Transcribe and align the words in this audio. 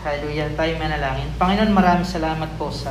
Hallelujah. 0.00 0.48
Tayo 0.56 0.80
manalangin. 0.80 1.28
Panginoon, 1.36 1.76
maraming 1.76 2.08
salamat 2.08 2.56
po 2.56 2.72
sa 2.72 2.88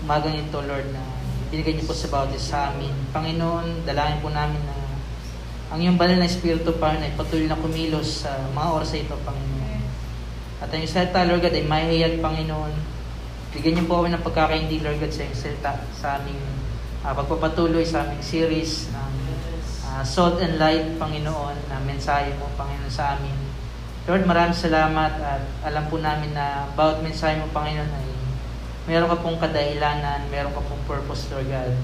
umagang 0.00 0.32
ito, 0.32 0.56
Lord, 0.56 0.88
na 0.88 1.04
binigay 1.52 1.76
niyo 1.76 1.84
po 1.84 1.92
sa 1.92 2.08
bawat 2.08 2.32
isa 2.32 2.48
sa 2.48 2.58
amin. 2.72 2.96
Panginoon, 3.12 3.84
dalangin 3.84 4.24
po 4.24 4.32
namin 4.32 4.56
na 4.64 4.72
ang 5.68 5.84
iyong 5.84 6.00
banal 6.00 6.16
na 6.16 6.24
Espiritu, 6.24 6.80
Panginoon, 6.80 7.04
ay 7.04 7.12
patuloy 7.12 7.44
na 7.44 7.60
kumilos 7.60 8.24
sa 8.24 8.40
mga 8.56 8.68
oras 8.72 8.96
ito, 8.96 9.12
Panginoon. 9.20 9.84
At 10.64 10.72
ang 10.72 10.80
iyong 10.80 10.94
salita, 10.96 11.28
Lord 11.28 11.44
God, 11.44 11.52
ay 11.52 11.66
mahihiyag, 11.68 12.24
Panginoon. 12.24 12.74
Bigyan 13.52 13.72
niyo 13.76 13.84
po 13.84 14.00
kami 14.00 14.16
ng 14.16 14.24
pagkakaindi, 14.24 14.80
Lord 14.80 14.96
God, 14.96 15.12
sa 15.12 15.28
iyong 15.28 15.40
salita, 15.44 15.72
sa 15.92 16.06
aming 16.24 16.40
uh, 17.04 17.12
pagpapatuloy 17.12 17.84
sa 17.84 18.08
aming 18.08 18.24
series 18.24 18.88
ng 18.96 19.12
uh, 19.92 20.00
Salt 20.08 20.40
and 20.40 20.56
Light, 20.56 20.96
Panginoon, 20.96 21.68
na 21.68 21.76
mensahe 21.84 22.32
mo, 22.40 22.48
Panginoon, 22.56 22.88
sa 22.88 23.20
amin. 23.20 23.49
Lord, 24.08 24.24
maraming 24.24 24.56
salamat 24.56 25.12
at 25.20 25.44
alam 25.60 25.84
po 25.92 26.00
namin 26.00 26.32
na 26.32 26.64
bawat 26.72 27.04
mensahe 27.04 27.36
mo, 27.36 27.52
Panginoon, 27.52 27.92
ay 27.92 28.08
meron 28.88 29.12
ka 29.12 29.20
pong 29.20 29.36
kadahilanan, 29.36 30.24
meron 30.32 30.56
ka 30.56 30.64
pong 30.64 30.80
purpose, 30.88 31.28
Lord 31.28 31.44
God, 31.52 31.76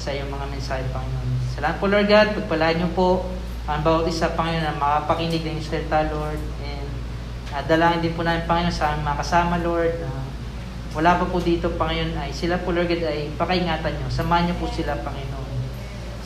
sa 0.00 0.16
iyong 0.16 0.32
mga 0.32 0.46
mensahe, 0.48 0.80
Panginoon. 0.96 1.28
Salamat 1.52 1.76
po, 1.76 1.92
Lord 1.92 2.08
God. 2.08 2.28
Pagpalaan 2.40 2.76
niyo 2.80 2.88
po 2.96 3.28
ang 3.68 3.84
bawat 3.84 4.08
isa, 4.08 4.32
Panginoon, 4.32 4.64
na 4.64 4.80
makapakinig 4.80 5.44
ng 5.44 5.60
salita, 5.60 6.08
Lord. 6.08 6.40
And 6.64 6.88
uh, 7.52 7.62
dalangin 7.68 8.00
din 8.00 8.16
po 8.16 8.24
namin, 8.24 8.48
Panginoon, 8.48 8.72
sa 8.72 8.96
aming 8.96 9.12
mga 9.12 9.20
kasama, 9.20 9.54
Lord, 9.60 9.92
na 10.00 10.10
wala 10.96 11.20
pa 11.20 11.24
po 11.28 11.36
dito, 11.36 11.68
Panginoon, 11.68 12.16
ay 12.16 12.32
sila 12.32 12.56
po, 12.64 12.72
Lord 12.72 12.88
God, 12.88 13.04
ay 13.04 13.28
pakaingatan 13.36 13.92
niyo. 13.92 14.08
Samahan 14.08 14.48
niyo 14.48 14.56
po 14.56 14.72
sila, 14.72 14.96
Panginoon. 15.04 15.52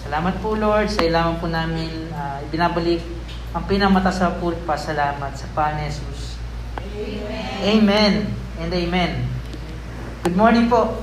Salamat 0.07 0.39
po, 0.39 0.55
Lord, 0.55 0.87
sa 0.87 1.03
ilaman 1.03 1.43
po 1.43 1.51
namin. 1.51 2.15
Uh, 2.15 2.39
binabalik 2.55 3.16
ang 3.57 3.65
pinamata 3.65 4.13
sa 4.13 4.37
po 4.37 4.53
pasalamat 4.69 5.33
sa 5.33 5.49
Panginoon. 5.57 6.13
Amen. 6.93 7.65
Amen 7.65 8.13
and 8.61 8.69
amen. 8.69 9.25
Good 10.29 10.37
morning 10.37 10.69
po. 10.69 11.01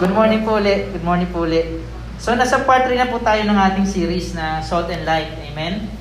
Good 0.00 0.14
morning 0.16 0.48
po 0.48 0.56
ulit. 0.56 0.88
Good 0.88 1.04
morning 1.04 1.28
po 1.28 1.44
ulit. 1.44 1.84
So, 2.16 2.32
nasa 2.32 2.64
part 2.64 2.88
3 2.88 3.04
na 3.04 3.12
po 3.12 3.20
tayo 3.20 3.44
ng 3.44 3.52
ating 3.52 3.84
series 3.84 4.32
na 4.32 4.64
Salt 4.64 4.88
and 4.88 5.04
Light. 5.04 5.28
Amen? 5.52 5.92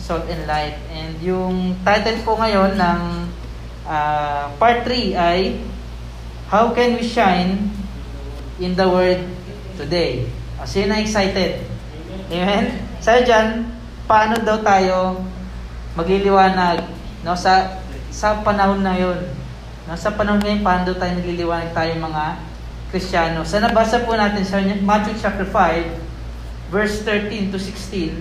Salt 0.00 0.24
and 0.32 0.48
Light. 0.48 0.80
And 0.88 1.20
yung 1.20 1.76
title 1.84 2.24
po 2.24 2.40
ngayon 2.40 2.80
ng 2.80 3.00
uh, 3.84 4.48
part 4.56 4.88
3 4.88 5.12
ay 5.12 5.60
How 6.48 6.72
Can 6.72 6.96
We 6.96 7.04
Shine 7.04 7.68
in 8.56 8.80
the 8.80 8.88
World 8.88 9.28
Today? 9.76 10.24
O, 10.56 10.64
sino 10.64 10.96
na 10.96 11.04
excited? 11.04 11.68
Amen? 12.32 12.80
Sabi 12.96 13.28
dyan, 13.28 13.81
paano 14.12 14.36
daw 14.44 14.60
tayo 14.60 15.24
magliliwanag 15.96 16.84
no, 17.24 17.32
sa, 17.32 17.80
sa 18.12 18.44
panahon 18.44 18.84
na 18.84 18.92
yun? 18.92 19.16
No, 19.88 19.96
sa 19.96 20.12
panahon 20.12 20.36
ngayon, 20.44 20.60
paano 20.60 20.92
daw 20.92 21.00
tayo 21.00 21.16
nagliliwanag 21.16 21.72
tayo 21.72 21.96
mga 21.96 22.24
Kristiyano. 22.92 23.40
Sa 23.48 23.56
nabasa 23.64 24.04
po 24.04 24.12
natin 24.12 24.44
sa 24.44 24.60
Matthew 24.60 25.16
chapter 25.16 25.48
5, 25.48 26.68
verse 26.68 27.00
13 27.08 27.56
to 27.56 27.56
16, 27.56 28.20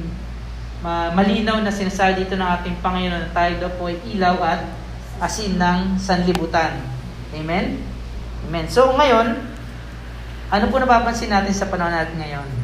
malinaw 1.12 1.60
na 1.60 1.76
sinasabi 1.76 2.24
dito 2.24 2.40
ng 2.40 2.50
ating 2.56 2.80
Panginoon 2.80 3.28
na 3.28 3.32
tayo 3.36 3.60
daw 3.60 3.72
po 3.76 3.92
ay 3.92 4.00
ilaw 4.16 4.40
at 4.40 4.64
asin 5.20 5.60
ng 5.60 6.00
sanlibutan. 6.00 6.72
Amen? 7.36 7.84
Amen. 8.48 8.66
So 8.72 8.96
ngayon, 8.96 9.44
ano 10.48 10.66
po 10.72 10.80
napapansin 10.80 11.36
natin 11.36 11.52
sa 11.52 11.68
panahon 11.68 11.92
natin 11.92 12.16
ngayon? 12.16 12.61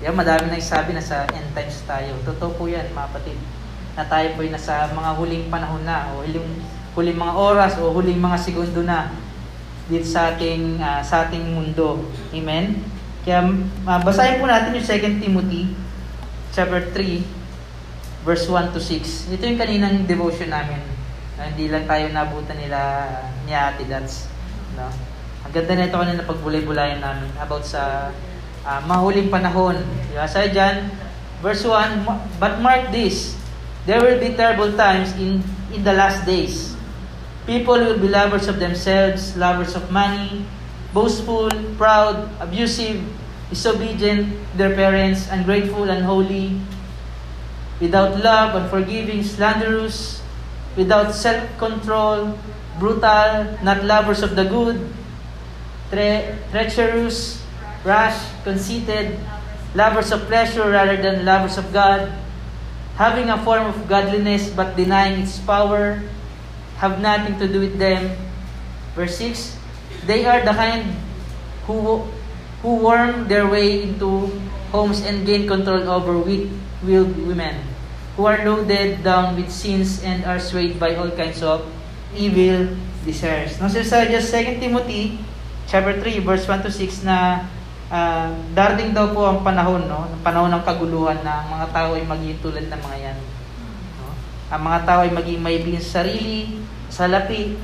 Yan, 0.00 0.16
madami 0.16 0.48
nang 0.48 0.64
sabi 0.64 0.96
na 0.96 1.04
sa 1.04 1.28
end 1.28 1.52
times 1.52 1.84
tayo. 1.84 2.16
Totoo 2.24 2.56
po 2.56 2.64
yan, 2.64 2.88
mga 2.96 3.08
kapatid. 3.12 3.36
Na 3.92 4.08
tayo 4.08 4.32
po 4.32 4.40
ay 4.40 4.48
nasa 4.48 4.88
mga 4.88 5.10
huling 5.12 5.44
panahon 5.52 5.84
na, 5.84 6.08
o 6.16 6.24
huling, 6.24 6.48
huling 6.96 7.18
mga 7.20 7.34
oras, 7.36 7.72
o 7.76 7.92
huling 7.92 8.16
mga 8.16 8.38
segundo 8.40 8.80
na 8.80 9.12
dito 9.90 10.06
sa 10.06 10.32
ating 10.32 10.78
uh, 10.80 11.02
sa 11.02 11.26
ating 11.26 11.52
mundo. 11.52 12.06
Amen. 12.32 12.80
Kaya 13.26 13.44
uh, 13.84 14.00
basahin 14.00 14.40
po 14.40 14.48
natin 14.48 14.72
yung 14.72 14.86
2 14.86 15.20
Timothy 15.20 15.74
chapter 16.54 16.80
3 16.96 18.24
verse 18.24 18.46
1 18.48 18.72
to 18.72 18.80
6. 18.80 19.36
Ito 19.36 19.42
yung 19.44 19.60
kaninang 19.60 20.08
devotion 20.08 20.48
namin. 20.48 20.80
Uh, 21.36 21.44
hindi 21.52 21.68
lang 21.68 21.84
tayo 21.84 22.08
nabutan 22.08 22.56
nila 22.56 22.78
ni 23.44 23.52
Ate 23.52 23.84
Dats. 23.84 24.30
No? 24.78 24.88
Ang 25.44 25.52
ganda 25.52 25.72
na 25.76 25.88
ito 25.90 25.96
kanina 25.98 26.24
pagbulay-bulayan 26.24 27.04
namin 27.04 27.28
about 27.36 27.66
sa 27.66 28.14
uh, 28.70 28.78
mahuling 28.86 29.26
panahon. 29.26 29.82
Diba? 30.06 30.30
Sa 30.30 30.46
dyan, 30.46 30.86
verse 31.42 31.66
1, 31.66 32.06
But 32.38 32.62
mark 32.62 32.94
this, 32.94 33.34
there 33.90 33.98
will 33.98 34.22
be 34.22 34.38
terrible 34.38 34.70
times 34.78 35.10
in, 35.18 35.42
in 35.74 35.82
the 35.82 35.92
last 35.92 36.22
days. 36.22 36.78
People 37.50 37.82
will 37.82 37.98
be 37.98 38.06
lovers 38.06 38.46
of 38.46 38.62
themselves, 38.62 39.34
lovers 39.34 39.74
of 39.74 39.90
money, 39.90 40.46
boastful, 40.94 41.50
proud, 41.74 42.30
abusive, 42.38 43.02
disobedient 43.50 44.30
to 44.30 44.54
their 44.54 44.74
parents, 44.78 45.26
ungrateful, 45.34 45.90
unholy, 45.90 46.62
without 47.82 48.22
love, 48.22 48.54
unforgiving, 48.54 49.24
slanderous, 49.24 50.22
without 50.76 51.10
self-control, 51.10 52.38
brutal, 52.78 53.58
not 53.66 53.82
lovers 53.82 54.22
of 54.22 54.36
the 54.36 54.44
good, 54.44 54.78
tre- 55.90 56.38
treacherous, 56.52 57.39
rash, 57.84 58.18
conceited, 58.44 59.18
lovers 59.74 60.12
of 60.12 60.26
pleasure 60.26 60.68
rather 60.70 60.96
than 60.96 61.24
lovers 61.24 61.58
of 61.58 61.72
God, 61.72 62.12
having 62.96 63.30
a 63.30 63.38
form 63.44 63.66
of 63.66 63.88
godliness 63.88 64.50
but 64.50 64.76
denying 64.76 65.22
its 65.22 65.38
power, 65.38 66.02
have 66.76 67.00
nothing 67.00 67.38
to 67.38 67.46
do 67.48 67.60
with 67.60 67.78
them. 67.78 68.16
Verse 68.94 69.16
6, 69.16 69.56
They 70.06 70.24
are 70.26 70.44
the 70.44 70.52
kind 70.52 70.96
who, 71.66 72.04
who 72.62 72.76
worm 72.76 73.28
their 73.28 73.48
way 73.48 73.82
into 73.82 74.28
homes 74.72 75.00
and 75.02 75.26
gain 75.26 75.46
control 75.46 75.88
over 75.88 76.18
weak-willed 76.18 77.16
women, 77.26 77.62
who 78.16 78.26
are 78.26 78.44
loaded 78.44 79.02
down 79.02 79.36
with 79.36 79.50
sins 79.50 80.02
and 80.02 80.24
are 80.24 80.40
swayed 80.40 80.78
by 80.78 80.94
all 80.94 81.10
kinds 81.10 81.42
of 81.42 81.64
evil 82.16 82.76
desires. 83.04 83.60
No, 83.60 83.68
so 83.68 83.82
sa 83.82 84.04
2 84.04 84.60
Timothy 84.60 85.18
chapter 85.70 85.94
3 86.02 86.20
verse 86.26 86.44
1 86.44 86.66
to 86.66 86.70
6 86.72 87.06
na 87.06 87.46
uh, 87.90 88.30
darating 88.54 88.94
daw 88.94 89.10
po 89.10 89.26
ang 89.26 89.42
panahon, 89.42 89.84
no? 89.90 90.06
Ang 90.06 90.22
panahon 90.22 90.50
ng 90.54 90.64
kaguluhan 90.64 91.20
na 91.26 91.44
ang 91.44 91.48
mga 91.58 91.66
tao 91.74 91.90
ay 91.98 92.06
magiging 92.06 92.40
tulad 92.40 92.66
ng 92.70 92.80
mga 92.80 92.98
yan. 93.10 93.18
No? 93.98 94.14
Ang 94.54 94.62
mga 94.64 94.80
tao 94.86 95.00
ay 95.04 95.12
magiging 95.12 95.42
maibigin 95.42 95.82
sa 95.82 96.00
sarili, 96.00 96.62
salapi, 96.88 97.58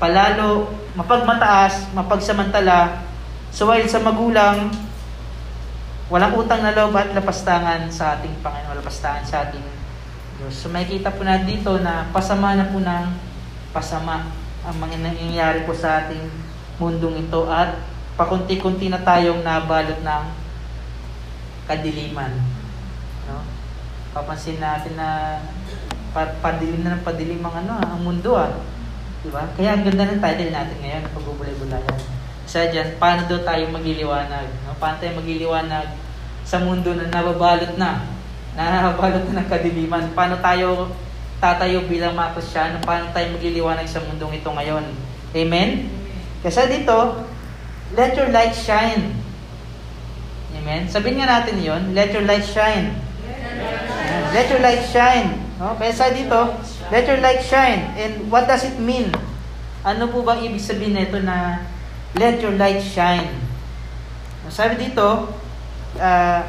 palalo, 0.00 0.72
mapagmataas, 0.98 1.92
mapagsamantala, 1.94 3.04
suwail 3.52 3.86
sa 3.86 4.00
magulang, 4.00 4.72
walang 6.08 6.34
utang 6.36 6.64
na 6.64 6.74
loob 6.74 6.96
at 6.96 7.12
lapastangan 7.12 7.88
sa 7.92 8.18
ating 8.18 8.32
Panginoon, 8.42 8.80
lapastangan 8.80 9.24
sa 9.24 9.46
ating 9.46 9.64
Diyos. 10.40 10.58
So 10.58 10.72
makikita 10.72 11.14
po 11.14 11.22
na 11.22 11.40
dito 11.40 11.78
na 11.78 12.08
pasama 12.10 12.56
na 12.56 12.68
po 12.68 12.82
ng 12.82 13.06
pasama 13.72 14.28
ang 14.66 14.76
mga 14.76 15.00
nangyayari 15.00 15.64
po 15.64 15.72
sa 15.72 16.04
ating 16.04 16.28
mundong 16.76 17.28
ito 17.28 17.46
at 17.46 17.91
pakunti-kunti 18.22 18.86
na 18.86 19.02
tayong 19.02 19.42
nabalot 19.42 19.98
ng 19.98 20.24
kadiliman. 21.66 22.30
No? 23.26 23.42
Papansin 24.14 24.62
natin 24.62 24.94
na 24.94 25.42
padilim 26.14 26.86
na 26.86 26.94
ng 26.94 27.02
padilim 27.02 27.42
ang 27.42 27.66
ano, 27.66 27.82
ang 27.82 27.98
mundo 27.98 28.38
ah. 28.38 28.54
Di 29.26 29.30
ba? 29.34 29.50
Kaya 29.58 29.74
ang 29.74 29.82
ganda 29.82 30.06
ng 30.06 30.22
title 30.22 30.54
natin 30.54 30.78
ngayon, 30.78 31.10
pagbubulay-bulayan. 31.10 31.98
Isa 32.46 32.70
dyan, 32.70 32.94
paano 33.02 33.26
daw 33.26 33.42
tayo 33.42 33.66
magliliwanag? 33.74 34.46
No? 34.70 34.78
Paano 34.78 35.02
tayo 35.02 35.18
magliliwanag 35.18 35.86
sa 36.46 36.62
mundo 36.62 36.94
na 36.94 37.10
nababalot 37.10 37.74
na? 37.74 38.06
Nababalot 38.54 39.26
na 39.34 39.42
ng 39.42 39.50
kadiliman. 39.50 40.14
Paano 40.14 40.38
tayo 40.38 40.94
tatayo 41.42 41.90
bilang 41.90 42.14
mga 42.14 42.38
Kristyano? 42.38 42.78
Paano 42.86 43.10
tayo 43.10 43.34
magliliwanag 43.34 43.90
sa 43.90 43.98
mundong 43.98 44.38
ito 44.38 44.46
ngayon? 44.46 44.86
Amen? 45.34 45.90
Kasi 46.42 46.70
dito, 46.70 47.26
let 47.92 48.16
your 48.16 48.28
light 48.32 48.56
shine. 48.56 49.12
Amen? 50.56 50.88
Sabihin 50.88 51.20
nga 51.20 51.40
natin 51.40 51.60
yon 51.60 51.92
let 51.92 52.12
your 52.12 52.24
light 52.24 52.44
shine. 52.44 52.96
Let 54.32 54.48
your 54.48 54.64
light 54.64 54.84
shine. 54.88 55.36
No? 55.60 55.76
Kaya 55.76 55.92
sa 55.92 56.08
dito, 56.08 56.56
let 56.88 57.04
your 57.04 57.20
light 57.20 57.44
shine. 57.44 57.92
And 58.00 58.32
what 58.32 58.48
does 58.48 58.64
it 58.64 58.80
mean? 58.80 59.12
Ano 59.84 60.08
po 60.08 60.24
bang 60.24 60.40
ibig 60.46 60.62
sabihin 60.62 60.96
nito 60.96 61.20
na 61.20 61.66
let 62.16 62.40
your 62.40 62.56
light 62.56 62.80
shine? 62.80 63.28
Sabi 64.52 64.76
dito, 64.76 65.32
uh, 66.00 66.42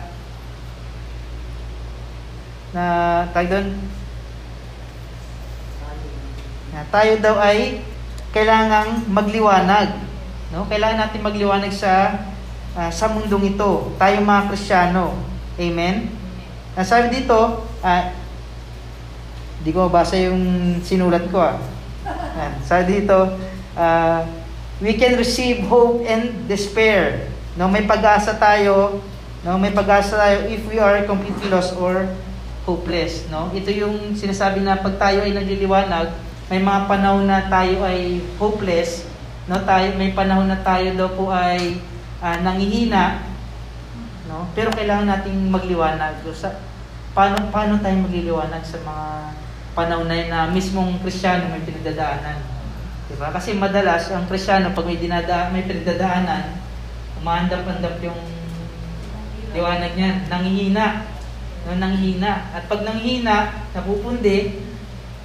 na 2.74 2.84
tayo 3.30 3.48
doon, 3.54 3.68
na 6.74 6.81
tayo 6.89 7.13
daw 7.22 7.38
ay 7.38 7.86
kailangang 8.34 9.06
magliwanag. 9.13 10.12
No? 10.53 10.69
Kailangan 10.69 11.09
natin 11.09 11.25
magliwanag 11.25 11.73
sa 11.73 12.21
uh, 12.77 12.91
sa 12.94 13.09
mundong 13.09 13.57
ito. 13.57 13.91
Tayo 13.97 14.21
mga 14.21 14.53
Kristiyano. 14.53 15.17
Amen? 15.57 16.13
Nasabi 16.77 17.09
dito, 17.09 17.65
uh, 17.81 18.03
ko 19.63 19.79
mabasa 19.89 20.17
yung 20.17 20.77
sinulat 20.81 21.29
ko 21.29 21.41
ah. 21.41 21.57
Yan. 22.33 22.53
Sa 22.65 22.81
dito, 22.83 23.38
uh, 23.77 24.21
we 24.81 24.97
can 24.97 25.15
receive 25.15 25.63
hope 25.69 26.03
and 26.03 26.50
despair. 26.50 27.29
No, 27.53 27.69
may 27.69 27.85
pag-asa 27.85 28.33
tayo, 28.35 29.00
no, 29.45 29.61
may 29.61 29.69
pag-asa 29.69 30.17
tayo 30.17 30.38
if 30.50 30.65
we 30.65 30.81
are 30.81 31.05
completely 31.05 31.47
lost 31.53 31.77
or 31.77 32.09
hopeless, 32.65 33.29
no? 33.29 33.53
Ito 33.53 33.69
yung 33.69 34.17
sinasabi 34.17 34.65
na 34.65 34.81
pag 34.81 34.97
tayo 34.97 35.21
ay 35.21 35.38
nagliliwanag, 35.38 36.09
may 36.50 36.59
mga 36.59 36.89
panahon 36.89 37.29
na 37.29 37.45
tayo 37.45 37.85
ay 37.85 38.25
hopeless, 38.41 39.05
no? 39.50 39.60
Tayo 39.63 39.95
may 39.95 40.16
panahon 40.16 40.48
na 40.48 40.60
tayo 40.62 40.94
daw 40.95 41.10
po 41.16 41.31
ay 41.34 41.80
uh, 42.24 42.38
nangihina, 42.44 43.24
no? 44.28 44.48
Pero 44.57 44.72
kailangan 44.72 45.10
nating 45.10 45.51
magliwanag. 45.51 46.24
Sa 46.31 46.51
paano 47.13 47.50
paano 47.54 47.78
tayo 47.80 48.01
magliliwanag 48.04 48.63
sa 48.66 48.81
mga 48.81 49.07
panahon 49.74 50.10
na, 50.10 50.18
na 50.30 50.40
mismong 50.50 51.01
Kristiyano 51.01 51.50
may 51.50 51.62
pinagdadaanan. 51.62 52.40
'Di 53.10 53.16
ba? 53.19 53.30
Kasi 53.30 53.56
madalas 53.57 54.10
ang 54.10 54.25
Kristiyano 54.25 54.74
pag 54.74 54.88
may 54.88 54.98
dinadaan, 54.98 55.54
may 55.54 55.66
pinagdadaanan, 55.66 56.57
umaandap-andap 57.22 58.01
yung 58.01 58.22
liwanag 59.54 59.94
niyan, 59.94 60.18
nangihina. 60.28 61.13
No, 61.63 61.80
nanghina. 61.80 62.51
At 62.51 62.68
pag 62.68 62.84
nanghina, 62.84 63.63
napupundi, 63.72 64.60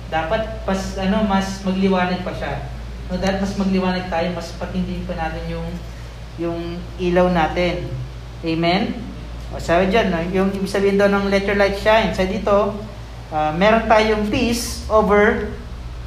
dapat 0.06 0.62
pas 0.62 0.80
ano 1.02 1.26
mas 1.26 1.66
magliwanag 1.66 2.22
pa 2.22 2.30
siya. 2.30 2.77
No, 3.08 3.16
dapat 3.16 3.40
mas 3.40 3.56
magliwanag 3.56 4.04
tayo, 4.12 4.28
mas 4.36 4.52
patindihin 4.60 5.08
pa 5.08 5.16
natin 5.16 5.40
yung 5.48 5.68
yung 6.38 6.60
ilaw 7.00 7.32
natin. 7.32 7.88
Amen? 8.44 8.94
O 9.48 9.56
sabi 9.56 9.88
dyan, 9.88 10.12
no, 10.12 10.20
yung 10.28 10.52
ibig 10.52 10.68
sabihin 10.68 11.00
daw 11.00 11.08
ng 11.08 11.32
let 11.32 11.48
your 11.48 11.56
light 11.56 11.80
shine. 11.80 12.12
Sa 12.12 12.28
dito, 12.28 12.76
uh, 13.32 13.50
meron 13.56 13.88
tayong 13.88 14.28
peace 14.28 14.84
over 14.92 15.48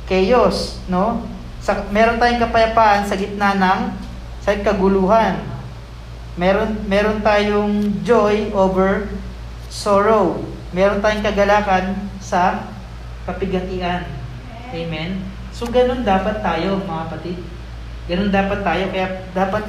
chaos. 0.05 0.77
No? 0.85 1.25
Sa, 1.57 1.89
meron 1.89 2.21
tayong 2.21 2.41
kapayapaan 2.45 3.09
sa 3.09 3.17
gitna 3.17 3.57
ng 3.57 3.81
sa 4.45 4.53
kaguluhan. 4.61 5.41
Meron, 6.37 6.85
meron 6.85 7.19
tayong 7.25 8.01
joy 8.05 8.53
over 8.53 9.09
sorrow. 9.73 10.37
Meron 10.71 11.01
tayong 11.01 11.25
kagalakan 11.25 11.97
sa 12.21 12.69
kapigatian. 13.25 14.05
Amen? 14.71 15.30
So, 15.61 15.69
ganun 15.69 16.01
dapat 16.01 16.41
tayo, 16.41 16.81
mga 16.81 17.05
kapatid. 17.05 17.37
Ganun 18.09 18.33
dapat 18.33 18.65
tayo. 18.65 18.83
Kaya 18.89 19.29
dapat 19.29 19.63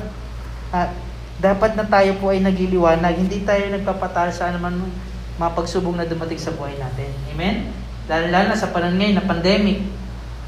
uh, 0.73 0.89
dapat 1.37 1.77
na 1.77 1.85
tayo 1.85 2.17
po 2.17 2.33
ay 2.33 2.41
nagliliwanag. 2.41 3.13
Hindi 3.13 3.45
tayo 3.45 3.69
nagpapatalo 3.69 4.33
sa 4.33 4.49
anuman 4.49 4.89
mga 5.37 5.53
pagsubok 5.53 5.93
na 5.93 6.09
dumating 6.09 6.41
sa 6.41 6.57
buhay 6.57 6.81
natin. 6.81 7.13
Amen? 7.37 7.77
Dahil 8.09 8.33
lalo 8.33 8.47
na 8.49 8.57
sa 8.57 8.73
panahon 8.73 8.97
ngayon 8.97 9.21
na 9.21 9.29
pandemic. 9.29 9.85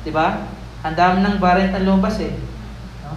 Di 0.00 0.08
ba? 0.08 0.48
Ang 0.80 0.96
dami 0.96 1.20
ng 1.20 1.36
variant 1.36 1.76
ang 1.76 1.92
lumabas 1.92 2.16
eh. 2.24 2.32
No? 3.04 3.12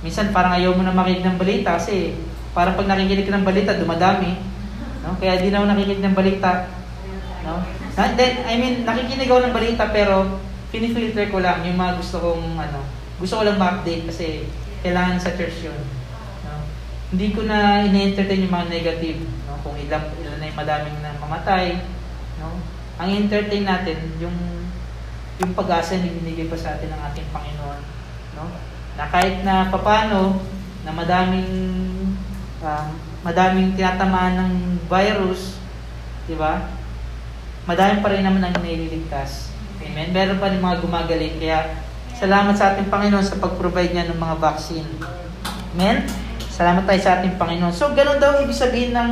Minsan 0.00 0.32
parang 0.32 0.56
ayaw 0.56 0.72
mo 0.72 0.80
na 0.80 0.96
makinig 0.96 1.28
ng 1.28 1.36
balita 1.36 1.76
kasi 1.76 2.16
parang 2.56 2.72
pag 2.72 2.88
nakikinig 2.88 3.28
ng 3.28 3.44
balita, 3.44 3.76
dumadami. 3.76 4.32
No? 5.04 5.12
Kaya 5.20 5.44
di 5.44 5.52
na 5.52 5.60
ako 5.60 5.66
nakikinig 5.76 6.04
ng 6.08 6.16
balita. 6.16 6.72
No? 7.44 7.60
Na, 8.00 8.16
I 8.48 8.56
mean, 8.56 8.88
nakikinig 8.88 9.28
ako 9.28 9.44
ng 9.44 9.52
balita 9.52 9.92
pero 9.92 10.40
pinifilter 10.74 11.30
ko 11.30 11.38
lang 11.38 11.62
yung 11.62 11.78
mga 11.78 12.02
gusto 12.02 12.18
kong 12.18 12.58
ano, 12.58 12.82
gusto 13.22 13.38
ko 13.38 13.42
lang 13.46 13.62
ma-update 13.62 14.10
kasi 14.10 14.50
kailangan 14.82 15.22
sa 15.22 15.38
church 15.38 15.70
yun. 15.70 15.78
Hindi 17.14 17.30
ko 17.30 17.46
na 17.46 17.86
ine-entertain 17.86 18.42
yung 18.42 18.50
mga 18.50 18.74
negative, 18.74 19.22
no? 19.46 19.54
Kung 19.62 19.78
ilan 19.78 20.02
ilan 20.18 20.34
na 20.42 20.50
yung 20.50 20.58
madaming 20.58 20.98
na 20.98 21.14
mamatay, 21.22 21.78
no? 22.42 22.58
Ang 22.98 23.08
entertain 23.22 23.62
natin 23.62 24.18
yung 24.18 24.34
yung 25.38 25.54
pag-asa 25.54 25.94
na 26.02 26.10
binigay 26.10 26.50
pa 26.50 26.58
sa 26.58 26.74
atin 26.74 26.90
ng 26.90 27.02
ating 27.06 27.30
Panginoon, 27.30 27.80
no? 28.34 28.50
Na 28.98 29.06
kahit 29.14 29.46
na 29.46 29.70
papano 29.70 30.42
na 30.82 30.90
madaming 30.90 31.54
uh, 32.66 32.90
madaming 33.22 33.78
tinatamaan 33.78 34.42
ng 34.42 34.52
virus, 34.90 35.54
di 36.26 36.34
ba? 36.34 36.66
Madami 37.62 38.02
pa 38.02 38.10
rin 38.10 38.26
naman 38.26 38.42
ang 38.42 38.58
nililigtas. 38.58 39.53
Amen. 39.82 40.14
Meron 40.14 40.38
pa 40.38 40.52
rin 40.52 40.62
mga 40.62 40.78
gumagaling. 40.84 41.34
Kaya, 41.42 41.80
salamat 42.14 42.54
sa 42.54 42.74
ating 42.74 42.92
Panginoon 42.92 43.26
sa 43.26 43.40
pag-provide 43.42 43.90
niya 43.90 44.10
ng 44.12 44.18
mga 44.20 44.36
vaccine. 44.38 44.86
Amen? 45.74 46.06
Salamat 46.54 46.86
tayo 46.86 47.00
sa 47.02 47.18
ating 47.18 47.34
Panginoon. 47.34 47.74
So, 47.74 47.90
ganun 47.96 48.22
daw 48.22 48.38
ibig 48.44 48.54
sabihin 48.54 48.94
ng 48.94 49.10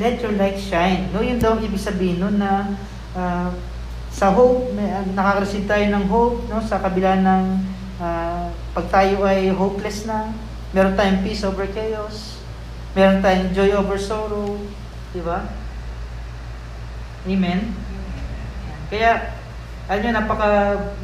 let 0.00 0.24
your 0.24 0.32
light 0.40 0.56
shine. 0.56 1.12
No, 1.12 1.20
yun 1.20 1.36
daw 1.36 1.60
ibig 1.60 1.76
sabihin 1.76 2.24
no, 2.24 2.32
na 2.32 2.72
uh, 3.12 3.52
sa 4.08 4.32
hope, 4.32 4.72
may, 4.72 4.88
uh, 4.88 5.04
nakaka-receive 5.12 5.68
tayo 5.68 5.84
ng 5.92 6.04
hope 6.08 6.48
no, 6.48 6.64
sa 6.64 6.80
kabila 6.80 7.20
ng 7.20 7.44
uh, 8.00 8.48
pag 8.72 8.86
tayo 8.88 9.24
ay 9.28 9.52
hopeless 9.52 10.08
na, 10.08 10.32
meron 10.72 10.96
tayong 10.96 11.20
peace 11.20 11.44
over 11.44 11.68
chaos, 11.68 12.40
meron 12.96 13.20
tayong 13.20 13.52
joy 13.52 13.72
over 13.76 14.00
sorrow, 14.00 14.56
di 15.12 15.20
ba? 15.20 15.44
Amen? 17.28 17.76
Kaya, 18.88 19.32
alam 19.92 20.00
nyo, 20.00 20.10
napaka, 20.16 20.48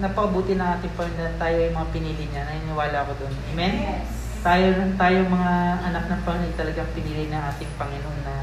napakabuti 0.01 0.57
na 0.57 0.81
ating 0.81 0.97
Panginoon 0.97 1.37
tayo 1.37 1.57
ay 1.61 1.77
mga 1.77 1.89
pinili 1.93 2.25
niya. 2.33 2.49
Naniniwala 2.49 3.05
ako 3.05 3.13
doon. 3.21 3.35
Amen? 3.53 3.75
Yes 3.85 4.19
tayo, 4.39 4.71
tayo 4.95 5.19
mga 5.27 5.53
anak 5.91 6.05
ng 6.07 6.23
Panginoon 6.23 6.55
talagang 6.59 6.91
pinili 6.95 7.27
ng 7.27 7.43
ating 7.55 7.73
Panginoon 7.75 8.19
na 8.23 8.35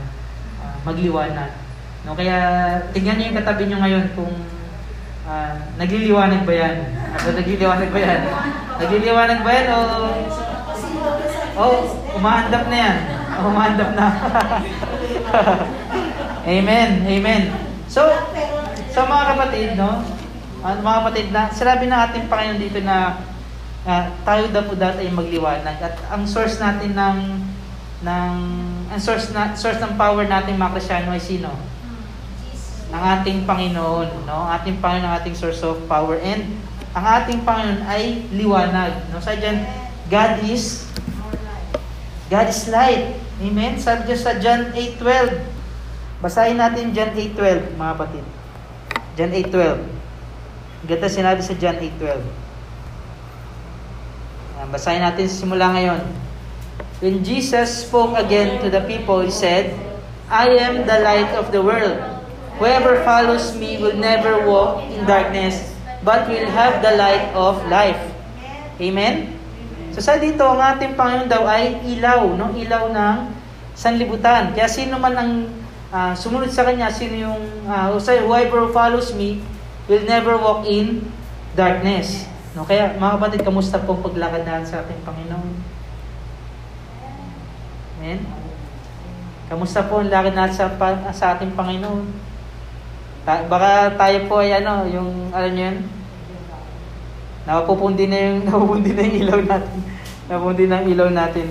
uh, 0.60 0.78
magliwanag. 0.84 1.52
No, 2.04 2.14
kaya 2.14 2.38
tingnan 2.92 3.18
niyo 3.18 3.28
yung 3.32 3.40
katabi 3.42 3.64
niyo 3.66 3.78
ngayon 3.80 4.06
kung 4.14 4.34
uh, 5.26 5.54
nagliliwanag 5.80 6.44
ba 6.44 6.54
yan? 6.54 6.78
Ako 7.16 7.28
nagliliwanag 7.34 7.90
ba 7.90 8.00
yan? 8.00 8.22
Nagliliwanag 8.76 9.40
ba 9.42 9.52
yan 9.56 9.68
o 9.72 9.80
oh, 11.56 11.78
umaandap 12.20 12.64
na 12.68 12.78
yan. 12.78 12.98
Umaandap 13.36 13.92
na. 13.96 14.08
Amen. 16.56 16.90
Amen. 17.08 17.44
So, 17.88 18.06
sa 18.92 19.04
so 19.04 19.10
mga 19.10 19.26
kapatid, 19.34 19.70
no? 19.80 20.04
Uh, 20.66 20.82
mga 20.82 20.98
kapatid 21.06 21.28
na, 21.30 21.46
sinabi 21.54 21.86
ng 21.86 22.00
ating 22.10 22.26
Panginoon 22.26 22.58
dito 22.58 22.82
na 22.82 23.22
uh, 23.86 24.04
tayo 24.26 24.50
daw 24.50 24.66
po 24.66 24.74
dati 24.74 25.06
ay 25.06 25.14
magliwanag 25.14 25.78
at 25.78 25.94
ang 26.10 26.26
source 26.26 26.58
natin 26.58 26.98
ng 26.98 27.18
ng 28.02 28.34
ang 28.90 28.98
source 28.98 29.30
na 29.30 29.54
source 29.54 29.78
ng 29.78 29.94
power 29.94 30.26
natin 30.26 30.58
mga 30.58 30.74
Kristyano 30.74 31.14
ay 31.14 31.22
sino? 31.22 31.54
Ang 32.90 33.04
ating 33.22 33.46
Panginoon, 33.46 34.26
no? 34.26 34.50
Ang 34.50 34.58
ating 34.58 34.82
Panginoon 34.82 35.06
ang 35.06 35.16
ating 35.22 35.38
source 35.38 35.62
of 35.62 35.86
power 35.86 36.18
and 36.18 36.58
ang 36.98 37.06
ating 37.22 37.46
Panginoon 37.46 37.86
ay 37.86 38.26
liwanag, 38.34 39.06
no? 39.14 39.22
Sa 39.22 39.38
diyan 39.38 39.62
God 40.10 40.50
is 40.50 40.90
God 42.26 42.50
is 42.50 42.66
light. 42.74 43.14
Amen. 43.38 43.78
Sabi 43.78 44.10
diyan 44.10 44.18
sa 44.18 44.34
John 44.42 44.74
8:12. 44.74 45.46
Basahin 46.26 46.58
natin 46.58 46.90
John 46.90 47.14
8:12, 47.14 47.78
mga 47.78 47.92
kapatid. 48.02 48.26
John 49.14 49.30
8:12. 49.30 49.95
Ganda 50.86 51.10
sinabi 51.10 51.42
sa 51.42 51.58
John 51.58 51.82
8:12. 51.82 52.46
Basahin 54.70 55.02
natin 55.02 55.26
simula 55.26 55.74
ngayon. 55.74 56.02
When 57.02 57.26
Jesus 57.26 57.86
spoke 57.86 58.14
again 58.18 58.62
to 58.62 58.70
the 58.70 58.86
people, 58.86 59.22
He 59.26 59.34
said, 59.34 59.74
I 60.30 60.50
am 60.62 60.86
the 60.86 61.02
light 61.06 61.34
of 61.38 61.50
the 61.54 61.62
world. 61.62 61.98
Whoever 62.62 63.02
follows 63.04 63.54
me 63.58 63.78
will 63.82 63.98
never 63.98 64.46
walk 64.46 64.86
in 64.90 65.06
darkness, 65.06 65.74
but 66.02 66.26
will 66.30 66.50
have 66.50 66.82
the 66.82 66.98
light 66.98 67.30
of 67.34 67.62
life. 67.68 68.00
Amen? 68.82 69.38
So 69.94 70.02
sa 70.02 70.18
dito, 70.22 70.44
ang 70.46 70.62
ating 70.62 70.94
Panginoon 70.98 71.30
daw 71.30 71.46
ay 71.46 71.82
ilaw, 71.98 72.30
no? 72.36 72.54
ilaw 72.56 72.90
ng 72.94 73.18
sanlibutan. 73.76 74.54
Kaya 74.56 74.70
sino 74.72 74.98
man 74.98 75.14
ang 75.16 75.32
uh, 75.94 76.14
sumunod 76.16 76.50
sa 76.50 76.64
Kanya, 76.68 76.90
sino 76.90 77.16
yung, 77.16 77.44
uh, 77.68 77.92
whoever 77.96 78.72
follows 78.72 79.14
me 79.14 79.40
will 79.86 80.06
never 80.06 80.38
walk 80.38 80.66
in 80.66 81.06
darkness. 81.54 82.26
No, 82.56 82.64
kaya 82.64 82.96
mga 82.96 83.20
kapatid, 83.20 83.42
kamusta 83.44 83.78
po 83.84 84.00
paglakad 84.00 84.48
natin 84.48 84.68
sa 84.68 84.80
ating 84.82 85.02
Panginoon? 85.04 85.52
Amen? 88.00 88.20
Kamusta 89.46 89.86
po 89.86 90.02
ang 90.02 90.10
lakad 90.10 90.34
natin 90.34 90.56
sa, 90.56 90.68
sa 91.14 91.26
ating 91.36 91.54
Panginoon? 91.54 92.08
Ta- 93.28 93.46
baka 93.46 93.94
tayo 94.00 94.18
po 94.32 94.42
ay 94.42 94.64
ano, 94.64 94.88
yung, 94.88 95.36
alam 95.36 95.52
niyo 95.54 95.66
yun? 95.70 95.78
Napupundi 97.46 98.10
na 98.10 98.18
yung, 98.18 98.40
napupundi 98.48 98.92
na 98.96 99.04
yung 99.06 99.18
ilaw 99.22 99.40
natin. 99.44 99.78
napupundi 100.26 100.64
na 100.66 100.82
yung 100.82 100.90
ilaw 100.98 101.10
natin. 101.14 101.48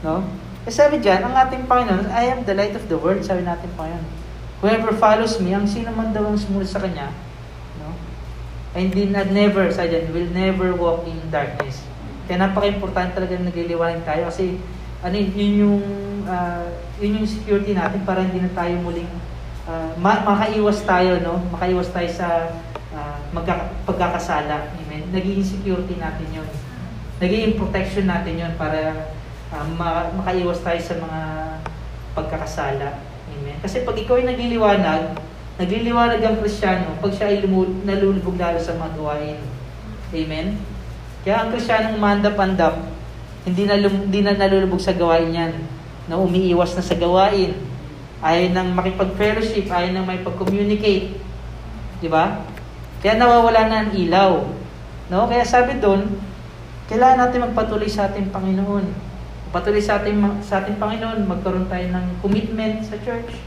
No? 0.00 0.24
Eh 0.64 0.72
sabi 0.72 1.02
dyan, 1.02 1.26
ang 1.26 1.34
ating 1.34 1.66
Panginoon, 1.66 2.08
I 2.08 2.32
am 2.32 2.46
the 2.46 2.54
light 2.54 2.72
of 2.78 2.86
the 2.86 2.96
world, 2.96 3.20
sabi 3.26 3.42
natin 3.42 3.68
Panginoon. 3.74 4.06
Whoever 4.62 4.94
follows 4.94 5.36
me, 5.42 5.52
ang 5.52 5.68
sino 5.68 5.92
man 5.92 6.14
daw 6.14 6.24
ang 6.24 6.38
sumunod 6.40 6.70
sa 6.70 6.80
Kanya, 6.80 7.12
and 8.76 8.92
did 8.92 9.08
not 9.08 9.32
never, 9.32 9.72
sa 9.72 9.88
dyan, 9.88 10.12
will 10.12 10.28
never 10.36 10.76
walk 10.76 11.08
in 11.08 11.16
darkness. 11.32 11.80
Kaya 12.28 12.44
napaka-importante 12.44 13.16
talaga 13.16 13.40
na 13.40 13.48
nagliliwanag 13.48 14.04
tayo 14.04 14.28
kasi 14.28 14.60
ano 15.00 15.16
yun 15.16 15.52
yung 15.64 15.82
uh, 16.28 16.68
yun 17.00 17.22
yung 17.22 17.28
security 17.28 17.72
natin 17.72 18.04
para 18.04 18.20
hindi 18.20 18.44
na 18.44 18.52
tayo 18.52 18.76
muling 18.84 19.08
uh, 19.64 19.96
ma- 19.96 20.26
makaiwas 20.26 20.84
tayo, 20.84 21.22
no? 21.24 21.40
Makaiwas 21.56 21.88
tayo 21.88 22.08
sa 22.12 22.52
uh, 22.92 23.16
magka- 23.32 23.72
pagkakasala. 23.88 24.68
Amen. 24.76 25.08
Naging 25.08 25.40
security 25.40 25.96
natin 25.96 26.26
yon 26.36 26.48
Naging 27.16 27.56
protection 27.56 28.04
natin 28.04 28.36
yon 28.36 28.52
para 28.60 29.08
uh, 29.56 29.66
ma- 29.78 30.12
makaiwas 30.20 30.60
tayo 30.60 30.80
sa 30.82 31.00
mga 31.00 31.20
pagkakasala. 32.12 33.00
Amen. 33.32 33.56
Kasi 33.64 33.86
pag 33.86 33.96
ikaw 33.96 34.20
ay 34.20 34.28
nagliliwanag, 34.34 35.16
nagliliwanag 35.56 36.20
ang 36.20 36.36
Kristiyano 36.44 37.00
pag 37.00 37.12
siya 37.16 37.32
ay 37.32 37.48
nalulubog 37.84 38.36
lalo 38.36 38.60
sa 38.60 38.76
mga 38.76 38.92
gawain. 38.96 39.38
Amen. 40.12 40.60
Kaya 41.24 41.42
ang 41.42 41.48
Kristiyano 41.50 41.96
mandap-andap, 41.96 42.86
hindi 43.48 43.64
na, 43.64 43.80
hindi 43.80 44.20
na 44.20 44.36
nalulubog 44.36 44.78
sa 44.78 44.94
gawain 44.94 45.32
yan, 45.32 45.54
na 46.06 46.20
umiiwas 46.20 46.78
na 46.78 46.84
sa 46.84 46.94
gawain, 46.94 47.56
ayaw 48.22 48.52
nang 48.54 48.76
makipag-fellowship, 48.76 49.66
ayaw 49.66 49.90
nang 49.90 50.06
may 50.06 50.22
pag-communicate. 50.22 51.18
Di 51.98 52.08
ba? 52.08 52.46
Kaya 53.00 53.16
nawawala 53.16 53.60
na 53.66 53.76
ang 53.86 53.90
ilaw. 53.96 54.32
No? 55.10 55.26
Kaya 55.26 55.42
sabi 55.42 55.78
doon, 55.82 56.20
kailangan 56.86 57.26
natin 57.26 57.46
magpatuloy 57.50 57.90
sa 57.90 58.06
ating 58.10 58.30
Panginoon. 58.30 58.86
Patuloy 59.50 59.80
sa 59.80 60.02
ating, 60.02 60.18
sa 60.42 60.62
ating 60.62 60.76
Panginoon, 60.76 61.26
magkaroon 61.26 61.70
tayo 61.70 61.86
ng 61.90 62.06
commitment 62.20 62.82
sa 62.84 62.98
church. 63.02 63.40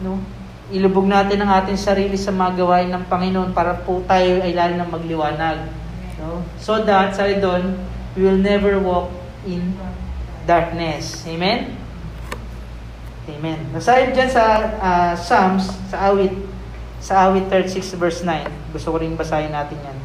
No? 0.00 0.20
Ilubog 0.66 1.06
natin 1.06 1.38
ang 1.42 1.62
ating 1.62 1.78
sarili 1.78 2.18
sa 2.18 2.34
mga 2.34 2.58
gawain 2.58 2.90
ng 2.90 3.06
Panginoon 3.06 3.54
para 3.54 3.78
po 3.78 4.02
tayo 4.02 4.42
ay 4.42 4.50
lalo 4.50 4.74
na 4.74 4.86
magliwanag. 4.86 5.62
No? 6.18 6.42
So 6.58 6.82
that, 6.82 7.14
sabi 7.14 7.38
doon, 7.38 7.78
we 8.18 8.26
will 8.26 8.40
never 8.40 8.74
walk 8.82 9.14
in 9.46 9.78
darkness. 10.42 11.22
Amen? 11.30 11.78
Amen. 13.26 13.58
Nasabi 13.74 14.14
dyan 14.14 14.30
sa 14.30 14.44
uh, 14.78 15.14
Psalms, 15.18 15.70
sa 15.90 16.10
awit, 16.10 16.34
sa 17.02 17.26
awit 17.26 17.50
36 17.50 17.98
verse 17.98 18.22
9. 18.22 18.74
Gusto 18.74 18.94
ko 18.94 19.02
rin 19.02 19.18
basahin 19.18 19.50
natin 19.50 19.78
yan. 19.82 19.98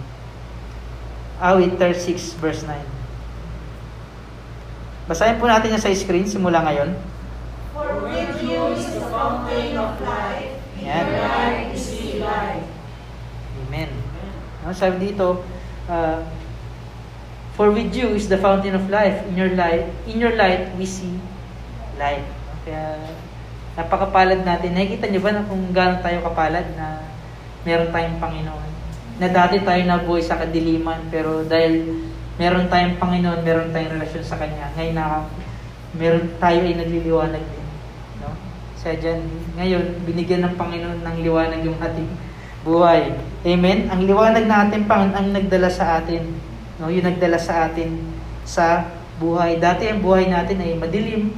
Awit 1.42 1.78
36 1.78 2.38
verse 2.42 2.66
9. 2.66 3.02
Basahin 5.10 5.38
po 5.38 5.46
natin 5.50 5.74
yan 5.74 5.82
sa 5.82 5.94
screen 5.94 6.26
simula 6.26 6.62
ngayon. 6.66 6.94
For 7.74 8.04
with 8.04 8.42
you 8.42 8.74
is 8.74 8.86
the 8.94 9.06
fountain 9.10 9.78
of 9.78 9.98
life. 10.02 10.51
Yan. 10.82 11.06
Your 11.06 11.22
life 11.22 11.70
is 11.78 11.86
the 11.94 12.20
life. 12.22 12.68
Amen. 13.66 13.90
No, 14.62 14.74
sabi 14.74 15.14
dito, 15.14 15.46
uh, 15.90 16.20
For 17.62 17.70
with 17.70 17.92
you 17.94 18.16
is 18.16 18.32
the 18.32 18.40
fountain 18.40 18.74
of 18.74 18.88
life. 18.90 19.22
In 19.28 19.36
your 19.36 19.54
light, 19.54 19.86
in 20.08 20.18
your 20.18 20.34
light 20.34 20.72
we 20.80 20.88
see 20.88 21.20
light. 22.00 22.26
Kaya 22.64 22.98
napakapalad 23.76 24.42
natin. 24.42 24.74
Nakikita 24.74 25.12
niyo 25.12 25.22
ba 25.22 25.36
na 25.36 25.46
kung 25.46 25.70
gaano 25.76 26.00
tayo 26.00 26.26
kapalad 26.26 26.66
na 26.80 27.06
meron 27.68 27.92
tayong 27.92 28.18
Panginoon? 28.18 28.70
Na 29.22 29.28
dati 29.30 29.62
tayo 29.62 29.82
nabuhay 29.86 30.24
sa 30.26 30.42
kadiliman, 30.42 31.06
pero 31.14 31.46
dahil 31.46 32.02
meron 32.42 32.72
tayong 32.72 32.98
Panginoon, 32.98 33.46
meron 33.46 33.70
tayong 33.70 34.00
relasyon 34.00 34.26
sa 34.26 34.40
Kanya, 34.40 34.74
ngayon 34.74 34.96
na 34.98 35.30
meron 35.94 36.26
tayo 36.40 36.60
ay 36.66 36.74
nagliliwanag 36.74 37.44
din. 37.46 37.61
Kaya 38.82 38.98
dyan, 38.98 39.22
ngayon, 39.58 39.86
binigyan 40.10 40.42
ng 40.50 40.56
Panginoon 40.58 41.00
ng 41.06 41.18
liwanag 41.22 41.62
yung 41.62 41.78
ating 41.78 42.10
buhay. 42.66 43.14
Amen? 43.46 43.90
Ang 43.94 44.10
liwanag 44.10 44.46
na 44.50 44.66
ating 44.66 44.90
Panginoon 44.90 45.18
ang 45.18 45.30
nagdala 45.34 45.70
sa 45.70 46.02
atin 46.02 46.52
No, 46.82 46.90
yung 46.90 47.06
nagdala 47.06 47.38
sa 47.38 47.70
atin 47.70 47.94
sa 48.42 48.90
buhay. 49.22 49.62
Dati 49.62 49.86
ang 49.86 50.02
buhay 50.02 50.26
natin 50.26 50.58
ay 50.66 50.74
madilim, 50.74 51.30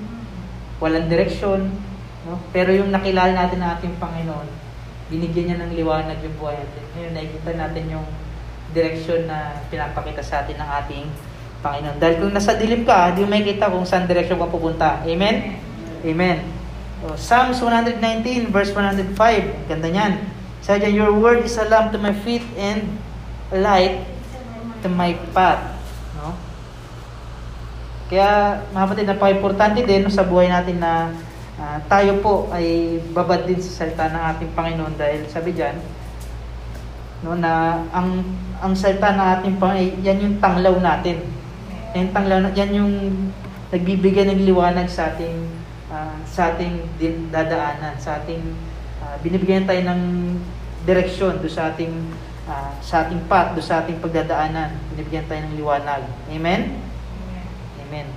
walang 0.79 1.12
direksyon, 1.12 1.67
no? 2.23 2.39
Pero 2.55 2.71
yung 2.71 2.95
nakilala 2.95 3.35
natin 3.35 3.59
ng 3.59 3.71
ating 3.75 3.93
Panginoon, 4.00 4.47
binigyan 5.12 5.51
niya 5.51 5.57
ng 5.67 5.75
liwanag 5.75 6.15
yung 6.23 6.39
buhay 6.39 6.55
natin. 6.55 6.83
Ngayon 6.95 7.12
nakikita 7.12 7.51
natin 7.59 7.83
yung 7.91 8.07
direksyon 8.71 9.27
na 9.27 9.59
pinapakita 9.67 10.23
sa 10.23 10.47
atin 10.47 10.55
ng 10.55 10.69
ating 10.79 11.05
Panginoon. 11.59 12.00
Dahil 12.00 12.15
kung 12.23 12.31
nasa 12.31 12.55
dilim 12.55 12.88
ka, 12.88 13.12
hindi 13.12 13.27
mo 13.27 13.35
makikita 13.35 13.67
kung 13.67 13.83
saan 13.83 14.07
direksyon 14.07 14.39
ka 14.39 14.47
pupunta. 14.47 15.03
Amen? 15.03 15.59
Amen. 16.07 16.62
So, 17.03 17.19
Psalms 17.19 17.60
119 17.60 18.00
verse 18.55 18.72
105. 18.72 19.19
Ganda 19.67 19.91
niyan. 19.91 20.24
Sabi 20.63 20.95
Your 20.95 21.12
word 21.12 21.43
is 21.43 21.60
a 21.60 21.67
lamp 21.67 21.91
to 21.91 22.00
my 22.00 22.15
feet 22.15 22.48
and 22.55 22.95
a 23.51 23.60
light 23.60 24.07
to 24.79 24.88
my 24.88 25.12
path. 25.36 25.75
No? 26.15 26.31
Kaya, 28.07 28.63
mga 28.72 28.83
kapatid, 28.88 29.05
napaka-importante 29.12 29.83
din 29.83 30.07
sa 30.07 30.24
buhay 30.24 30.48
natin 30.48 30.79
na 30.79 31.12
uh, 31.60 31.75
tayo 31.91 32.24
po 32.24 32.48
ay 32.55 32.95
babad 33.12 33.51
din 33.51 33.60
sa 33.60 33.83
salita 33.83 34.07
ng 34.07 34.24
ating 34.24 34.51
Panginoon 34.55 34.95
dahil 34.95 35.27
sabi 35.27 35.51
diyan 35.51 35.75
no, 37.27 37.36
na 37.36 37.83
ang 37.91 38.24
ang 38.63 38.72
salita 38.79 39.12
ng 39.12 39.27
ating 39.43 39.55
Panginoon, 39.60 40.00
yan 40.07 40.24
yung 40.24 40.36
tanglaw 40.39 40.79
natin. 40.79 41.19
Yan 42.00 42.15
tanglaw, 42.15 42.48
yan 42.55 42.72
yung 42.72 42.91
nagbibigay 43.75 44.24
ng 44.24 44.48
liwanag 44.48 44.88
sa 44.88 45.12
ating 45.12 45.62
uh, 45.93 46.17
sa 46.25 46.57
ating 46.57 46.81
din, 46.97 47.29
dadaanan, 47.29 47.93
sa 48.01 48.17
ating 48.17 48.41
uh, 49.05 49.15
binibigyan 49.21 49.69
tayo 49.69 49.85
ng 49.85 50.01
direksyon 50.83 51.38
do 51.39 51.47
sa 51.47 51.71
ating 51.71 51.93
uh, 52.50 52.73
sa 52.81 53.05
ating 53.05 53.21
path, 53.29 53.53
do 53.53 53.62
sa 53.62 53.85
ating 53.85 54.01
pagdadaanan. 54.01 54.73
Binibigyan 54.91 55.29
tayo 55.29 55.45
ng 55.45 55.55
liwanag. 55.55 56.03
Amen? 56.33 56.81
Amen. 57.85 58.07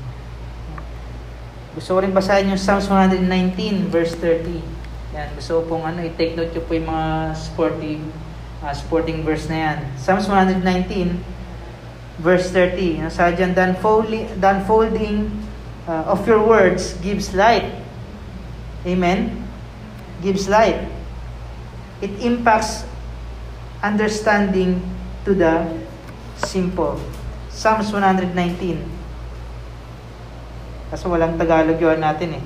Gusto 1.77 1.93
ko 1.93 1.99
rin 2.01 2.17
basahin 2.17 2.49
yung 2.49 2.59
Psalms 2.59 2.89
119 2.89 3.93
verse 3.93 4.17
30. 4.19 4.65
Yan, 5.13 5.29
gusto 5.37 5.61
ko 5.61 5.77
pong 5.77 5.85
ano, 5.85 6.01
i-take 6.01 6.33
note 6.33 6.57
ko 6.57 6.65
po 6.65 6.73
yung 6.73 6.89
mga 6.89 7.37
sporting, 7.37 8.01
uh, 8.65 8.73
sporting 8.73 9.21
verse 9.21 9.45
na 9.53 9.59
yan. 9.61 9.79
Psalms 10.01 10.25
119 10.25 10.65
verse 12.25 12.49
30. 12.49 13.05
Ang 13.05 13.13
sa 13.13 13.29
dyan, 13.29 13.53
the 13.53 13.61
unfolding, 13.61 14.25
the 14.41 14.49
unfolding 14.49 15.29
uh, 15.87 16.13
of 16.13 16.27
your 16.27 16.43
words 16.43 16.95
gives 17.01 17.33
light. 17.33 17.83
Amen? 18.85 19.47
Gives 20.23 20.51
light. 20.51 20.87
It 22.03 22.13
impacts 22.21 22.85
understanding 23.83 24.83
to 25.25 25.35
the 25.35 25.65
simple. 26.43 27.01
Psalms 27.49 27.89
119. 27.91 28.37
Kaso 30.93 31.11
walang 31.11 31.35
Tagalog 31.41 31.81
yun 31.81 31.99
natin 31.99 32.39
eh. 32.39 32.45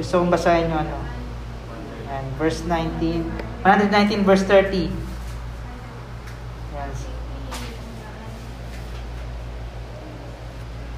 Gusto 0.00 0.18
kong 0.18 0.32
basahin 0.32 0.72
nyo 0.72 0.80
ano. 0.82 0.96
And 2.10 2.26
verse 2.40 2.64
19. 2.66 3.22
119 3.62 4.24
verse 4.26 4.42
30. 4.48 5.09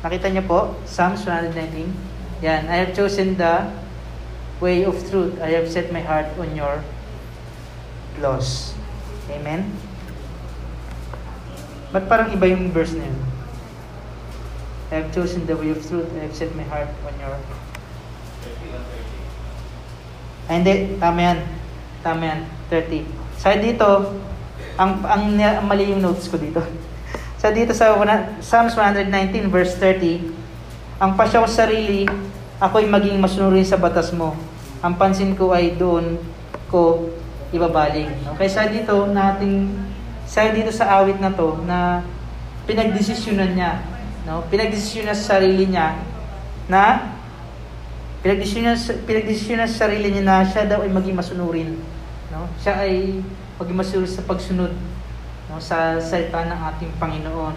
Nakita 0.02 0.34
niyo 0.34 0.42
po? 0.50 0.74
Psalms 0.82 1.22
119. 1.22 1.86
Yan. 2.42 2.66
I 2.66 2.82
have 2.82 2.90
chosen 2.90 3.38
the 3.38 3.70
way 4.58 4.82
of 4.82 4.98
truth. 5.06 5.38
I 5.38 5.54
have 5.54 5.70
set 5.70 5.94
my 5.94 6.02
heart 6.02 6.26
on 6.42 6.50
your 6.58 6.82
laws. 8.18 8.74
Amen? 9.30 9.70
Ba't 11.94 12.10
parang 12.10 12.34
iba 12.34 12.50
yung 12.50 12.74
verse 12.74 12.98
na 12.98 13.06
yun? 13.06 13.18
I 14.90 15.06
have 15.06 15.08
chosen 15.14 15.46
the 15.46 15.54
way 15.54 15.70
of 15.70 15.78
truth. 15.86 16.10
I 16.18 16.26
have 16.26 16.34
set 16.34 16.50
my 16.58 16.66
heart 16.66 16.90
on 17.06 17.14
your... 17.22 17.38
Ay, 20.50 20.54
hindi. 20.60 20.74
Tama 20.98 21.20
yan. 21.22 21.38
Tama 22.02 22.22
yan. 22.26 22.40
30. 22.66 23.06
Sa 23.38 23.54
dito, 23.54 24.18
ang, 24.74 24.98
ang, 25.06 25.38
ang 25.38 25.66
mali 25.70 25.94
yung 25.94 26.02
notes 26.02 26.26
ko 26.26 26.34
dito. 26.42 26.58
Sa 27.42 27.50
dito 27.50 27.74
sa 27.74 27.98
Psalms 28.38 28.78
119 28.78 29.50
verse 29.50 29.74
30, 29.74 30.30
ang 31.02 31.18
pasya 31.18 31.42
ko 31.42 31.50
sarili, 31.50 32.06
ako'y 32.62 32.86
maging 32.86 33.18
masunurin 33.18 33.66
sa 33.66 33.82
batas 33.82 34.14
mo. 34.14 34.38
Ang 34.78 34.94
pansin 34.94 35.34
ko 35.34 35.50
ay 35.50 35.74
doon 35.74 36.22
ko 36.70 37.10
ibabaling. 37.50 38.14
Okay, 38.38 38.46
sa 38.46 38.70
dito 38.70 39.10
nating 39.10 39.74
sa 40.22 40.54
dito 40.54 40.70
sa 40.70 41.02
awit 41.02 41.18
na 41.18 41.34
to 41.34 41.58
na 41.66 42.06
pinagdesisyonan 42.70 43.58
niya, 43.58 43.82
no? 44.22 44.46
Pinagdesisyonan 44.46 45.18
sa 45.18 45.34
sarili 45.34 45.66
niya 45.66 45.98
na 46.70 47.10
pinagdesisyonan 48.22 48.78
pinagdesisyonan 49.02 49.66
sa 49.66 49.90
sarili 49.90 50.14
niya 50.14 50.22
na 50.22 50.46
siya 50.46 50.70
daw 50.70 50.86
ay 50.86 50.94
maging 50.94 51.18
masunurin, 51.18 51.74
no? 52.30 52.46
Siya 52.62 52.86
ay 52.86 53.18
maging 53.58 53.78
masunurin 53.82 54.14
sa 54.14 54.22
pagsunod 54.22 54.70
no 55.52 55.60
sa 55.60 56.00
salita 56.00 56.48
ng 56.48 56.60
ating 56.72 56.92
Panginoon. 56.96 57.56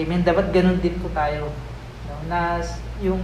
Amen. 0.00 0.24
Dapat 0.24 0.48
ganun 0.48 0.80
din 0.80 0.96
po 0.96 1.12
tayo. 1.12 1.52
No? 2.08 2.16
Na 2.24 2.64
yung 3.04 3.20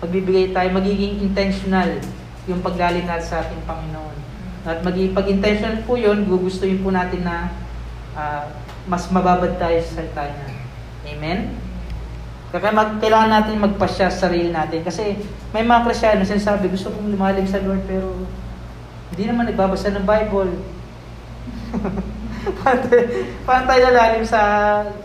pagbibigay 0.00 0.56
tayo 0.56 0.72
magiging 0.72 1.20
intentional 1.20 2.00
yung 2.48 2.64
paggaling 2.64 3.04
natin 3.04 3.28
sa 3.28 3.44
ating 3.44 3.60
Panginoon. 3.68 4.16
At 4.64 4.80
maging 4.80 5.12
pag-intentional 5.12 5.84
po 5.84 6.00
yun, 6.00 6.24
gugustuhin 6.24 6.80
po 6.80 6.88
natin 6.88 7.20
na 7.20 7.52
uh, 8.16 8.48
mas 8.88 9.04
mababad 9.12 9.60
tayo 9.60 9.76
sa 9.84 10.00
salita 10.00 10.24
niya. 10.32 10.48
Amen? 11.12 11.38
Kaya 12.48 12.72
mag, 12.72 12.96
kailangan 12.96 13.28
natin 13.28 13.60
magpasya 13.60 14.08
sa 14.08 14.32
sarili 14.32 14.48
natin. 14.48 14.80
Kasi 14.80 15.20
may 15.52 15.60
mga 15.60 15.84
krisyano 15.84 16.24
sinasabi, 16.24 16.72
gusto 16.72 16.88
kong 16.88 17.12
lumalim 17.12 17.44
sa 17.44 17.60
Lord 17.60 17.84
pero 17.84 18.24
Hindi 19.12 19.24
naman 19.28 19.48
nagbabasa 19.48 19.92
ng 19.92 20.08
Bible. 20.08 20.52
Paano 23.46 23.62
tayo 23.68 23.80
lalalim 23.92 24.24
sa 24.24 24.40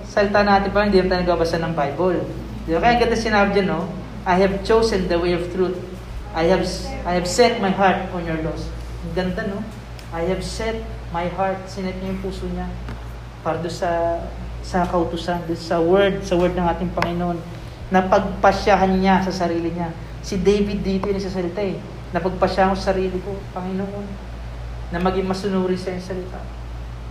salita 0.08 0.44
natin 0.44 0.72
pa, 0.72 0.88
hindi 0.88 1.00
naman 1.00 1.10
tayo 1.12 1.22
nagbabasa 1.28 1.58
ng 1.60 1.74
Bible. 1.76 2.24
Di 2.64 2.76
ba? 2.76 2.80
Kaya 2.80 3.02
ganda 3.04 3.18
sinabi 3.18 3.50
dyan, 3.52 3.68
no? 3.72 3.90
I 4.24 4.40
have 4.40 4.64
chosen 4.64 5.12
the 5.12 5.20
way 5.20 5.36
of 5.36 5.52
truth. 5.52 5.76
I 6.32 6.48
have 6.48 6.64
I 7.04 7.20
have 7.20 7.28
set 7.28 7.60
my 7.60 7.70
heart 7.70 8.08
on 8.16 8.24
your 8.24 8.40
laws. 8.40 8.72
Ang 9.04 9.14
ganda, 9.14 9.44
no? 9.52 9.60
I 10.16 10.24
have 10.32 10.40
set 10.40 10.80
my 11.12 11.28
heart. 11.28 11.60
Sinet 11.68 12.00
niya 12.00 12.16
yung 12.16 12.22
puso 12.24 12.48
niya 12.48 12.72
para 13.44 13.60
doon 13.60 13.76
sa 13.76 14.24
sa 14.64 14.88
kautusan, 14.88 15.44
sa 15.60 15.84
word, 15.84 16.24
sa 16.24 16.40
word 16.40 16.56
ng 16.56 16.64
ating 16.64 16.96
Panginoon. 16.96 17.36
Napagpasyahan 17.92 18.96
niya 18.96 19.20
sa 19.28 19.44
sarili 19.46 19.76
niya. 19.76 19.92
Si 20.24 20.40
David 20.40 20.82
dito 20.82 21.12
yung 21.12 21.20
nagsasalita 21.20 21.60
eh. 21.60 21.76
Napagpasyahan 22.16 22.72
ko 22.72 22.78
sa 22.80 22.96
sarili 22.96 23.20
ko, 23.20 23.36
Panginoon, 23.52 24.08
na 24.96 24.98
maging 25.04 25.28
masunuri 25.28 25.76
sa 25.76 25.92
iyong 25.92 26.08
salita. 26.08 26.40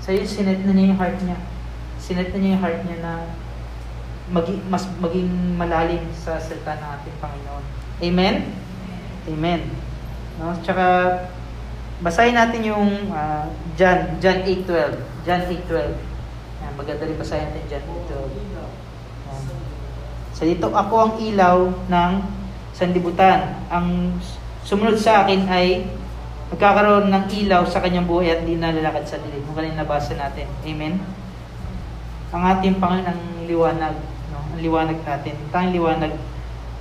Sa 0.03 0.11
iyo, 0.11 0.27
sinet 0.27 0.67
na 0.67 0.75
niya 0.75 0.91
yung 0.91 0.99
heart 0.99 1.19
niya. 1.23 1.39
Sinet 2.03 2.35
na 2.35 2.39
niya 2.43 2.59
yung 2.59 2.63
heart 2.67 2.81
niya 2.83 2.99
na 2.99 3.13
maging, 4.35 4.59
mas 4.67 4.85
maging 4.99 5.31
malalim 5.55 6.03
sa 6.11 6.43
salita 6.43 6.75
ng 6.75 6.91
ating 6.99 7.17
Panginoon. 7.23 7.65
Amen? 8.03 8.35
Amen. 9.31 9.61
No? 10.43 10.59
Tsaka, 10.59 10.87
basahin 12.03 12.35
natin 12.35 12.67
yung 12.67 13.15
uh, 13.15 13.47
John, 13.79 14.19
John 14.19 14.43
8.12. 14.43 14.99
John 15.23 15.43
8.12. 15.47 15.95
Yan, 16.67 16.73
maganda 16.75 17.07
rin 17.07 17.15
basahin 17.15 17.47
natin 17.55 17.65
John 17.71 17.87
8.12. 18.11 18.43
Yan. 18.59 19.43
So 20.35 20.43
dito, 20.51 20.67
ako 20.75 20.95
ang 20.99 21.15
ilaw 21.23 21.71
ng 21.87 22.13
sanlibutan. 22.75 23.63
Ang 23.71 24.19
sumunod 24.67 24.99
sa 24.99 25.23
akin 25.23 25.47
ay 25.47 25.87
magkakaroon 26.53 27.09
ng 27.09 27.25
ilaw 27.33 27.65
sa 27.65 27.81
kanyang 27.81 28.05
buhay 28.05 28.29
at 28.29 28.45
hindi 28.45 28.61
nalalakad 28.61 29.09
sa 29.09 29.17
dilim. 29.17 29.41
Kung 29.49 29.57
kanina 29.57 29.83
nabasa 29.83 30.13
natin. 30.13 30.45
Amen? 30.69 31.01
Ang 32.29 32.43
ating 32.45 32.77
Panginoon 32.77 33.09
ang 33.09 33.21
liwanag. 33.49 33.97
No? 34.29 34.45
Ang 34.53 34.61
liwanag 34.61 35.01
natin. 35.01 35.35
Tayong 35.49 35.73
liwanag 35.73 36.13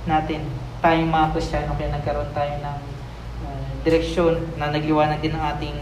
natin. 0.04 0.40
Tayong 0.84 1.08
mga 1.08 1.26
Kristiyano 1.32 1.72
kaya 1.80 1.88
nagkaroon 1.88 2.30
tayo 2.36 2.52
ng 2.60 2.78
uh, 3.48 3.64
direksyon 3.88 4.34
na 4.60 4.68
nagliwanag 4.68 5.24
din 5.24 5.32
ng 5.32 5.44
ating 5.56 5.76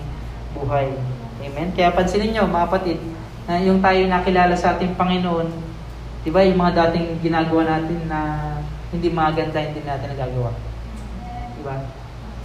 buhay. 0.54 0.94
Amen? 1.42 1.74
Kaya 1.74 1.90
pansinin 1.90 2.30
nyo, 2.30 2.46
mga 2.46 2.70
kapatid, 2.70 2.98
na 3.50 3.58
yung 3.58 3.82
tayo 3.82 4.06
nakilala 4.06 4.54
sa 4.54 4.78
ating 4.78 4.94
Panginoon, 4.94 5.50
di 6.22 6.30
ba 6.30 6.46
yung 6.46 6.62
mga 6.62 6.94
dating 6.94 7.18
ginagawa 7.26 7.66
natin 7.66 8.06
na 8.06 8.18
hindi 8.94 9.08
maganda, 9.10 9.58
hindi 9.58 9.82
natin 9.82 10.14
nagagawa. 10.14 10.54
Di 11.58 11.62
ba? 11.66 11.99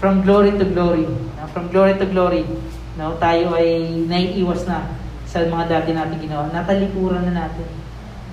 From 0.06 0.22
glory 0.22 0.54
to 0.54 0.66
glory. 0.70 1.10
No? 1.10 1.50
From 1.50 1.74
glory 1.74 1.98
to 1.98 2.06
glory. 2.06 2.46
No? 2.94 3.18
Tayo 3.18 3.58
ay 3.58 3.90
naiiwas 4.06 4.70
na 4.70 4.86
sa 5.26 5.42
mga 5.42 5.66
dati 5.66 5.98
natin 5.98 6.22
ginawa. 6.22 6.46
Natalikuran 6.54 7.26
na 7.26 7.34
natin. 7.34 7.66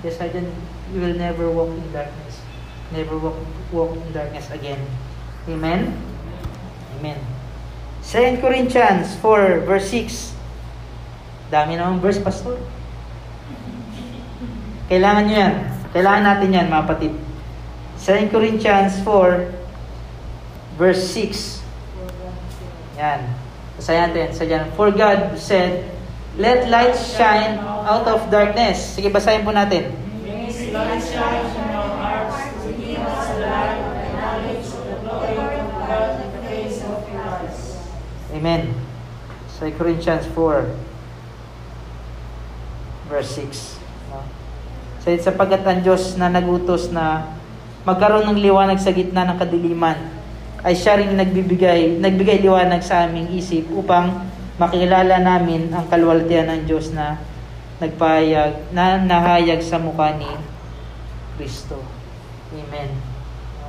Yes, 0.05 0.21
I 0.21 0.29
then 0.29 0.45
you 0.93 1.01
will 1.01 1.17
never 1.17 1.49
walk 1.49 1.73
in 1.73 1.81
darkness. 1.89 2.45
Never 2.93 3.17
walk, 3.17 3.41
walk 3.73 3.97
in 3.97 4.05
darkness 4.13 4.53
again. 4.53 4.85
Amen? 5.49 5.97
Amen. 7.01 7.17
2 8.05 8.37
Corinthians 8.37 9.17
4 9.17 9.65
verse 9.65 9.89
6. 9.89 10.37
Dami 11.49 11.73
namang 11.73 12.05
verse, 12.05 12.21
Pastor. 12.21 12.61
Kailangan 14.93 15.25
nyo 15.25 15.35
yan. 15.41 15.55
Kailangan 15.89 16.21
natin 16.21 16.49
yan, 16.53 16.67
mga 16.69 16.85
patid. 16.85 17.13
2 17.97 18.29
Corinthians 18.29 19.01
4 19.01 20.77
verse 20.77 21.01
6. 21.17 21.62
Yan. 22.97 23.21
Basayan 23.79 24.13
natin. 24.13 24.29
Sa 24.33 24.43
dyan. 24.45 24.69
For 24.77 24.93
God 24.93 25.37
said, 25.37 25.93
Let 26.33 26.65
light 26.65 26.97
shine 26.97 27.61
out 27.61 28.09
of 28.09 28.25
darkness. 28.33 28.97
Sige, 28.97 29.13
basahin 29.13 29.45
po 29.45 29.53
natin. 29.53 29.93
May 30.25 30.49
light 30.49 30.97
shine 31.05 31.45
in 31.45 31.69
our 31.77 31.93
hearts 31.93 32.57
to 32.65 32.73
give 32.73 32.97
us 32.97 33.29
the 33.29 33.45
light 33.45 33.77
of 33.77 33.93
the 33.93 34.09
knowledge 34.17 34.65
of 34.65 34.83
the 34.89 34.97
glory 35.05 35.57
of 35.61 35.69
God 35.85 36.11
in 36.25 36.29
the 36.33 36.41
face 36.49 36.81
of 36.81 37.05
Christ. 37.05 37.61
Amen. 38.33 38.73
2 39.61 39.77
Corinthians 39.77 40.25
4 40.33 40.73
verse 43.13 43.29
6. 43.37 43.77
No? 44.09 44.25
So, 45.05 45.13
sapagkat 45.13 45.61
ang 45.69 45.85
Diyos 45.85 46.17
na 46.17 46.33
nagutos 46.33 46.89
na 46.89 47.29
magkaroon 47.85 48.25
ng 48.33 48.41
liwanag 48.41 48.81
sa 48.81 48.89
gitna 48.89 49.21
ng 49.29 49.37
kadiliman, 49.37 50.12
ay 50.63 50.73
siya 50.79 50.95
rin 50.95 51.19
nagbibigay, 51.19 51.99
nagbigay 51.99 52.39
liwanag 52.39 52.79
sa 52.79 53.03
aming 53.03 53.35
isip 53.35 53.67
upang 53.75 54.23
makilala 54.55 55.19
namin 55.19 55.67
ang 55.75 55.91
kalwaltian 55.91 56.47
ng 56.47 56.61
Diyos 56.63 56.95
na 56.95 57.19
nagpahayag, 57.83 58.71
na 58.71 58.95
nahayag 59.03 59.59
sa 59.59 59.75
mukha 59.75 60.15
ni 60.15 60.31
Kristo. 61.35 61.83
Amen. 62.55 62.95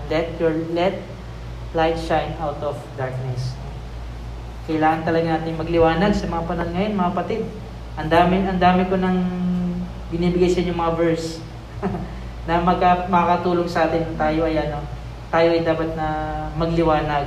Let 0.07 0.39
your 0.39 0.55
let 0.71 1.03
light 1.75 1.99
shine 1.99 2.39
out 2.39 2.63
of 2.63 2.79
darkness. 2.95 3.59
Kailangan 4.71 5.03
talaga 5.03 5.27
natin 5.35 5.59
magliwanag 5.59 6.15
sa 6.15 6.31
mga 6.31 6.47
panahon 6.47 6.73
ngayon, 6.73 6.95
mga 6.95 7.13
patid. 7.17 7.43
Ang 7.99 8.09
dami, 8.09 8.37
ang 8.47 8.61
dami 8.63 8.83
ko 8.87 8.95
nang 8.97 9.19
binibigay 10.15 10.47
sa 10.47 10.63
inyo 10.63 10.73
mga 10.73 10.95
verse 10.95 11.43
na 12.47 12.63
magka, 12.63 13.11
makakatulong 13.11 13.67
sa 13.67 13.91
atin 13.91 14.15
tayo 14.15 14.47
ay 14.47 14.57
ano, 14.63 14.79
tayo 15.35 15.51
ay 15.51 15.67
dapat 15.67 15.91
na 15.99 16.09
magliwanag 16.55 17.27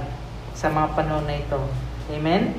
sa 0.55 0.71
mga 0.71 0.95
panahon 0.95 1.27
na 1.27 1.35
ito. 1.35 1.59
Amen? 2.07 2.55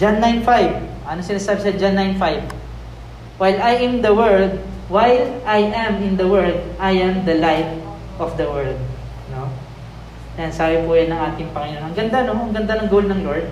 John 0.00 0.16
9.5. 0.16 1.04
Ano 1.04 1.20
sinasabi 1.20 1.60
sa 1.60 1.76
John 1.76 1.92
9.5? 2.16 3.36
While 3.36 3.60
I 3.60 3.84
am 3.84 4.00
the 4.00 4.16
world, 4.16 4.56
while 4.88 5.28
I 5.44 5.60
am 5.68 6.00
in 6.00 6.16
the 6.16 6.24
world, 6.24 6.56
I 6.80 6.96
am 7.04 7.28
the 7.28 7.36
light 7.36 7.68
of 8.16 8.40
the 8.40 8.48
world. 8.48 8.80
No? 9.28 9.52
Yan, 10.40 10.48
sabi 10.48 10.80
po 10.88 10.96
yan 10.96 11.12
ng 11.12 11.20
ating 11.20 11.52
Panginoon. 11.52 11.92
Ang 11.92 11.96
ganda, 11.98 12.24
no? 12.24 12.48
Ang 12.48 12.56
ganda 12.56 12.80
ng 12.80 12.88
goal 12.88 13.04
ng 13.04 13.20
Lord. 13.28 13.44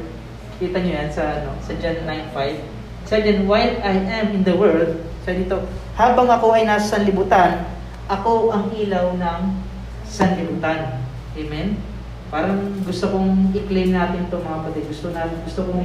Kita 0.56 0.80
nyo 0.80 0.92
yan 1.04 1.12
sa, 1.12 1.44
ano, 1.44 1.52
sa 1.60 1.76
John 1.76 2.00
9.5. 2.32 2.64
Sabi 3.04 3.20
din, 3.28 3.44
while 3.44 3.76
I 3.84 3.92
am 4.08 4.32
in 4.32 4.42
the 4.42 4.56
world, 4.56 5.04
sabi 5.28 5.44
dito, 5.44 5.60
habang 6.00 6.32
ako 6.32 6.56
ay 6.56 6.64
nasa 6.64 6.96
sanlibutan, 6.96 7.68
ako 8.08 8.56
ang 8.56 8.72
ilaw 8.72 9.12
ng 9.20 9.40
sanlibutan. 10.08 11.05
Amen? 11.36 11.76
Parang 12.32 12.82
gusto 12.82 13.12
kong 13.12 13.54
i-claim 13.54 13.92
natin 13.94 14.26
to 14.32 14.40
mga 14.40 14.66
kapatid. 14.66 14.84
Gusto, 14.90 15.12
na, 15.12 15.28
gusto 15.46 15.62
kong 15.68 15.84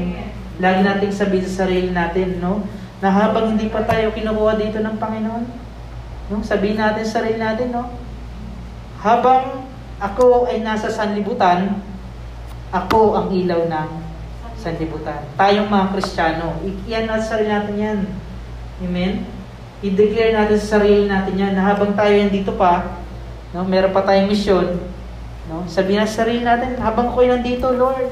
lagi 0.57 0.81
nating 0.81 1.13
sabihin 1.13 1.45
sa 1.45 1.67
sarili 1.67 1.91
natin, 1.93 2.39
no? 2.41 2.65
Na 3.03 3.13
habang 3.13 3.53
hindi 3.53 3.69
pa 3.69 3.85
tayo 3.85 4.15
kinukuha 4.15 4.57
dito 4.57 4.79
ng 4.81 4.95
Panginoon, 4.97 5.45
no? 6.33 6.41
Sabihin 6.41 6.79
natin 6.79 7.03
sa 7.05 7.21
sarili 7.21 7.37
natin, 7.37 7.75
no? 7.75 7.93
Habang 9.03 9.69
ako 10.01 10.49
ay 10.49 10.65
nasa 10.65 10.89
sanlibutan, 10.89 11.77
ako 12.73 13.19
ang 13.19 13.27
ilaw 13.29 13.69
ng 13.69 13.89
sanlibutan. 14.57 15.21
Tayong 15.37 15.69
mga 15.69 15.93
Kristiyano, 15.93 16.57
iyan 16.89 17.05
natin 17.05 17.21
sa 17.25 17.31
sarili 17.37 17.49
natin 17.49 17.75
yan. 17.77 17.99
Amen? 18.81 19.13
I-declare 19.81 20.33
natin 20.33 20.57
sa 20.57 20.77
sarili 20.77 21.05
natin 21.09 21.37
yan 21.37 21.53
na 21.53 21.65
habang 21.65 21.93
tayo 21.93 22.13
nandito 22.13 22.53
pa, 22.53 23.01
no, 23.53 23.65
meron 23.65 23.93
pa 23.93 24.05
tayong 24.05 24.29
misyon, 24.29 24.77
no, 25.51 25.67
sabihin 25.67 26.07
sa 26.07 26.23
sarili 26.23 26.47
natin, 26.47 26.79
habang 26.79 27.11
ako'y 27.11 27.27
nandito, 27.27 27.75
Lord, 27.75 28.07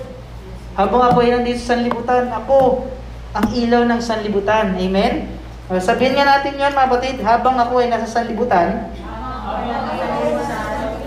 habang 0.76 1.08
ako'y 1.08 1.32
nandito 1.32 1.64
sa 1.64 1.80
sanlibutan, 1.80 2.28
ako 2.28 2.84
ang 3.32 3.48
ilaw 3.56 3.88
ng 3.88 4.02
sanlibutan. 4.04 4.76
Amen? 4.76 5.32
Sabihin 5.80 6.18
nga 6.18 6.26
natin 6.26 6.60
yan, 6.60 6.76
mga 6.76 6.92
batid, 6.92 7.18
habang 7.24 7.56
ako 7.56 7.80
ay 7.80 7.88
nasa 7.88 8.10
sanlibutan, 8.10 8.90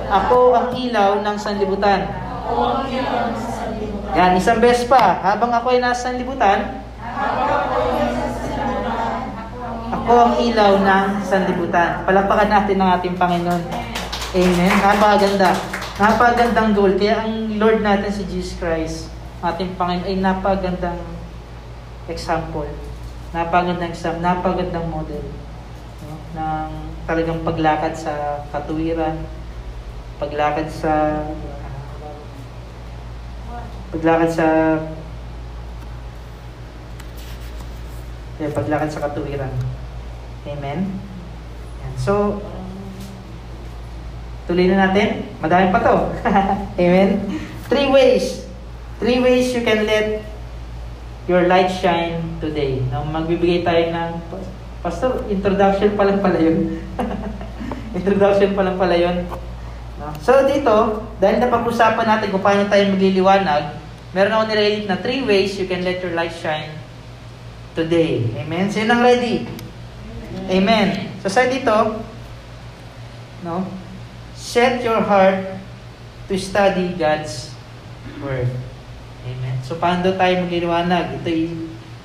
ako 0.06 0.54
ang 0.54 0.68
ilaw 0.72 1.20
ng 1.20 1.36
sanlibutan. 1.36 2.06
Yan, 4.12 4.38
isang 4.38 4.60
beses 4.62 4.86
pa. 4.86 5.18
Habang 5.18 5.50
ako 5.50 5.74
ay 5.74 5.80
nasa 5.82 6.14
sanlibutan, 6.14 6.78
ako 9.90 10.12
ang 10.14 10.34
ilaw 10.38 10.72
ng 10.78 11.06
sanlibutan. 11.26 12.06
Palakpakan 12.06 12.48
natin 12.48 12.76
ng 12.78 12.90
ating 13.02 13.16
Panginoon. 13.18 13.62
Amen. 14.32 14.72
Napakaganda. 14.78 15.81
Napakagandang 16.00 16.72
goal. 16.72 16.96
Kaya 16.96 17.28
ang 17.28 17.60
Lord 17.60 17.84
natin 17.84 18.08
si 18.08 18.24
Jesus 18.24 18.56
Christ, 18.56 19.12
ating 19.44 19.76
Panginoon, 19.76 20.08
ay 20.08 20.16
napakagandang 20.22 21.00
example. 22.08 22.68
Napakagandang 23.36 23.92
example. 23.92 24.24
Napakagandang 24.24 24.88
model. 24.88 25.24
No? 26.08 26.16
Ng 26.32 26.70
talagang 27.04 27.44
paglakad 27.44 27.92
sa 27.92 28.46
katuwiran, 28.48 29.20
paglakad 30.16 30.70
sa 30.70 31.22
paglakad 33.92 34.30
sa 34.32 34.46
yeah, 38.40 38.50
paglakad 38.56 38.88
sa 38.88 39.02
katuwiran. 39.04 39.52
Amen? 40.48 40.98
Yan. 41.84 41.94
So, 42.00 42.40
tuloy 44.46 44.66
na 44.70 44.88
natin. 44.88 45.26
Madami 45.38 45.70
pa 45.70 45.80
to. 45.82 45.96
Amen? 46.82 47.22
Three 47.68 47.88
ways. 47.90 48.46
Three 49.02 49.18
ways 49.18 49.50
you 49.54 49.62
can 49.66 49.86
let 49.86 50.22
your 51.30 51.46
light 51.46 51.70
shine 51.70 52.38
today. 52.42 52.82
No, 52.90 53.06
magbibigay 53.06 53.62
tayo 53.62 53.90
ng 53.90 54.10
Pastor, 54.82 55.22
introduction 55.30 55.94
pa 55.94 56.02
lang 56.02 56.18
pala 56.18 56.42
yun. 56.42 56.82
introduction 57.98 58.50
pa 58.58 58.66
lang 58.66 58.74
pala 58.74 58.98
yun. 58.98 59.22
So 60.18 60.42
dito, 60.50 61.06
dahil 61.22 61.38
napag-usapan 61.38 62.02
natin 62.02 62.34
kung 62.34 62.42
paano 62.42 62.66
tayo 62.66 62.90
magliliwanag, 62.90 63.78
meron 64.10 64.34
ako 64.34 64.42
nirelate 64.50 64.90
na 64.90 64.98
three 64.98 65.22
ways 65.22 65.54
you 65.54 65.70
can 65.70 65.86
let 65.86 66.02
your 66.02 66.18
light 66.18 66.34
shine 66.34 66.74
today. 67.78 68.26
Amen? 68.42 68.66
Sino 68.74 68.98
ang 68.98 69.06
ready? 69.06 69.46
Amen. 70.50 71.14
So 71.22 71.30
sa 71.30 71.46
dito, 71.46 72.02
no? 73.46 73.62
Set 74.42 74.82
your 74.82 74.98
heart 74.98 75.38
to 76.26 76.34
study 76.34 76.98
God's 76.98 77.54
Word. 78.18 78.50
Amen. 79.22 79.62
So 79.62 79.78
paano 79.78 80.02
tayo 80.18 80.42
magliliwanag? 80.42 81.22
Ito 81.22 81.30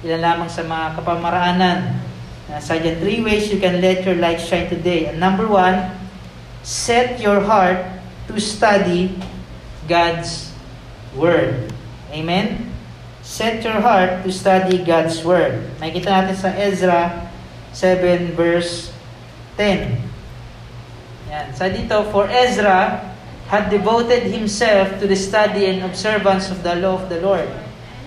ilan 0.06 0.22
lamang 0.22 0.46
sa 0.46 0.62
mga 0.62 1.02
kapamaraanan. 1.02 1.98
Nasa 2.46 2.78
dyan, 2.78 3.02
three 3.02 3.26
ways 3.26 3.50
you 3.50 3.58
can 3.58 3.82
let 3.82 4.06
your 4.06 4.22
light 4.22 4.38
shine 4.38 4.70
today. 4.70 5.10
And 5.10 5.18
number 5.18 5.50
one, 5.50 5.98
set 6.62 7.18
your 7.18 7.42
heart 7.42 7.82
to 8.30 8.38
study 8.38 9.18
God's 9.90 10.54
Word. 11.18 11.74
Amen? 12.14 12.70
Set 13.26 13.66
your 13.66 13.82
heart 13.82 14.22
to 14.22 14.30
study 14.30 14.86
God's 14.86 15.26
Word. 15.26 15.58
Makikita 15.82 16.14
natin 16.14 16.38
sa 16.38 16.54
Ezra 16.54 17.34
7 17.74 18.38
verse 18.38 18.94
10. 19.58 20.07
Yan. 21.28 21.52
Sa 21.52 21.68
dito, 21.68 22.08
for 22.10 22.28
Ezra 22.32 23.14
had 23.48 23.72
devoted 23.72 24.28
himself 24.28 25.00
to 25.00 25.08
the 25.08 25.16
study 25.16 25.68
and 25.72 25.84
observance 25.84 26.52
of 26.52 26.64
the 26.64 26.76
law 26.80 27.00
of 27.00 27.08
the 27.08 27.20
Lord, 27.24 27.48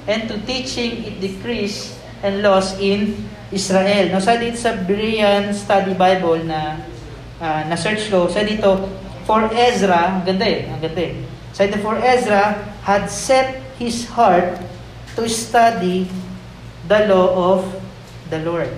and 0.04 0.28
to 0.28 0.36
teaching 0.44 1.04
it 1.04 1.20
decrees 1.20 1.96
and 2.20 2.44
laws 2.44 2.76
in 2.80 3.16
Israel. 3.48 4.12
No, 4.12 4.20
sa 4.20 4.36
dito 4.36 4.60
sa 4.60 4.76
Berean 4.76 5.52
Study 5.56 5.96
Bible 5.96 6.44
na 6.44 6.80
uh, 7.40 7.62
na 7.66 7.76
search 7.76 8.12
ko, 8.12 8.28
sa 8.28 8.44
dito 8.44 8.88
for 9.24 9.48
Ezra, 9.52 10.20
ang 10.20 10.24
ganda 10.28 10.44
eh, 10.44 10.68
ang 10.68 10.80
ganda 10.80 11.02
eh. 11.02 11.14
Sa 11.56 11.64
dito 11.64 11.80
for 11.80 11.96
Ezra 11.98 12.56
had 12.84 13.08
set 13.08 13.60
his 13.80 14.04
heart 14.12 14.60
to 15.16 15.24
study 15.26 16.06
the 16.86 17.00
law 17.08 17.56
of 17.56 17.68
the 18.28 18.40
Lord. 18.44 18.70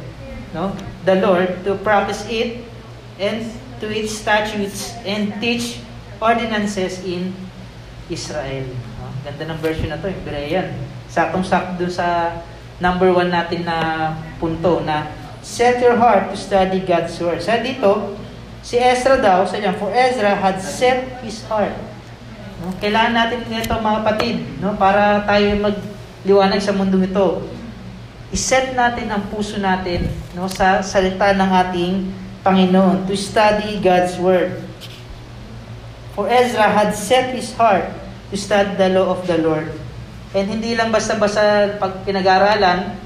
No? 0.55 0.73
The 1.05 1.19
Lord 1.19 1.65
to 1.65 1.75
practice 1.81 2.25
it 2.29 2.65
and 3.19 3.45
to 3.83 3.90
its 3.90 4.14
statutes 4.14 4.95
and 5.03 5.35
teach 5.42 5.83
ordinances 6.23 7.03
in 7.03 7.35
Israel. 8.07 8.71
No? 9.03 9.11
Ganda 9.27 9.51
ng 9.51 9.59
version 9.59 9.90
na 9.90 9.99
to, 9.99 10.07
yung 10.07 10.23
Berean. 10.23 10.71
Saktong-sakto 11.11 11.90
sa 11.90 12.38
number 12.79 13.11
one 13.11 13.35
natin 13.35 13.66
na 13.66 14.14
punto 14.38 14.87
na 14.87 15.11
set 15.42 15.83
your 15.83 15.99
heart 15.99 16.31
to 16.31 16.38
study 16.38 16.79
God's 16.87 17.18
Word. 17.18 17.42
Sa 17.42 17.59
dito, 17.59 18.14
si 18.62 18.79
Ezra 18.79 19.18
daw, 19.18 19.42
sa 19.42 19.59
for 19.75 19.90
Ezra 19.90 20.38
had 20.38 20.62
set 20.62 21.18
his 21.27 21.42
heart. 21.51 21.75
No? 22.62 22.71
Kailangan 22.79 23.14
natin 23.18 23.51
nito 23.51 23.75
mga 23.75 23.99
kapatid, 24.07 24.37
no? 24.62 24.79
para 24.79 25.27
tayo 25.27 25.59
magliwanag 25.59 26.62
sa 26.62 26.71
mundo 26.71 27.03
ito. 27.03 27.51
I-set 28.31 28.79
natin 28.79 29.11
ang 29.11 29.27
puso 29.29 29.59
natin 29.59 30.07
no? 30.38 30.47
sa 30.47 30.79
salita 30.81 31.35
ng 31.35 31.51
ating 31.51 31.95
Panginoon 32.43 33.07
to 33.07 33.15
study 33.15 33.79
God's 33.79 34.19
Word. 34.19 34.59
For 36.13 36.29
Ezra 36.29 36.69
had 36.69 36.93
set 36.93 37.33
his 37.33 37.55
heart 37.57 37.89
to 38.29 38.37
study 38.37 38.77
the 38.77 38.93
law 38.93 39.15
of 39.17 39.25
the 39.25 39.39
Lord 39.41 39.73
And 40.33 40.49
hindi 40.49 40.73
lang 40.73 40.89
basta-basta 40.89 41.77
pag 41.77 42.09
pinag-aralan, 42.09 42.97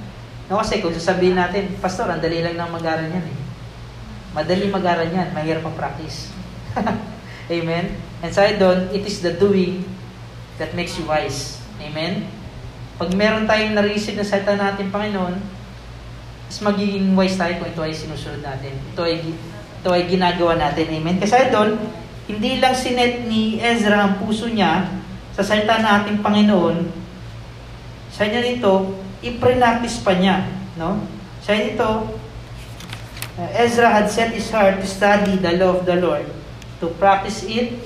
no, 0.47 0.63
kasi 0.63 0.79
kung 0.79 0.95
sasabihin 0.95 1.35
natin, 1.35 1.75
Pastor, 1.83 2.07
ang 2.07 2.23
dali 2.23 2.39
lang 2.39 2.55
ng 2.55 2.71
mag-aral 2.71 3.11
yan 3.11 3.27
eh. 3.27 3.39
Madali 4.31 4.71
mag-aral 4.71 5.11
yan, 5.11 5.35
mahirap 5.35 5.67
ang 5.67 5.75
practice. 5.75 6.31
Amen? 7.51 7.99
And 8.23 8.31
sa 8.31 8.47
doon, 8.55 8.95
it 8.95 9.03
is 9.03 9.27
the 9.27 9.35
doing 9.35 9.83
that 10.63 10.71
makes 10.79 10.95
you 10.95 11.03
wise. 11.03 11.59
Amen? 11.83 12.31
Pag 12.95 13.11
meron 13.19 13.51
tayong 13.51 13.75
narisip 13.75 14.15
na 14.15 14.23
salita 14.23 14.55
natin, 14.55 14.95
Panginoon, 14.95 15.35
mas 16.47 16.59
magiging 16.63 17.19
wise 17.19 17.35
tayo 17.35 17.59
kung 17.59 17.71
ito 17.71 17.83
ay 17.83 17.91
sinusunod 17.91 18.43
natin. 18.43 18.75
Ito 18.95 19.03
ay, 19.03 19.19
ito 19.83 19.89
ay 19.91 20.03
ginagawa 20.07 20.55
natin. 20.55 20.87
Amen? 20.95 21.19
Kasi 21.19 21.51
doon, 21.51 21.75
hindi 22.31 22.63
lang 22.63 22.75
sinet 22.75 23.27
ni 23.27 23.59
Ezra 23.59 24.07
ang 24.07 24.23
puso 24.23 24.47
niya 24.47 24.87
sa 25.35 25.43
salita 25.45 25.83
nating 25.83 26.25
Panginoon, 26.25 27.07
sa 28.09 28.25
inyo 28.25 28.41
nito, 28.41 28.73
i-practice 29.21 30.01
pa 30.01 30.17
niya. 30.17 30.49
No? 30.81 31.05
Sa 31.45 31.53
nito, 31.53 32.17
uh, 33.37 33.51
Ezra 33.53 33.93
had 33.93 34.09
set 34.09 34.33
his 34.33 34.49
heart 34.49 34.81
to 34.81 34.89
study 34.89 35.37
the 35.37 35.61
law 35.61 35.77
of 35.77 35.85
the 35.85 36.01
Lord, 36.01 36.25
to 36.81 36.89
practice 36.97 37.45
it, 37.45 37.77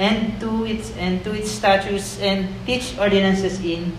and 0.00 0.40
to 0.40 0.64
its 0.64 0.92
and 0.96 1.20
to 1.24 1.32
its 1.32 1.52
statutes 1.52 2.20
and 2.20 2.48
teach 2.64 2.96
ordinances 2.96 3.60
in 3.60 3.92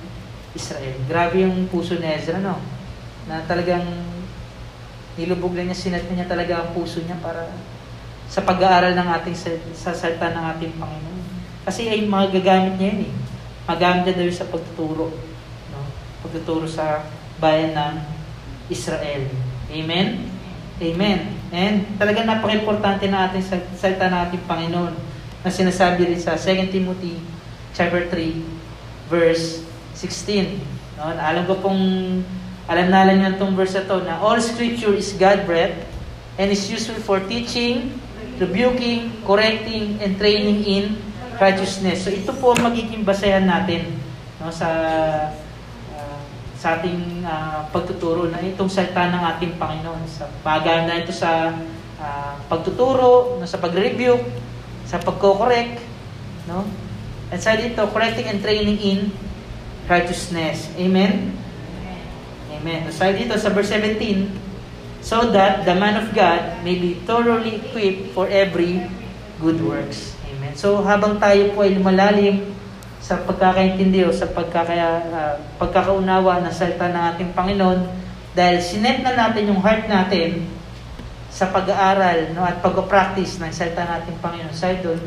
Israel. 0.57 0.97
Grabe 1.05 1.45
yung 1.45 1.69
puso 1.69 1.97
ni 2.01 2.09
Ezra, 2.09 2.41
no? 2.41 2.57
Na 3.27 3.43
talagang 3.43 3.83
nilubog 5.19 5.53
lang 5.53 5.67
niya, 5.67 5.77
sinat 5.77 6.07
niya 6.07 6.29
talaga 6.29 6.63
ang 6.63 6.69
puso 6.71 7.03
niya 7.03 7.19
para 7.19 7.51
sa 8.27 8.43
pag-aaral 8.43 8.93
ng 8.95 9.07
ating 9.19 9.37
sa 9.71 9.91
salita 9.95 10.31
ng 10.31 10.45
ating 10.55 10.73
Panginoon. 10.75 11.23
Kasi 11.67 11.91
ay 11.91 12.07
mga 12.07 12.39
gagamit 12.39 12.75
niya 12.79 12.89
yun 12.95 13.01
eh. 13.07 13.13
Magamit 13.67 14.15
niya 14.15 14.31
sa 14.31 14.47
pagtuturo. 14.47 15.11
No? 15.71 15.79
Pagtuturo 16.23 16.67
sa 16.67 17.03
bayan 17.39 17.75
ng 17.75 17.95
Israel. 18.71 19.27
Amen? 19.71 20.27
Amen. 20.77 21.19
And 21.49 21.97
talaga 21.97 22.21
napaka-importante 22.21 23.09
na 23.09 23.27
ating 23.27 23.43
salita 23.75 24.07
ng 24.11 24.21
ating 24.29 24.43
Panginoon 24.45 24.93
na 25.41 25.49
sinasabi 25.49 26.05
rin 26.11 26.21
sa 26.21 26.37
2 26.37 26.69
Timothy 26.69 27.17
chapter 27.73 28.05
3 28.11 29.09
verse 29.09 29.63
16. 29.95 30.61
No? 30.99 31.09
Alam 31.15 31.43
ko 31.49 31.53
pong 31.63 31.83
alam 32.67 32.91
na 32.91 33.07
alam 33.07 33.15
niyo 33.15 33.39
itong 33.39 33.55
verse 33.55 33.79
na 33.79 33.87
to 33.87 34.03
na 34.03 34.19
all 34.19 34.37
scripture 34.43 34.91
is 34.91 35.15
God-breathed 35.15 35.87
and 36.35 36.51
is 36.51 36.67
useful 36.67 36.99
for 36.99 37.23
teaching, 37.23 37.95
rebuking, 38.37 39.23
correcting, 39.23 39.97
and 40.03 40.19
training 40.19 40.67
in 40.67 40.83
righteousness. 41.39 42.03
So 42.03 42.11
ito 42.11 42.35
po 42.35 42.51
ang 42.53 42.67
magiging 42.67 43.07
basehan 43.07 43.47
natin 43.47 43.95
no, 44.43 44.51
sa 44.51 44.69
uh, 45.95 46.19
sa 46.59 46.81
ating 46.81 47.23
uh, 47.23 47.71
pagtuturo 47.71 48.27
na 48.27 48.43
itong 48.43 48.67
salita 48.67 49.07
ng 49.15 49.23
ating 49.37 49.55
Panginoon. 49.55 50.03
Sa 50.11 50.27
pagana 50.43 50.99
ito 50.99 51.15
sa 51.15 51.55
uh, 52.03 52.33
pagtuturo, 52.51 53.39
no, 53.39 53.47
sa 53.47 53.63
pag-review, 53.63 54.19
sa 54.83 54.99
pagko-correct, 54.99 55.79
no? 56.51 56.67
At 57.31 57.43
sa 57.43 57.55
dito, 57.59 57.83
correcting 57.91 58.27
and 58.27 58.39
training 58.39 58.79
in 58.79 58.99
righteousness. 59.87 60.71
Amen? 60.79 61.46
Amen. 62.57 62.89
Sa 62.89 63.13
dito, 63.13 63.37
sa 63.37 63.53
verse 63.53 63.69
17, 63.69 64.27
so 65.05 65.29
that 65.31 65.63
the 65.63 65.75
man 65.77 65.95
of 66.01 66.09
God 66.11 66.61
may 66.65 66.75
be 66.75 66.97
thoroughly 67.05 67.61
equipped 67.61 68.11
for 68.17 68.25
every 68.27 68.83
good 69.37 69.61
works. 69.61 70.17
So 70.57 70.81
habang 70.81 71.21
tayo 71.21 71.53
po 71.53 71.61
ay 71.61 71.77
lumalalim 71.77 72.49
sa 72.97 73.21
pagkakaintindi 73.21 74.09
o 74.09 74.11
sa 74.11 74.25
pagkaka, 74.25 74.73
uh, 74.73 75.35
pagkakaunawa 75.61 76.41
ng 76.41 76.53
salita 76.53 76.89
ng 76.89 77.03
ating 77.13 77.31
Panginoon, 77.37 77.85
dahil 78.33 78.57
sinet 78.57 79.05
na 79.05 79.13
natin 79.13 79.53
yung 79.53 79.61
heart 79.61 79.85
natin 79.85 80.49
sa 81.29 81.53
pag-aaral 81.53 82.33
no, 82.33 82.41
at 82.41 82.57
pag-practice 82.65 83.37
ng 83.37 83.53
salita 83.53 83.85
ng 83.85 83.91
ating 84.01 84.17
Panginoon, 84.17 84.55
sa 84.57 84.73
doon, 84.81 85.01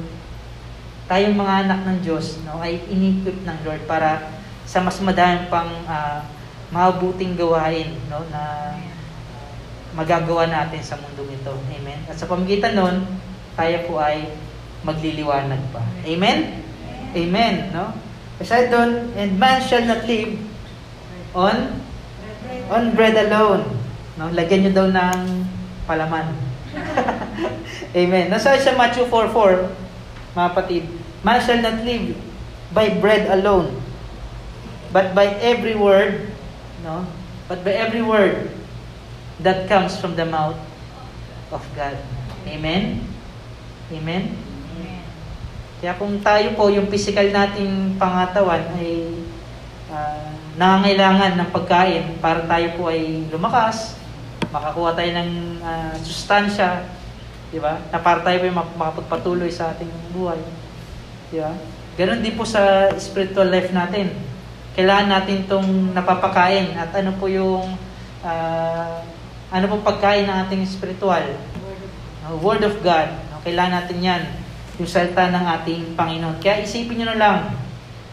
tayong 1.10 1.34
mga 1.34 1.54
anak 1.66 1.80
ng 1.82 1.98
Diyos 2.06 2.38
no, 2.46 2.62
ay 2.62 2.78
in-equip 2.86 3.42
ng 3.42 3.58
Lord 3.66 3.82
para 3.90 4.30
sa 4.62 4.78
mas 4.78 5.02
madaming 5.02 5.50
pang 5.50 5.70
uh, 5.90 6.22
mabuting 6.70 7.34
gawain 7.34 7.98
no, 8.06 8.22
na 8.30 8.74
magagawa 9.94 10.46
natin 10.46 10.82
sa 10.82 10.94
mundong 10.98 11.34
ito. 11.34 11.50
Amen? 11.50 12.00
At 12.06 12.16
sa 12.18 12.30
pamagitan 12.30 12.78
nun, 12.78 13.06
tayo 13.58 13.76
po 13.90 13.98
ay 13.98 14.30
magliliwanag 14.86 15.60
pa. 15.74 15.82
Amen? 16.06 16.62
Amen, 17.10 17.54
no? 17.74 17.90
Kasi 18.40 18.70
doon, 18.70 19.12
and 19.18 19.36
man 19.36 19.60
shall 19.60 19.84
not 19.84 20.06
live 20.06 20.38
on 21.36 21.76
on 22.70 22.94
bread 22.94 23.18
alone. 23.18 23.66
No? 24.16 24.30
Lagyan 24.32 24.64
nyo 24.64 24.72
daw 24.72 24.86
ng 24.88 25.20
palaman. 25.84 26.32
Amen. 28.00 28.30
Nasa 28.30 28.54
sa 28.56 28.72
Matthew 28.78 29.10
4.4, 29.10 30.38
mga 30.38 30.50
patid, 30.54 30.84
man 31.26 31.42
shall 31.42 31.58
not 31.58 31.82
live 31.82 32.14
by 32.70 32.86
bread 33.02 33.26
alone, 33.26 33.74
but 34.94 35.10
by 35.12 35.34
every 35.42 35.74
word, 35.74 36.30
no? 36.84 37.06
But 37.50 37.66
by 37.66 37.74
every 37.76 38.02
word 38.02 38.50
that 39.40 39.66
comes 39.66 39.96
from 39.96 40.14
the 40.14 40.24
mouth 40.28 40.58
of 41.50 41.64
God. 41.74 41.98
Amen? 42.46 43.02
Amen? 43.90 44.50
Kaya 45.80 45.96
kung 45.96 46.20
tayo 46.20 46.52
po, 46.60 46.68
yung 46.68 46.92
physical 46.92 47.32
nating 47.32 47.96
pangatawan 47.96 48.60
ay 48.76 49.16
uh, 49.88 50.28
nangangailangan 50.60 51.40
ng 51.40 51.48
pagkain 51.56 52.04
para 52.20 52.44
tayo 52.44 52.76
po 52.76 52.92
ay 52.92 53.24
lumakas, 53.32 53.96
makakuha 54.52 54.92
tayo 54.92 55.10
ng 55.16 55.30
uh, 55.64 55.96
sustansya, 56.04 56.84
di 57.48 57.56
ba? 57.56 57.80
Na 57.88 57.96
para 57.96 58.20
tayo 58.20 58.44
ay 58.44 58.52
makapagpatuloy 58.52 59.48
sa 59.48 59.72
ating 59.72 59.88
buhay. 60.12 60.36
Di 61.32 61.40
ba? 61.40 61.56
Ganon 61.96 62.20
din 62.20 62.36
po 62.36 62.44
sa 62.44 62.92
spiritual 63.00 63.48
life 63.48 63.72
natin. 63.72 64.12
Kailangan 64.80 65.12
natin 65.12 65.44
itong 65.44 65.92
napapakain 65.92 66.72
at 66.72 66.88
ano 66.96 67.12
po 67.20 67.28
yung 67.28 67.76
uh, 68.24 68.96
ano 69.52 69.64
po 69.68 69.76
pagkain 69.84 70.24
ng 70.24 70.36
ating 70.48 70.64
spiritual? 70.64 71.20
Uh, 72.24 72.32
Word 72.40 72.64
of 72.64 72.80
God. 72.80 73.12
No? 73.28 73.44
Kailangan 73.44 73.84
natin 73.84 74.00
yan. 74.00 74.22
Yung 74.80 74.88
salita 74.88 75.28
ng 75.28 75.44
ating 75.60 76.00
Panginoon. 76.00 76.40
Kaya 76.40 76.64
isipin 76.64 76.96
nyo 76.96 77.12
na 77.12 77.20
lang 77.20 77.38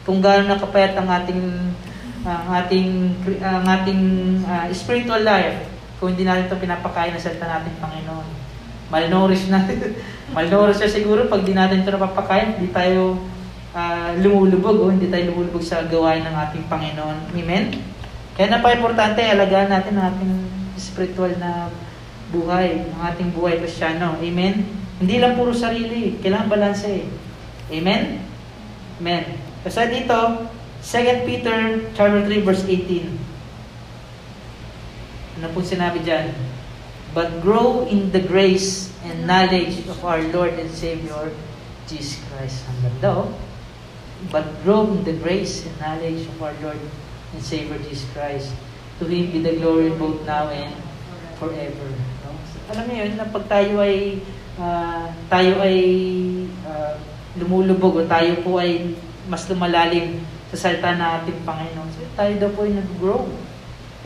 kung 0.04 0.20
gaano 0.20 0.52
nakapayat 0.52 0.92
ang 1.00 1.08
ating 1.08 1.72
ang 2.28 2.52
ating 2.60 3.16
ang 3.40 3.64
ating 3.64 4.02
uh, 4.44 4.68
spiritual 4.76 5.24
life 5.24 5.72
kung 6.04 6.12
hindi 6.12 6.28
natin 6.28 6.52
ito 6.52 6.60
pinapakain 6.60 7.16
ng 7.16 7.24
salita 7.24 7.48
natin 7.48 7.72
Panginoon. 7.80 8.28
Malnourished 8.92 9.48
na. 9.48 9.64
Malnourished 10.36 10.84
na 10.84 10.92
siguro 10.92 11.32
pag 11.32 11.48
di 11.48 11.56
natin 11.56 11.88
ito 11.88 11.96
napapakain, 11.96 12.60
hindi 12.60 12.76
tayo 12.76 13.24
uh, 13.78 14.18
lumulubog, 14.18 14.82
oh, 14.82 14.90
hindi 14.90 15.14
tayo 15.14 15.30
lumulubog 15.30 15.62
sa 15.62 15.86
gawain 15.86 16.26
ng 16.26 16.34
ating 16.34 16.66
Panginoon. 16.66 17.38
Amen? 17.38 17.78
Kaya 18.34 18.58
napaka-importante, 18.58 19.22
alagaan 19.22 19.70
natin 19.70 19.94
ang 19.98 20.06
ating 20.18 20.34
spiritual 20.78 21.34
na 21.38 21.70
buhay, 22.34 22.90
ang 22.98 23.14
ating 23.14 23.30
buhay 23.38 23.62
kristyano. 23.62 24.18
Amen? 24.18 24.66
Hindi 24.98 25.22
lang 25.22 25.38
puro 25.38 25.54
sarili, 25.54 26.18
kailangan 26.18 26.50
balanse 26.50 26.90
eh. 26.90 27.06
Amen? 27.70 28.26
Amen. 28.98 29.24
Kasi 29.62 29.86
dito, 29.94 30.50
2 30.82 31.28
Peter 31.30 31.86
chapter 31.94 32.26
3 32.26 32.42
verse 32.42 32.66
18. 32.66 35.38
Ano 35.38 35.54
po 35.54 35.62
sinabi 35.62 36.02
diyan? 36.02 36.34
But 37.14 37.46
grow 37.46 37.86
in 37.90 38.14
the 38.14 38.22
grace 38.22 38.94
and 39.06 39.30
knowledge 39.30 39.86
of 39.90 40.02
our 40.02 40.22
Lord 40.34 40.58
and 40.58 40.70
Savior 40.70 41.34
Jesus 41.90 42.22
Christ. 42.30 42.66
Ang 42.70 42.90
ganda 42.90 43.26
oh. 43.26 43.30
But 44.34 44.46
grow 44.66 44.90
in 44.90 45.06
the 45.06 45.16
grace 45.18 45.64
and 45.64 45.76
knowledge 45.78 46.26
of 46.26 46.38
our 46.42 46.56
Lord 46.60 46.82
and 47.34 47.42
Savior 47.42 47.78
Jesus 47.86 48.10
Christ. 48.12 48.50
To 48.98 49.06
Him 49.06 49.30
be 49.30 49.40
the 49.46 49.62
glory 49.62 49.94
both 49.94 50.26
now 50.26 50.50
and 50.50 50.74
forever. 51.38 51.88
No? 52.26 52.34
Alam 52.74 52.84
niyo 52.90 53.08
yun, 53.08 53.14
na 53.16 53.30
pag 53.30 53.46
tayo 53.46 53.80
ay 53.80 54.20
uh, 54.58 55.06
tayo 55.30 55.62
ay 55.62 55.78
uh, 56.66 56.98
lumulubog 57.38 58.02
o 58.02 58.04
tayo 58.10 58.42
po 58.42 58.58
ay 58.58 58.98
mas 59.30 59.46
lumalalim 59.46 60.24
sa 60.50 60.68
salita 60.68 60.96
ng 60.96 61.12
ating 61.22 61.40
Panginoon. 61.44 61.90
So, 61.94 62.08
tayo 62.16 62.34
daw 62.40 62.50
po 62.56 62.64
ay 62.64 62.74
nag-grow. 62.80 63.28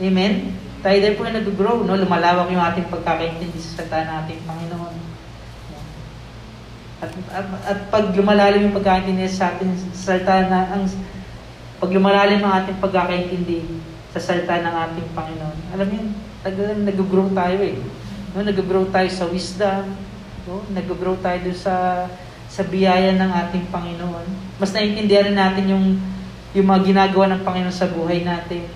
Amen? 0.02 0.58
Tayo 0.82 0.98
daw 0.98 1.12
po 1.14 1.22
ay 1.24 1.34
nag-grow. 1.38 1.76
No? 1.86 1.94
Lumalawak 1.94 2.50
yung 2.50 2.62
ating 2.62 2.90
pagkakaintindi 2.90 3.58
sa 3.62 3.82
salita 3.82 4.02
ng 4.02 4.16
ating 4.26 4.40
Panginoon. 4.42 4.81
At, 7.02 7.10
at, 7.34 7.46
at 7.66 7.78
pag 7.90 8.14
lumalalim 8.14 8.70
yung 8.70 8.76
pagkakaintindi 8.78 9.26
sa 9.26 9.50
ating 9.50 9.74
salita 9.90 10.46
na 10.46 10.70
ang 10.70 10.86
pag 11.82 11.90
lumalalim 11.90 12.38
ang 12.46 12.62
ating 12.62 12.78
pagkakaintindi 12.78 13.66
sa 14.14 14.22
salita 14.22 14.62
ng 14.62 14.70
ating 14.70 15.08
Panginoon, 15.10 15.58
alam 15.74 15.88
yun, 15.90 16.14
talagang 16.46 16.86
nag-grow 16.86 17.26
tayo 17.34 17.58
eh. 17.58 17.74
No, 18.30 18.46
nag-grow 18.46 18.86
tayo 18.94 19.08
sa 19.10 19.26
wisdom, 19.26 19.98
no? 20.46 20.62
nag-grow 20.70 21.18
tayo 21.18 21.42
dun 21.42 21.58
sa 21.58 22.06
sa 22.46 22.62
biyaya 22.62 23.18
ng 23.18 23.30
ating 23.34 23.66
Panginoon. 23.74 24.26
Mas 24.62 24.70
naiintindihan 24.70 25.34
natin 25.34 25.64
yung 25.74 25.86
yung 26.54 26.66
mga 26.70 26.86
ginagawa 26.86 27.34
ng 27.34 27.42
Panginoon 27.42 27.74
sa 27.74 27.90
buhay 27.90 28.22
natin. 28.22 28.68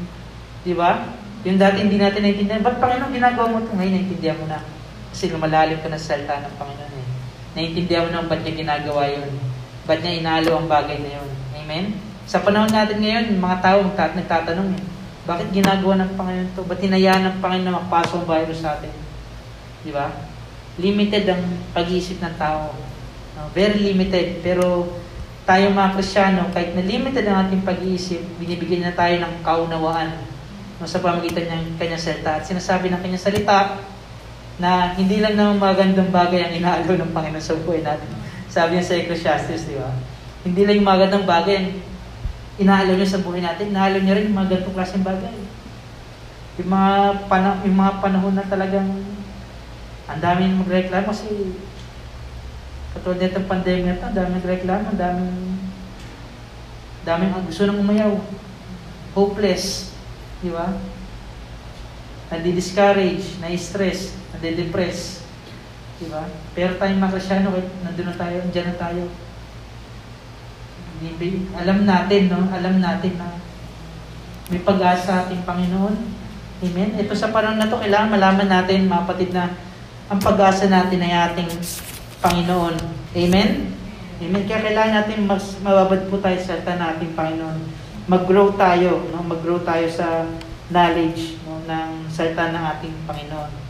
Di 0.66 0.74
ba? 0.74 1.14
Yung 1.46 1.62
dati 1.62 1.78
hindi 1.78 2.00
natin 2.00 2.26
naiintindihan, 2.26 2.64
ba't 2.64 2.82
Panginoon 2.82 3.14
ginagawa 3.14 3.54
mo 3.54 3.62
ito? 3.62 3.70
Ngayon 3.70 3.92
naiintindihan 4.02 4.40
mo 4.42 4.50
na. 4.50 4.58
Kasi 5.14 5.30
lumalalim 5.30 5.78
ka 5.78 5.86
na 5.86 6.00
sa 6.00 6.18
salita 6.18 6.42
ng 6.42 6.56
Panginoon. 6.58 6.85
Naiintindihan 7.56 8.04
mo 8.04 8.10
na 8.12 8.28
ba't 8.28 8.44
niya 8.44 8.60
ginagawa 8.60 9.08
yun. 9.08 9.32
Ba't 9.88 10.04
niya 10.04 10.20
inalo 10.20 10.60
ang 10.60 10.68
bagay 10.68 11.00
na 11.00 11.10
yun. 11.16 11.30
Amen? 11.56 11.96
Sa 12.28 12.44
panahon 12.44 12.68
natin 12.68 13.00
ngayon, 13.00 13.40
mga 13.40 13.58
tao 13.64 13.80
nagtatanong 13.88 14.76
eh, 14.76 14.82
bakit 15.24 15.48
ginagawa 15.50 16.04
ng 16.04 16.12
Panginoon 16.14 16.52
to? 16.52 16.62
Ba't 16.68 16.78
hinayaan 16.78 17.22
ng 17.24 17.36
Panginoon 17.40 17.66
na 17.66 17.76
makapasok 17.80 18.22
ang 18.22 18.28
virus 18.28 18.60
sa 18.60 18.76
atin? 18.76 18.92
Di 19.82 19.90
ba? 19.90 20.12
Limited 20.76 21.24
ang 21.32 21.42
pag-iisip 21.72 22.20
ng 22.20 22.36
tao. 22.36 22.76
Very 23.56 23.80
limited. 23.80 24.44
Pero 24.44 24.86
tayo 25.48 25.72
mga 25.72 25.96
Krisyano, 25.96 26.52
kahit 26.52 26.76
na 26.76 26.84
limited 26.84 27.24
ang 27.24 27.48
ating 27.48 27.64
pag-iisip, 27.64 28.20
binibigyan 28.36 28.84
na 28.84 28.94
tayo 28.94 29.16
ng 29.16 29.40
kaunawaan 29.40 30.12
no, 30.76 30.84
sa 30.84 31.00
pamagitan 31.00 31.48
ng 31.48 31.80
kanyang 31.80 32.02
salita. 32.04 32.36
At 32.36 32.44
sinasabi 32.44 32.92
ng 32.92 33.00
kanyang 33.00 33.24
salita 33.32 33.80
na 34.56 34.96
hindi 34.96 35.20
lang 35.20 35.36
naman 35.36 35.60
magandang 35.60 36.08
bagay 36.08 36.40
ang 36.48 36.52
inaalaw 36.56 36.96
ng 36.96 37.12
Panginoon 37.12 37.44
sa 37.44 37.60
buhay 37.60 37.84
natin. 37.84 38.08
Sabi 38.48 38.76
niya 38.76 38.88
sa 38.88 38.96
Ecclesiastes, 38.96 39.68
di 39.68 39.76
ba? 39.76 39.92
Hindi 40.46 40.64
lang 40.64 40.80
yung 40.80 40.88
magandang 40.88 41.28
bagay 41.28 41.54
ang 41.60 41.68
inaalaw 42.56 42.94
niya 42.96 43.14
sa 43.16 43.22
buhay 43.22 43.44
natin, 43.44 43.68
inaalaw 43.68 44.00
niya 44.00 44.16
rin 44.16 44.32
yung 44.32 44.38
mga 44.40 44.50
ganitong 44.56 44.76
klaseng 44.76 45.04
bagay. 45.04 45.36
Yung 46.56 46.70
mga, 46.72 46.92
pana- 47.28 47.60
yung 47.68 47.76
mga 47.76 47.92
panahon 48.00 48.32
na 48.32 48.48
talagang 48.48 48.88
ang 50.06 50.20
daming 50.22 50.56
magreklamo 50.56 51.12
kasi 51.12 51.52
katulad 52.96 53.20
nitong 53.20 53.50
pandemic 53.50 53.84
na 53.84 53.94
ito, 54.00 54.04
ang 54.08 54.16
daming 54.16 54.36
nagreklamo, 54.40 54.84
ang 54.88 55.00
daming 55.00 55.36
daming 57.06 57.32
gusto 57.46 57.62
nang 57.68 57.78
umayaw. 57.84 58.18
Hopeless. 59.14 59.94
Di 60.42 60.50
ba? 60.50 60.74
Nadi-discourage, 62.34 63.38
na-stress, 63.38 64.18
nadi-depress. 64.36 65.24
Di 65.96 66.06
ba? 66.12 66.28
Pero 66.52 66.76
tayong 66.76 67.00
mga 67.00 67.14
Krisyano, 67.16 67.56
nandun 67.56 68.06
na 68.12 68.16
tayo, 68.20 68.36
andyan 68.44 68.68
na 68.68 68.76
tayo. 68.76 69.02
Alam 71.56 71.78
natin, 71.88 72.22
no? 72.28 72.40
Alam 72.52 72.74
natin 72.80 73.12
na 73.16 73.28
may 74.52 74.60
pag-asa 74.60 75.26
ating 75.26 75.44
Panginoon. 75.44 75.96
Amen? 76.56 76.90
Ito 76.96 77.12
sa 77.12 77.32
panahon 77.32 77.60
na 77.60 77.68
to, 77.68 77.80
kailangan 77.80 78.16
malaman 78.16 78.48
natin, 78.48 78.88
mga 78.88 79.04
kapatid, 79.04 79.30
na 79.32 79.52
ang 80.08 80.20
pag-asa 80.22 80.70
natin 80.70 81.02
ay 81.02 81.12
ating 81.32 81.50
Panginoon. 82.22 82.76
Amen? 83.12 83.76
Amen. 84.16 84.42
Kaya 84.48 84.64
kailangan 84.64 84.94
natin 85.02 85.28
mas 85.28 85.60
mababad 85.60 86.08
po 86.08 86.16
tayo 86.22 86.38
sa 86.40 86.56
salita 86.56 86.80
ng 86.80 86.88
ating 86.96 87.12
Panginoon. 87.12 87.58
Mag-grow 88.08 88.56
tayo, 88.56 89.04
no? 89.12 89.20
Mag-grow 89.20 89.60
tayo 89.60 89.84
sa 89.90 90.24
knowledge 90.70 91.36
no? 91.44 91.60
ng 91.66 92.08
salita 92.08 92.54
ng 92.54 92.64
ating 92.78 92.94
Panginoon. 93.04 93.65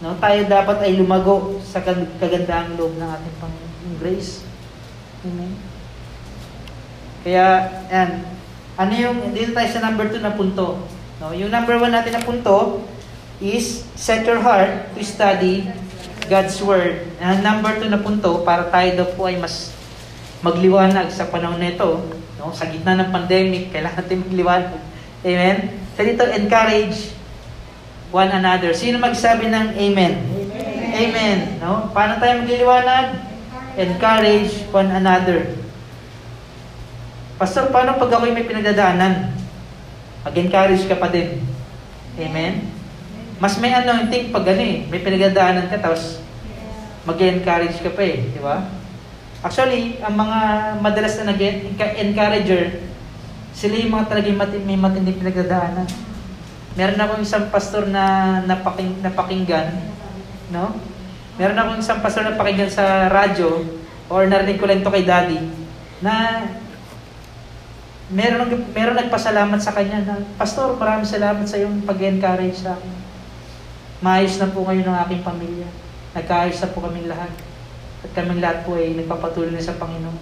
No? 0.00 0.16
Tayo 0.16 0.48
dapat 0.48 0.80
ay 0.80 0.96
lumago 0.96 1.60
sa 1.60 1.84
kagandahang 1.84 2.80
loob 2.80 2.96
ng 2.96 3.04
ating 3.08 3.36
Panginoon. 3.36 3.94
Grace. 4.00 4.44
Amen. 5.28 5.52
Kaya, 7.20 7.68
yan. 7.92 8.10
Ano 8.80 8.92
yung, 8.96 9.18
dito 9.36 9.52
tayo 9.52 9.68
sa 9.68 9.84
number 9.84 10.08
2 10.08 10.24
na 10.24 10.32
punto. 10.32 10.88
No? 11.20 11.36
Yung 11.36 11.52
number 11.52 11.76
1 11.76 11.92
natin 11.92 12.16
na 12.16 12.24
punto 12.24 12.80
is 13.44 13.84
set 13.92 14.24
your 14.24 14.40
heart 14.40 14.88
to 14.96 15.04
study 15.04 15.68
God's 16.32 16.56
Word. 16.64 17.04
And 17.20 17.44
number 17.44 17.76
2 17.76 17.92
na 17.92 18.00
punto, 18.00 18.40
para 18.40 18.72
tayo 18.72 19.04
daw 19.04 19.08
po 19.12 19.28
ay 19.28 19.36
mas 19.36 19.76
magliwanag 20.40 21.12
sa 21.12 21.28
panahon 21.28 21.60
na 21.60 21.76
ito. 21.76 22.00
No? 22.40 22.56
Sa 22.56 22.64
gitna 22.64 22.96
ng 22.96 23.12
pandemic, 23.12 23.68
kailangan 23.68 24.00
natin 24.00 24.24
magliwanag. 24.24 24.80
Amen? 25.20 25.76
So 25.92 26.00
dito, 26.00 26.24
encourage 26.24 27.19
one 28.10 28.30
another. 28.30 28.74
Sino 28.74 28.98
magsabi 28.98 29.48
ng 29.50 29.78
amen? 29.78 30.14
Amen. 30.18 30.90
amen. 30.94 31.38
No? 31.62 31.90
Paano 31.94 32.18
tayo 32.18 32.42
magliliwanag? 32.42 33.06
Encourage 33.78 34.66
one 34.74 34.90
another. 34.90 35.54
Pastor, 37.40 37.72
paano 37.72 37.96
pag 37.96 38.12
ako'y 38.12 38.34
may 38.34 38.44
pinagdadaanan? 38.44 39.32
Mag-encourage 40.26 40.84
ka 40.84 41.00
pa 41.00 41.08
din. 41.08 41.40
Amen? 42.20 42.68
Mas 43.40 43.56
may 43.56 43.72
anointing 43.72 44.28
pag 44.28 44.44
ano 44.44 44.60
eh, 44.60 44.84
may 44.92 45.00
pinagdadaanan 45.00 45.72
ka 45.72 45.80
tapos 45.80 46.20
mag-encourage 47.08 47.80
ka 47.80 47.88
pa 47.96 48.02
eh, 48.04 48.28
di 48.28 48.40
ba? 48.44 48.68
Actually, 49.40 49.96
ang 50.04 50.20
mga 50.20 50.38
madalas 50.84 51.16
na 51.16 51.32
nag-encourager, 51.32 52.84
sila 53.56 53.80
yung 53.80 53.96
mga 53.96 54.12
talagang 54.12 54.36
may 54.68 54.76
matinding 54.76 55.16
pinagdadaanan. 55.16 55.88
Meron 56.78 57.02
akong 57.02 57.22
isang 57.22 57.50
pastor 57.50 57.90
na 57.90 58.38
napaking, 58.46 59.02
napakinggan, 59.02 59.74
no? 60.54 60.76
Meron 61.34 61.58
akong 61.58 61.80
isang 61.82 61.98
pastor 61.98 62.22
na 62.22 62.38
pakinggan 62.38 62.70
sa 62.70 63.10
radyo, 63.10 63.66
or 64.06 64.26
narinig 64.26 64.58
ko 64.58 64.70
lang 64.70 64.82
to 64.82 64.90
kay 64.90 65.02
daddy, 65.02 65.38
na 65.98 66.46
meron, 68.10 68.50
meron 68.74 68.98
nagpasalamat 68.98 69.60
sa 69.62 69.74
kanya 69.74 70.02
na, 70.02 70.14
Pastor, 70.34 70.74
maraming 70.74 71.06
salamat 71.06 71.46
sa 71.46 71.58
iyong 71.58 71.86
pag-encourage 71.86 72.66
sa 72.66 72.74
akin. 72.74 72.94
Maayos 74.00 74.40
na 74.40 74.50
po 74.50 74.66
ngayon 74.66 74.88
ang 74.90 74.98
aking 75.06 75.22
pamilya. 75.22 75.68
Nagkaayos 76.16 76.58
na 76.58 76.72
po 76.74 76.82
kaming 76.82 77.06
lahat. 77.06 77.30
At 78.00 78.10
kaming 78.16 78.42
lahat 78.42 78.64
po 78.64 78.74
ay 78.74 78.96
nagpapatuloy 78.96 79.52
na 79.52 79.62
sa 79.62 79.76
Panginoon. 79.76 80.18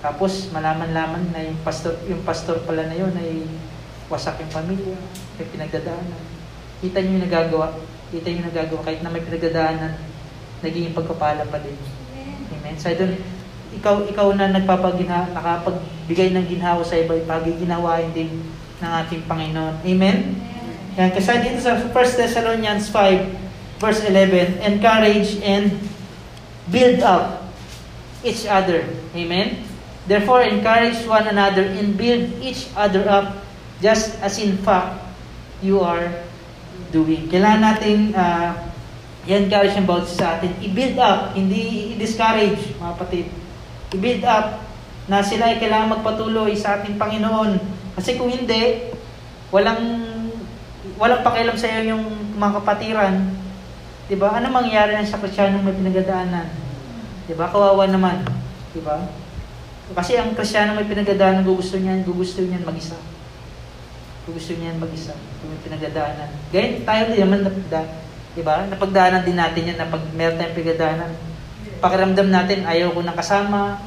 Tapos 0.00 0.48
malaman-laman 0.50 1.30
na 1.30 1.46
yung 1.46 1.60
pastor, 1.62 1.94
yung 2.08 2.22
pastor 2.24 2.62
pala 2.64 2.86
na 2.88 2.96
yun 2.96 3.12
ay 3.18 3.44
wasak 4.08 4.40
yung 4.40 4.52
pamilya, 4.52 4.96
may 5.36 5.46
pinagdadaanan. 5.52 6.22
Kita 6.80 6.98
niyo 7.04 7.20
yung 7.20 7.24
nagagawa. 7.28 7.76
Kita 8.08 8.26
niyo 8.28 8.40
yung 8.40 8.48
nagagawa. 8.50 8.80
Kahit 8.84 9.00
na 9.04 9.12
may 9.12 9.22
pinagdadaanan, 9.24 9.92
naging 10.64 10.96
pagkapala 10.96 11.44
pa 11.46 11.60
din. 11.60 11.76
Amen. 12.56 12.74
So 12.80 12.88
doon, 12.96 13.20
ikaw, 13.76 14.08
ikaw 14.08 14.32
na 14.32 14.48
nagpapagina, 14.48 15.28
nakapagbigay 15.36 16.32
ng 16.32 16.46
ginhawa 16.48 16.80
sa 16.80 16.96
iba, 16.96 17.14
pagiginawain 17.28 18.10
din 18.16 18.32
ng 18.80 18.90
ating 19.04 19.28
Panginoon. 19.28 19.84
Amen? 19.84 20.40
Yan, 20.98 21.14
kasi 21.14 21.30
dito 21.44 21.62
sa 21.62 21.78
1 21.78 21.92
Thessalonians 21.92 22.90
5, 22.90 23.78
verse 23.78 24.02
11, 24.08 24.64
encourage 24.64 25.38
and 25.44 25.78
build 26.72 26.98
up 27.04 27.52
each 28.24 28.48
other. 28.48 28.82
Amen? 29.14 29.62
Therefore, 30.08 30.42
encourage 30.42 31.04
one 31.04 31.28
another 31.28 31.68
and 31.68 31.94
build 31.94 32.40
each 32.40 32.72
other 32.72 33.04
up 33.06 33.47
just 33.78 34.18
as 34.22 34.38
in 34.42 34.58
fact 34.62 34.98
you 35.62 35.82
are 35.82 36.22
doing. 36.90 37.26
Kailangan 37.30 37.62
natin 37.74 38.14
uh, 38.14 38.54
i-encourage 39.26 39.74
ang 39.76 39.86
bawat 39.86 40.08
sa 40.08 40.38
atin. 40.38 40.54
I-build 40.62 40.96
up, 40.96 41.34
hindi 41.34 41.94
i-discourage, 41.94 42.78
mga 42.78 42.92
kapatid. 42.96 43.26
I-build 43.92 44.24
up 44.24 44.62
na 45.08 45.24
sila 45.24 45.52
ay 45.52 45.60
kailangan 45.60 46.00
magpatuloy 46.00 46.52
sa 46.56 46.80
ating 46.80 46.96
Panginoon. 46.96 47.60
Kasi 47.98 48.16
kung 48.16 48.30
hindi, 48.30 48.92
walang 49.50 50.06
walang 50.98 51.22
pakialam 51.22 51.56
sa 51.58 51.68
iyo 51.68 51.96
yung 51.96 52.04
mga 52.38 52.62
kapatiran. 52.62 53.14
'Di 54.08 54.16
ba? 54.16 54.40
Ano 54.40 54.48
mangyayari 54.48 54.96
ng 54.96 55.08
sa 55.08 55.20
Kristiyanong 55.20 55.64
may 55.64 55.76
pinagdadaanan? 55.76 56.48
'Di 57.28 57.34
ba? 57.36 57.52
Kawawa 57.52 57.84
naman, 57.84 58.24
'di 58.72 58.80
ba? 58.80 59.04
Kasi 59.92 60.20
ang 60.20 60.36
Kristiyano 60.36 60.76
may 60.76 60.84
pinagdadaanan, 60.84 61.44
gusto 61.48 61.80
niyan, 61.80 62.04
gusto 62.04 62.44
niyan 62.44 62.64
mag-isa. 62.64 62.96
Gusto 64.32 64.52
niyan 64.56 64.76
mag-isa 64.76 65.16
kung 65.40 65.48
may 65.48 65.60
pinagdadaanan. 65.64 66.30
Ganyan 66.52 66.84
tayo 66.84 67.02
din 67.08 67.20
naman 67.24 67.40
napagdaanan. 67.44 67.98
Diba? 68.36 68.56
Napagdaanan 68.70 69.22
din 69.24 69.38
natin 69.38 69.68
yan 69.72 69.78
na 69.80 69.90
pag 69.90 70.04
meron 70.14 70.36
tayong 70.38 70.58
pinagdaanan. 70.58 71.10
Pakiramdam 71.78 72.28
natin, 72.28 72.58
ayaw 72.66 72.90
ko 72.94 73.00
nang 73.02 73.18
kasama. 73.18 73.78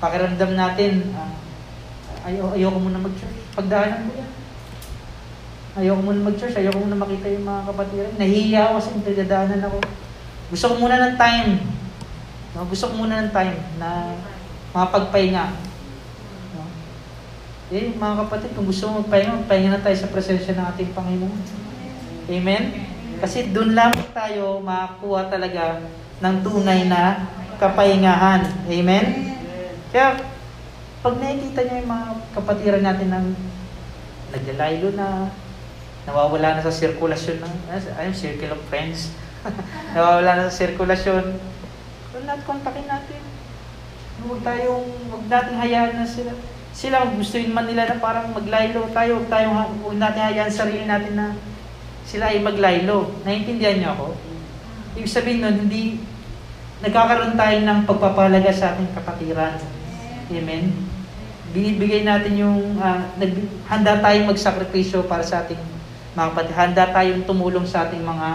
Pakiramdam 0.00 0.52
natin, 0.56 1.12
uh, 1.12 1.32
ayaw, 2.28 2.56
ayaw 2.56 2.68
ko 2.72 2.78
muna 2.80 3.00
mag-church. 3.00 3.38
Pagdaanan 3.56 4.08
ko 4.08 4.12
yan. 4.16 4.30
Ayaw 5.76 5.92
ko 5.96 6.02
muna 6.08 6.20
mag-church, 6.32 6.56
ayaw 6.56 6.70
ko 6.72 6.80
muna 6.84 6.96
makita 6.96 7.26
yung 7.28 7.46
mga 7.46 7.62
kapatiran. 7.68 8.12
Nahihiya 8.16 8.62
ako 8.72 8.76
sa 8.80 8.90
pinagdaanan 8.96 9.60
ako. 9.64 9.78
Gusto 10.52 10.64
ko 10.72 10.74
muna 10.80 10.96
ng 10.96 11.14
time. 11.20 11.50
No? 12.56 12.64
Gusto 12.68 12.84
ko 12.88 12.92
muna 12.96 13.14
ng 13.24 13.32
time 13.32 13.56
na 13.76 14.16
mapagpahinga. 14.72 15.65
Eh, 17.66 17.90
mga 17.98 18.14
kapatid, 18.22 18.54
kung 18.54 18.70
gusto 18.70 18.86
mo 18.86 19.02
magpahinga, 19.02 19.42
magpahinga 19.42 19.70
na 19.74 19.82
tayo 19.82 19.98
sa 19.98 20.12
presensya 20.14 20.54
ng 20.54 20.66
ating 20.70 20.94
Panginoon. 20.94 21.42
Amen? 22.30 22.62
Kasi 23.18 23.50
doon 23.50 23.74
lamang 23.74 24.06
tayo 24.14 24.62
makakuha 24.62 25.26
talaga 25.26 25.82
ng 26.22 26.36
tunay 26.46 26.86
na 26.86 27.26
kapahingahan. 27.58 28.46
Amen? 28.70 29.34
Kaya, 29.90 30.14
pag 31.02 31.18
nakikita 31.18 31.66
niyo 31.66 31.74
yung 31.82 31.90
mga 31.90 32.08
kapatiran 32.38 32.84
natin 32.86 33.08
ng 33.10 33.26
naglalaylo 34.30 34.88
na, 34.94 35.34
nawawala 36.06 36.54
na 36.54 36.62
sa 36.62 36.70
sirkulasyon 36.70 37.42
ng, 37.42 37.54
ayun, 37.98 38.14
circle 38.14 38.54
of 38.54 38.62
friends, 38.70 39.10
nawawala 39.98 40.38
na 40.38 40.46
sa 40.46 40.54
sirkulasyon, 40.54 41.34
huwag 42.14 42.24
natin 42.30 42.46
kontakin 42.46 42.86
natin. 42.86 43.22
Huwag 44.22 44.40
tayong, 44.46 44.86
huwag 45.10 45.24
natin 45.26 45.58
hayaan 45.58 45.98
na 45.98 46.06
sila. 46.06 46.30
Sila, 46.76 47.08
gusto 47.08 47.40
yun 47.40 47.56
man 47.56 47.64
nila 47.64 47.88
na 47.88 47.96
parang 47.96 48.36
maglaylo 48.36 48.92
tayo, 48.92 49.16
huwag 49.16 49.32
tayong, 49.32 49.80
huwag 49.80 49.96
natin 49.96 50.28
hayaan 50.28 50.52
sarili 50.52 50.84
natin 50.84 51.16
na 51.16 51.32
sila 52.04 52.28
ay 52.28 52.44
maglaylo. 52.44 53.16
Naiintindihan 53.24 53.80
niyo 53.80 53.90
ako? 53.96 54.06
Ibig 55.00 55.08
sabihin 55.08 55.40
nun, 55.40 55.56
hindi 55.64 56.04
nagkakaroon 56.84 57.32
tayo 57.32 57.56
ng 57.64 57.80
pagpapalaga 57.88 58.52
sa 58.52 58.76
ating 58.76 58.92
kapatiran. 58.92 59.56
Amen? 60.28 60.76
Binibigay 61.56 62.04
natin 62.04 62.44
yung, 62.44 62.76
uh, 62.76 63.08
nag, 63.16 63.32
handa 63.72 63.96
tayong 64.04 64.28
magsakripisyo 64.28 65.08
para 65.08 65.24
sa 65.24 65.48
ating 65.48 65.60
mga 66.12 66.28
kapatiran. 66.28 66.60
Handa 66.60 66.84
tayong 66.92 67.24
tumulong 67.24 67.64
sa 67.64 67.88
ating 67.88 68.04
mga 68.04 68.28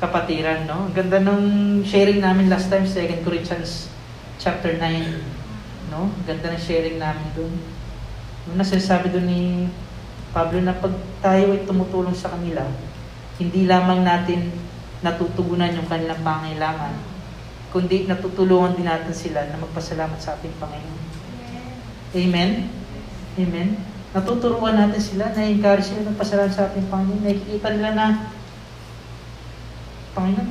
kapatiran. 0.00 0.64
No? 0.64 0.88
Ang 0.88 0.96
ganda 0.96 1.20
ng 1.20 1.44
sharing 1.84 2.24
namin 2.24 2.48
last 2.48 2.72
time, 2.72 2.88
2 2.88 3.20
Corinthians 3.20 3.92
chapter 4.40 4.72
9. 4.80 5.41
No? 5.92 6.08
Ganda 6.24 6.48
ng 6.48 6.56
sharing 6.56 6.96
namin 6.96 7.28
doon. 7.36 7.52
Nung 8.48 8.56
nasasabi 8.56 9.12
doon 9.12 9.28
ni 9.28 9.42
Pablo 10.32 10.64
na 10.64 10.72
pag 10.72 10.96
tayo 11.20 11.52
ay 11.52 11.68
tumutulong 11.68 12.16
sa 12.16 12.32
kanila, 12.32 12.64
hindi 13.36 13.68
lamang 13.68 14.00
natin 14.00 14.48
natutugunan 15.04 15.76
yung 15.76 15.90
kanilang 15.90 16.24
pangailangan, 16.24 16.94
kundi 17.74 18.08
natutulungan 18.08 18.72
din 18.78 18.88
natin 18.88 19.12
sila 19.12 19.44
na 19.44 19.60
magpasalamat 19.60 20.16
sa 20.16 20.38
ating 20.40 20.56
Panginoon. 20.56 21.02
Amen? 22.16 22.50
Amen? 23.36 23.68
Natuturuan 24.12 24.76
natin 24.76 25.00
sila, 25.00 25.32
na-encourage 25.32 25.88
sila 25.92 26.04
ng 26.04 26.20
pasalamat 26.20 26.52
sa 26.52 26.68
ating 26.68 26.88
Panginoon. 26.88 27.24
Nakikita 27.24 27.68
nila 27.72 27.90
na, 27.92 28.06
Panginoon, 30.12 30.50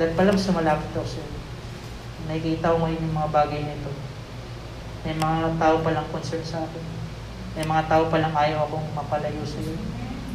dahil 0.00 0.12
pala 0.16 0.32
mas 0.32 0.48
malapit 0.52 0.88
ako 0.96 1.08
sa 1.08 1.20
iyo. 1.20 1.38
Nakikita 2.28 2.72
ko 2.72 2.76
ngayon 2.84 3.04
yung 3.04 3.16
mga 3.16 3.30
bagay 3.32 3.60
na 3.62 3.76
ito. 3.76 3.92
May 5.06 5.14
mga 5.14 5.54
tao 5.58 5.78
palang 5.82 6.08
concern 6.10 6.42
sa 6.42 6.64
akin. 6.66 6.84
May 7.54 7.66
mga 7.66 7.86
tao 7.86 8.10
palang 8.10 8.34
ayaw 8.34 8.66
akong 8.66 8.88
mapalayo 8.94 9.42
sa 9.46 9.58
iyo. 9.62 9.74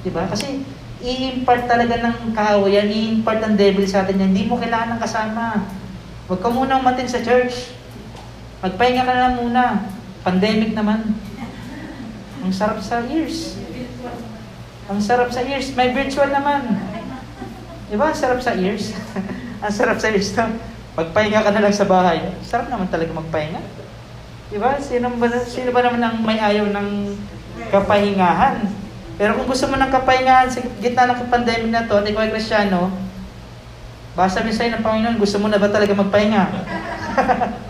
Diba? 0.03 0.27
Kasi 0.27 0.63
i-impart 1.03 1.67
talaga 1.67 1.99
ng 1.99 2.31
kaawayan, 2.31 2.87
i-impart 2.87 3.43
ng 3.43 3.55
devil 3.59 3.83
sa 3.87 4.03
atin 4.03 4.23
yan. 4.23 4.31
Hindi 4.31 4.47
mo 4.47 4.59
kailangan 4.59 4.95
ng 4.95 5.01
kasama. 5.03 5.67
Huwag 6.27 6.39
ka 6.39 6.49
munang 6.51 6.83
matin 6.83 7.07
sa 7.07 7.19
church. 7.19 7.75
Magpahinga 8.63 9.03
ka 9.03 9.11
na 9.11 9.23
lang 9.27 9.35
muna. 9.39 9.63
Pandemic 10.23 10.71
naman. 10.71 11.15
Ang 12.43 12.51
sarap 12.55 12.79
sa 12.79 13.03
ears. 13.07 13.59
Ang 14.87 14.99
sarap 15.03 15.31
sa 15.31 15.43
ears. 15.43 15.71
May 15.75 15.91
virtual 15.91 16.31
naman. 16.31 16.79
Diba? 17.91 18.11
Ang 18.11 18.19
sarap 18.19 18.39
sa 18.39 18.55
ears. 18.55 18.95
Ang 19.63 19.71
sarap 19.71 19.95
sa 19.95 20.11
ears 20.11 20.35
magpahinga 20.93 21.41
ka 21.41 21.51
na 21.55 21.63
lang 21.65 21.73
sa 21.73 21.89
bahay. 21.89 22.21
Sarap 22.45 22.69
naman 22.69 22.85
talaga 22.91 23.09
magpahinga. 23.17 23.82
Diba? 24.53 24.77
Sino 24.77 25.09
ba, 25.17 25.25
sino 25.49 25.73
ba 25.73 25.81
naman 25.81 25.97
ang 26.05 26.21
may 26.21 26.37
ayaw 26.37 26.69
ng 26.69 27.17
kapahingahan? 27.73 28.69
Pero 29.17 29.33
kung 29.33 29.49
gusto 29.49 29.65
mo 29.65 29.81
ng 29.81 29.89
kapahingahan 29.89 30.45
sa 30.45 30.61
gitna 30.77 31.09
ng 31.09 31.25
pandemic 31.25 31.73
na 31.73 31.89
to 31.89 31.97
at 31.97 32.05
ikaw 32.05 32.21
ay 32.21 32.29
kristyano, 32.29 32.93
baka 34.13 34.29
sabihin 34.29 34.53
sa'yo 34.53 34.77
ng 34.77 34.85
Panginoon, 34.85 35.17
gusto 35.17 35.41
mo 35.41 35.49
na 35.49 35.57
ba 35.57 35.73
talaga 35.73 35.97
magpahinga? 35.97 36.53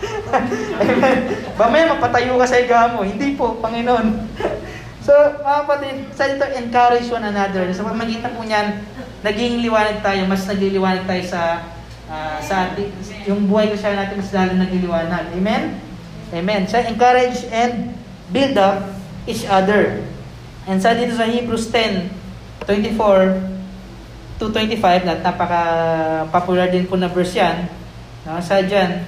Mamaya 1.60 1.96
mapatayo 1.96 2.36
ka 2.36 2.44
sa 2.44 2.60
higa 2.60 2.92
mo. 2.92 3.00
Hindi 3.00 3.32
po, 3.32 3.56
Panginoon. 3.64 4.28
so, 5.08 5.12
mga 5.40 5.64
kapatid, 5.64 5.96
sa 6.12 6.28
dito, 6.28 6.44
encourage 6.52 7.08
one 7.08 7.24
another. 7.24 7.64
Sa 7.72 7.88
pamagitan 7.88 8.36
po 8.36 8.44
niyan, 8.44 8.84
naging 9.24 9.64
liwanag 9.64 10.04
tayo, 10.04 10.28
mas 10.28 10.44
nagliliwanag 10.44 11.08
tayo 11.08 11.24
sa 11.24 11.64
uh, 12.12 12.36
sa 12.44 12.68
ating, 12.68 12.92
yung 13.24 13.48
buhay 13.48 13.72
ko 13.72 13.76
siya 13.80 13.96
natin 13.96 14.20
mas 14.20 14.32
lalo 14.36 14.52
nagliliwanag. 14.52 15.32
Amen? 15.32 15.93
Amen. 16.32 16.64
So, 16.70 16.80
encourage 16.80 17.44
and 17.52 17.92
build 18.32 18.56
up 18.56 18.94
each 19.28 19.44
other. 19.44 20.04
And 20.64 20.80
sa 20.80 20.96
dito 20.96 21.12
sa 21.16 21.28
Hebrews 21.28 21.68
10, 21.68 22.08
24 22.64 24.40
to 24.40 24.44
25, 24.48 24.80
at 25.04 25.20
napaka-popular 25.20 26.72
din 26.72 26.88
po 26.88 26.96
na 26.96 27.12
verse 27.12 27.36
yan. 27.36 27.68
No? 28.24 28.40
Sa 28.40 28.64
dyan, 28.64 29.04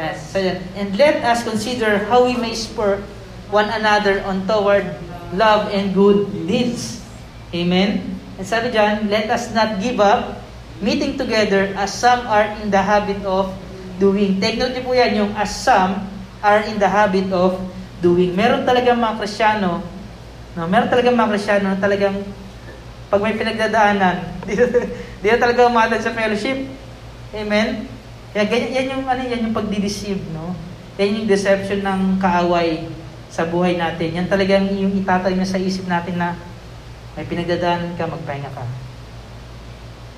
uh, 0.00 0.12
sa 0.16 0.40
dyan, 0.40 0.58
and 0.80 0.88
let 0.96 1.20
us 1.20 1.44
consider 1.44 2.08
how 2.08 2.24
we 2.24 2.32
may 2.40 2.56
spur 2.56 3.04
one 3.52 3.68
another 3.68 4.24
on 4.24 4.48
toward 4.48 4.88
love 5.36 5.68
and 5.68 5.92
good 5.92 6.32
deeds. 6.48 7.04
Amen? 7.52 8.00
And 8.40 8.48
sabi 8.48 8.72
dyan, 8.72 9.12
let 9.12 9.28
us 9.28 9.52
not 9.52 9.76
give 9.76 10.00
up 10.00 10.40
meeting 10.80 11.20
together 11.20 11.70
as 11.76 11.92
some 11.92 12.24
are 12.26 12.48
in 12.64 12.72
the 12.72 12.80
habit 12.80 13.20
of 13.28 13.52
doing. 14.00 14.40
Take 14.40 14.56
note 14.58 14.74
niyo 14.74 14.82
po 14.88 14.92
yan, 14.96 15.12
yung 15.14 15.32
as 15.36 15.52
some 15.52 16.11
are 16.42 16.66
in 16.66 16.76
the 16.82 16.90
habit 16.90 17.30
of 17.30 17.56
doing. 18.02 18.34
Meron 18.34 18.66
talagang 18.66 18.98
mga 18.98 19.22
Krisyano 19.22 19.80
No, 20.52 20.68
meron 20.68 20.92
talagang 20.92 21.16
mga 21.16 21.32
Krisyano 21.32 21.72
na 21.72 21.80
talagang 21.80 22.16
pag 23.08 23.20
may 23.24 23.36
pinagdadaanan, 23.36 24.16
di, 24.48 24.56
di 25.20 25.26
na 25.28 25.40
talaga 25.40 25.68
umatad 25.68 26.00
sa 26.00 26.12
fellowship. 26.12 26.68
Amen? 27.32 27.88
Kaya 28.32 28.44
ganyan, 28.48 28.72
yan 28.72 28.86
yung, 28.96 29.04
ano, 29.08 29.20
yan 29.24 29.44
yung 29.48 29.56
pagdi-deceive, 29.56 30.20
no? 30.32 30.52
Yan 31.00 31.24
yung 31.24 31.28
deception 31.28 31.80
ng 31.84 32.20
kaaway 32.20 32.84
sa 33.32 33.48
buhay 33.48 33.80
natin. 33.80 34.16
Yan 34.16 34.28
talagang 34.28 34.68
yung 34.76 34.92
itatay 34.92 35.32
na 35.36 35.48
sa 35.48 35.60
isip 35.60 35.88
natin 35.88 36.20
na 36.20 36.36
may 37.16 37.24
pinagdadaanan 37.24 37.96
ka, 37.96 38.08
magpahinga 38.08 38.52
ka. 38.52 38.64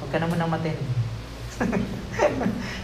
Huwag 0.03 0.11
ka 0.11 0.19
naman 0.19 0.51
matin. 0.51 0.79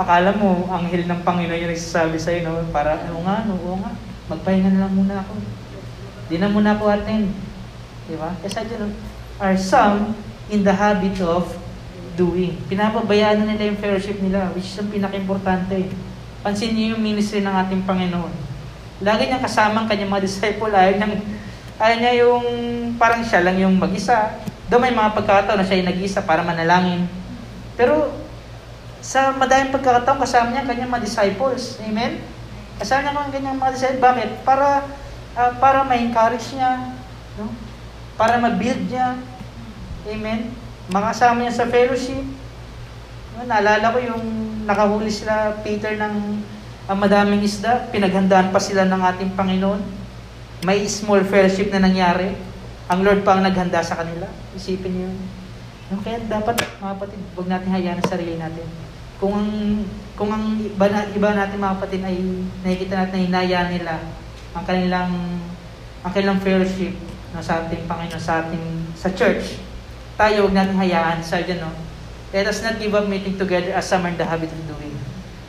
Akala 0.00 0.32
mo, 0.36 0.68
anghel 0.72 1.04
ng 1.04 1.20
Panginoon 1.24 1.62
yung 1.68 1.72
nagsasabi 1.72 2.16
sa'yo, 2.16 2.40
no? 2.48 2.64
Para, 2.72 3.00
ano 3.04 3.20
nga, 3.24 3.44
no, 3.44 3.56
oo 3.60 3.76
nga, 3.80 3.92
magpahinga 4.32 4.72
na 4.72 4.88
lang 4.88 4.94
muna 4.96 5.14
ako. 5.20 5.34
Di 6.26 6.36
na 6.40 6.48
muna 6.48 6.74
ako 6.74 6.84
attend. 6.88 7.30
Di 8.08 8.16
ba? 8.16 8.32
Kasi 8.40 8.64
dyan, 8.64 8.92
are 9.36 9.56
some 9.56 10.16
in 10.48 10.64
the 10.64 10.72
habit 10.72 11.20
of 11.20 11.52
doing. 12.16 12.56
Pinapabayaan 12.66 13.44
na 13.44 13.54
nila 13.54 13.72
yung 13.72 13.80
fellowship 13.80 14.18
nila, 14.24 14.48
which 14.56 14.72
is 14.72 14.80
ang 14.80 14.88
pinaka-importante. 14.88 15.92
Pansin 16.40 16.72
niyo 16.72 16.96
yung 16.96 17.02
ministry 17.04 17.44
ng 17.44 17.52
ating 17.52 17.84
Panginoon. 17.84 18.32
Lagi 19.04 19.28
niyang 19.28 19.44
kasama 19.44 19.84
ang 19.84 19.88
kanyang 19.88 20.12
mga 20.16 20.24
disciple. 20.24 20.72
Ayaw, 20.72 20.96
niyang, 20.96 21.14
ayaw 21.76 21.96
niya 22.00 22.12
yung 22.24 22.44
parang 22.96 23.20
siya 23.20 23.44
lang 23.44 23.60
yung 23.60 23.76
mag-isa. 23.76 24.40
Doon 24.72 24.88
may 24.88 24.94
mga 24.96 25.12
pagkakataon 25.12 25.60
na 25.60 25.66
siya 25.68 25.84
yung 25.84 25.90
nag-isa 25.92 26.24
para 26.24 26.40
manalangin. 26.40 27.04
Pero 27.76 28.25
sa 29.06 29.30
madaming 29.30 29.70
pagkakataon, 29.70 30.18
kasama 30.18 30.50
niya 30.50 30.66
ang 30.66 30.70
kanyang 30.74 30.90
mga 30.90 31.06
disciples. 31.06 31.78
Amen? 31.78 32.18
Kasama 32.82 33.06
niya 33.06 33.14
ang 33.14 33.30
kanyang 33.30 33.62
mga 33.62 33.72
disciples. 33.78 34.02
Bakit? 34.02 34.30
Para, 34.42 34.82
uh, 35.38 35.52
para 35.62 35.86
ma-encourage 35.86 36.58
niya. 36.58 36.90
No? 37.38 37.54
Para 38.18 38.42
ma-build 38.42 38.90
niya. 38.90 39.14
Amen? 40.10 40.50
Makasama 40.90 41.46
niya 41.46 41.54
sa 41.54 41.70
fellowship. 41.70 42.26
No, 43.38 43.46
naalala 43.46 43.94
ko 43.94 43.98
yung 44.02 44.24
nakahuli 44.66 45.06
sila 45.14 45.54
Peter 45.62 45.94
ng 45.94 46.42
ang 46.86 46.98
madaming 47.02 47.42
isda, 47.42 47.86
pinaghandaan 47.90 48.54
pa 48.54 48.58
sila 48.62 48.86
ng 48.86 49.02
ating 49.14 49.38
Panginoon. 49.38 49.82
May 50.66 50.86
small 50.90 51.22
fellowship 51.22 51.70
na 51.70 51.82
nangyari. 51.82 52.34
Ang 52.90 53.06
Lord 53.06 53.22
pa 53.22 53.38
ang 53.38 53.46
naghanda 53.46 53.82
sa 53.86 53.98
kanila. 53.98 54.26
Isipin 54.54 54.90
niyo 54.94 55.06
yun. 55.10 55.18
No, 55.94 56.02
kaya 56.02 56.18
dapat, 56.26 56.58
mga 56.82 56.90
kapatid, 56.98 57.22
huwag 57.38 57.50
natin 57.50 57.70
hayaan 57.70 57.98
ang 58.02 58.10
sarili 58.10 58.34
natin. 58.34 58.85
Kung 59.16 59.32
ang, 59.32 59.50
kung 60.12 60.28
ang 60.28 60.60
iba, 60.60 60.86
na, 60.92 61.08
iba 61.08 61.28
natin 61.32 61.56
mga 61.56 61.76
kapatid 61.80 62.02
ay 62.04 62.16
nakikita 62.60 62.94
natin 63.00 63.16
na 63.16 63.24
hinaya 63.24 63.60
nila 63.72 63.94
ang 64.52 64.64
kanilang 64.64 65.12
ang 66.04 66.12
kanilang 66.12 66.40
fellowship 66.40 66.94
no, 67.32 67.42
sa 67.42 67.64
ating 67.64 67.88
Panginoon, 67.88 68.22
sa 68.22 68.44
ating 68.44 68.94
sa 68.94 69.10
church, 69.10 69.58
tayo 70.14 70.46
huwag 70.46 70.54
natin 70.54 70.78
hayaan 70.78 71.18
sa 71.24 71.42
dyan, 71.42 71.64
no? 71.64 71.72
Let 72.30 72.46
us 72.46 72.60
not 72.60 72.76
give 72.76 72.92
up 72.92 73.08
meeting 73.08 73.40
together 73.40 73.72
as 73.72 73.88
some 73.88 74.04
are 74.04 74.14
the 74.14 74.24
habit 74.24 74.52
of 74.52 74.62
doing. 74.68 74.94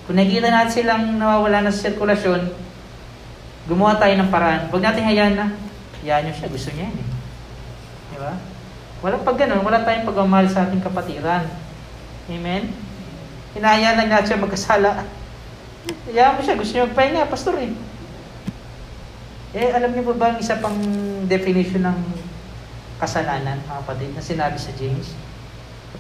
Kung 0.08 0.16
nakikita 0.16 0.48
natin 0.48 0.72
silang 0.72 1.20
nawawala 1.20 1.68
na 1.68 1.72
sa 1.72 1.92
sirkulasyon, 1.92 2.48
gumawa 3.68 4.00
tayo 4.00 4.16
ng 4.16 4.32
paraan. 4.32 4.72
Huwag 4.72 4.84
natin 4.84 5.04
hayaan 5.04 5.36
na, 5.36 5.48
hayaan 6.04 6.32
nyo 6.32 6.34
siya, 6.34 6.48
gusto 6.48 6.72
niya 6.72 6.88
yan 6.88 6.96
eh. 6.96 7.08
Di 8.16 8.18
ba? 8.24 8.34
Wala 9.04 9.20
pag 9.22 9.38
ganun, 9.38 9.62
wala 9.62 9.84
tayong 9.84 10.08
pagmamahal 10.08 10.48
sa 10.48 10.64
ating 10.66 10.82
kapatiran. 10.82 11.46
Amen? 12.32 12.87
Hinahayaan 13.58 13.98
lang 14.06 14.10
natin 14.14 14.28
siya 14.30 14.46
magkasala. 14.46 14.92
Hayaan 16.06 16.38
mo 16.38 16.42
siya, 16.46 16.60
gusto 16.62 16.78
niya 16.78 16.86
magpahinga, 16.86 17.26
pastor 17.26 17.58
eh. 17.58 17.74
Eh, 19.58 19.74
alam 19.74 19.98
niyo 19.98 20.06
po 20.06 20.14
ba 20.14 20.30
ang 20.30 20.38
isa 20.38 20.62
pang 20.62 20.78
definition 21.26 21.82
ng 21.82 22.00
kasalanan, 23.02 23.58
mga 23.66 23.82
kapatid, 23.82 24.14
na 24.14 24.22
sinabi 24.22 24.62
sa 24.62 24.70
James? 24.78 25.18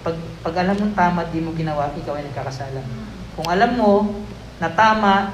Pag, 0.06 0.14
pag 0.46 0.54
alam 0.62 0.78
mong 0.78 0.94
tama, 0.94 1.26
di 1.34 1.42
mo 1.42 1.50
ginawa, 1.58 1.90
ikaw 1.98 2.14
ay 2.22 2.30
nagkakasala. 2.30 2.86
Kung 3.34 3.50
alam 3.50 3.74
mo 3.74 4.22
na 4.62 4.70
tama, 4.70 5.34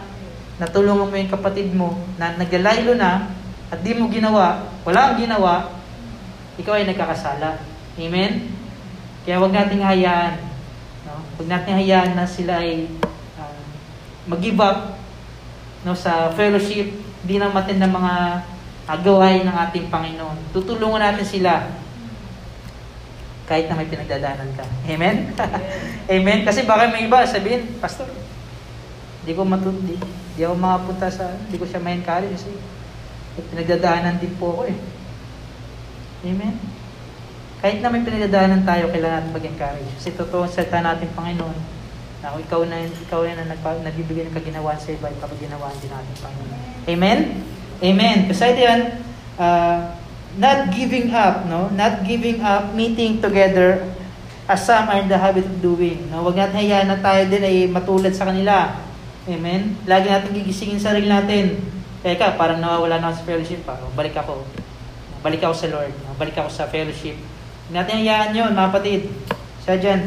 natulungan 0.63 1.11
mo 1.11 1.15
yung 1.19 1.33
kapatid 1.33 1.75
mo, 1.75 1.99
na 2.15 2.39
nagalaylo 2.39 2.95
na, 2.95 3.35
at 3.67 3.83
di 3.83 3.91
mo 3.99 4.07
ginawa, 4.07 4.63
wala 4.87 5.11
ang 5.11 5.19
ginawa, 5.19 5.75
ikaw 6.55 6.79
ay 6.79 6.87
nagkakasala. 6.87 7.59
Amen? 7.99 8.47
Kaya 9.27 9.43
wag 9.43 9.51
nating 9.51 9.83
hayaan. 9.83 10.52
No? 11.33 11.39
Wag 11.41 11.47
nating 11.49 11.77
hayaan 11.81 12.13
na 12.13 12.29
sila 12.29 12.61
ay 12.61 12.85
uh, 13.41 13.61
mag-give 14.29 14.59
up 14.61 14.97
no, 15.81 15.97
sa 15.97 16.29
fellowship, 16.37 16.93
di 17.25 17.41
na 17.41 17.49
matin 17.49 17.81
ng 17.81 17.89
mga 17.89 18.13
uh, 18.87 19.43
ng 19.43 19.57
ating 19.69 19.89
Panginoon. 19.89 20.53
Tutulungan 20.53 21.01
natin 21.01 21.25
sila 21.25 21.73
kahit 23.43 23.67
na 23.67 23.75
may 23.75 23.91
pinagdadaanan 23.91 24.49
ka. 24.55 24.63
Amen? 24.87 25.35
Amen? 26.15 26.39
Kasi 26.47 26.63
baka 26.63 26.87
may 26.87 27.07
iba 27.07 27.27
sabihin, 27.27 27.75
Pastor, 27.79 28.07
di 29.27 29.35
ko 29.35 29.43
matundi, 29.43 29.99
di 30.35 30.41
ako 30.47 30.55
makapunta 30.55 31.11
sa, 31.11 31.35
di 31.51 31.59
ko 31.59 31.67
siya 31.67 31.83
ma-encourage 31.83 32.39
kasi 32.39 32.51
pinagdadaanan 33.51 34.19
din 34.19 34.31
po 34.39 34.55
ako 34.55 34.71
eh. 34.71 34.77
Amen? 36.23 36.55
Kahit 37.63 37.79
na 37.79 37.87
may 37.87 38.03
pinagdadaanan 38.03 38.67
tayo, 38.67 38.91
kailangan 38.91 39.23
natin 39.23 39.35
mag-encourage. 39.39 39.87
Kasi 39.95 40.11
totoo 40.19 40.43
salita 40.51 40.83
natin, 40.83 41.07
Panginoon, 41.15 41.55
na 42.19 42.35
ikaw 42.35 42.67
na, 42.67 42.83
ikaw 42.83 43.23
na 43.23 43.47
nagpa, 43.47 43.79
nagbibigay 43.79 44.27
ng 44.27 44.35
kaginawaan 44.35 44.75
sa 44.75 44.91
iba, 44.91 45.07
ipapagginawaan 45.07 45.79
din 45.79 45.87
natin, 45.87 46.15
Panginoon. 46.19 46.61
Amen? 46.91 47.19
Amen. 47.79 48.17
Kasi 48.27 48.59
yan, 48.59 48.99
uh, 49.39 49.95
not 50.35 50.75
giving 50.75 51.07
up, 51.15 51.47
no? 51.47 51.71
Not 51.71 52.03
giving 52.03 52.43
up 52.43 52.75
meeting 52.75 53.23
together 53.23 53.79
as 54.43 54.67
some 54.67 54.91
are 54.91 54.99
in 54.99 55.07
the 55.07 55.15
habit 55.15 55.47
of 55.47 55.57
doing. 55.63 56.11
No? 56.11 56.27
Huwag 56.27 56.35
natin 56.35 56.59
hayaan 56.59 56.91
na 56.91 56.99
tayo 56.99 57.31
din 57.31 57.43
ay 57.47 57.71
matulad 57.71 58.11
sa 58.11 58.27
kanila. 58.27 58.75
Amen? 59.23 59.79
Lagi 59.87 60.11
natin 60.11 60.35
gigisingin 60.35 60.83
sa 60.83 60.91
sarili 60.91 61.07
natin. 61.07 61.63
Teka, 62.03 62.35
parang 62.35 62.59
nawawala 62.59 62.99
na 62.99 63.15
ako 63.15 63.23
sa 63.23 63.27
fellowship 63.31 63.63
pa. 63.63 63.79
Balik 63.95 64.19
ako. 64.19 64.43
Balik 65.23 65.47
ako 65.47 65.55
sa 65.55 65.71
Lord. 65.71 65.95
Balik 66.19 66.35
ako 66.35 66.49
sa 66.51 66.67
fellowship. 66.67 67.15
Natin 67.71 68.03
hayaan 68.03 68.35
yun, 68.35 68.51
mga 68.51 68.67
kapatid. 68.73 69.01
Siya 69.63 69.79
dyan. 69.79 70.01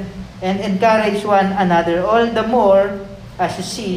And 0.45 0.61
encourage 0.61 1.25
one 1.25 1.57
another 1.57 2.05
all 2.05 2.29
the 2.29 2.45
more 2.45 3.01
as 3.41 3.57
you 3.57 3.65
see 3.65 3.95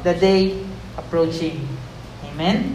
the 0.00 0.16
day 0.16 0.56
approaching. 0.96 1.60
Amen? 2.24 2.72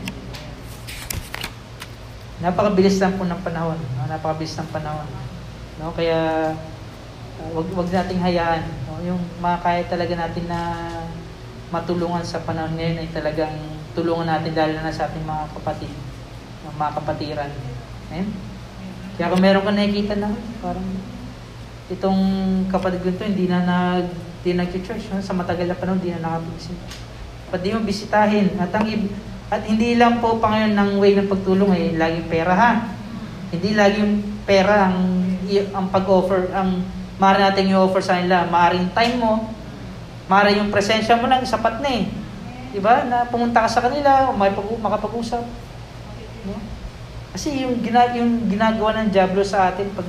Napakabilis 2.41 3.01
lang 3.01 3.17
po 3.17 3.25
ng 3.25 3.41
panahon. 3.41 3.82
No? 3.97 4.05
Napakabilis 4.05 4.53
ng 4.61 4.69
panahon. 4.69 5.09
No? 5.82 5.89
Kaya, 5.97 6.53
uh, 7.41 7.49
wag, 7.57 7.67
wag 7.73 7.89
nating 7.89 8.21
hayaan. 8.21 8.61
No? 8.86 9.01
Yung 9.01 9.21
makakaya 9.41 9.86
talaga 9.89 10.13
natin 10.13 10.45
na 10.45 10.59
matulungan 11.73 12.21
sa 12.21 12.45
panahon 12.45 12.77
ngayon 12.77 13.01
ay 13.01 13.09
talagang 13.09 13.57
tulungan 13.97 14.29
natin 14.29 14.53
dahil 14.53 14.77
na 14.77 14.93
sa 14.93 15.09
ating 15.09 15.25
mga 15.25 15.49
kapatid, 15.57 15.91
mga 16.77 16.93
kapatiran. 16.93 17.51
Amen? 18.09 18.51
Kaya 19.18 19.32
kung 19.32 19.43
meron 19.43 19.66
ka 19.66 19.72
nakikita 19.76 20.16
na, 20.20 20.32
parang 20.64 20.88
itong 21.91 22.22
kapatid 22.72 23.03
ko 23.03 23.28
hindi 23.28 23.51
na 23.51 23.64
nag 23.64 24.07
di 24.41 24.57
nag-church 24.57 25.14
no? 25.14 25.22
sa 25.22 25.38
matagal 25.38 25.70
na 25.70 25.78
panahon, 25.78 26.01
hindi 26.01 26.16
na 26.18 26.26
nakapag-visit. 26.26 26.78
Pwede 27.53 27.78
mo 27.78 27.86
bisitahin. 27.86 28.57
At 28.57 28.74
ang 28.74 28.88
at 29.51 29.68
hindi 29.68 29.99
lang 29.99 30.24
po 30.24 30.39
pa 30.39 30.47
ngayon 30.55 30.74
ng 30.80 30.91
way 31.03 31.12
ng 31.20 31.28
pagtulong 31.28 31.76
eh, 31.76 31.91
laging 31.99 32.28
pera 32.32 32.53
ha. 32.55 32.72
Hindi 33.51 33.76
laging 33.76 34.12
pera 34.47 34.88
ang, 34.88 34.97
ang 35.76 35.91
pag-offer, 35.91 36.55
ang 36.55 36.80
maaari 37.20 37.43
natin 37.43 37.76
i-offer 37.76 37.99
sa 37.99 38.16
kanila. 38.16 38.47
Maaring 38.47 38.95
time 38.95 39.20
mo, 39.20 39.51
maaari 40.32 40.55
yung 40.55 40.72
presensya 40.72 41.20
mo 41.20 41.28
lang, 41.28 41.43
sapat 41.43 41.84
na 41.84 41.89
eh. 41.91 42.07
Diba? 42.72 43.03
Na 43.12 43.28
pumunta 43.28 43.68
ka 43.68 43.70
sa 43.70 43.84
kanila, 43.84 44.32
makapag-usap. 44.80 45.43
No? 46.47 46.55
Kasi 47.32 47.63
yung, 47.63 47.79
gina, 47.79 48.11
yung 48.11 48.51
ginagawa 48.51 48.99
ng 48.99 49.11
Diablo 49.15 49.39
sa 49.47 49.71
atin 49.71 49.88
pag 49.95 50.03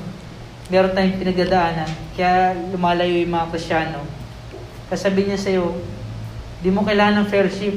meron 0.67 0.91
tayong 0.91 1.21
pinagdadaanan, 1.23 1.91
kaya 2.19 2.59
lumalayo 2.75 3.15
yung 3.23 3.35
mga 3.35 3.51
Krisyano, 3.55 4.03
kasabihin 4.91 5.37
niya 5.37 5.41
sa'yo, 5.41 5.79
di 6.65 6.71
mo 6.73 6.83
kailangan 6.83 7.23
ng 7.23 7.31
fellowship, 7.31 7.77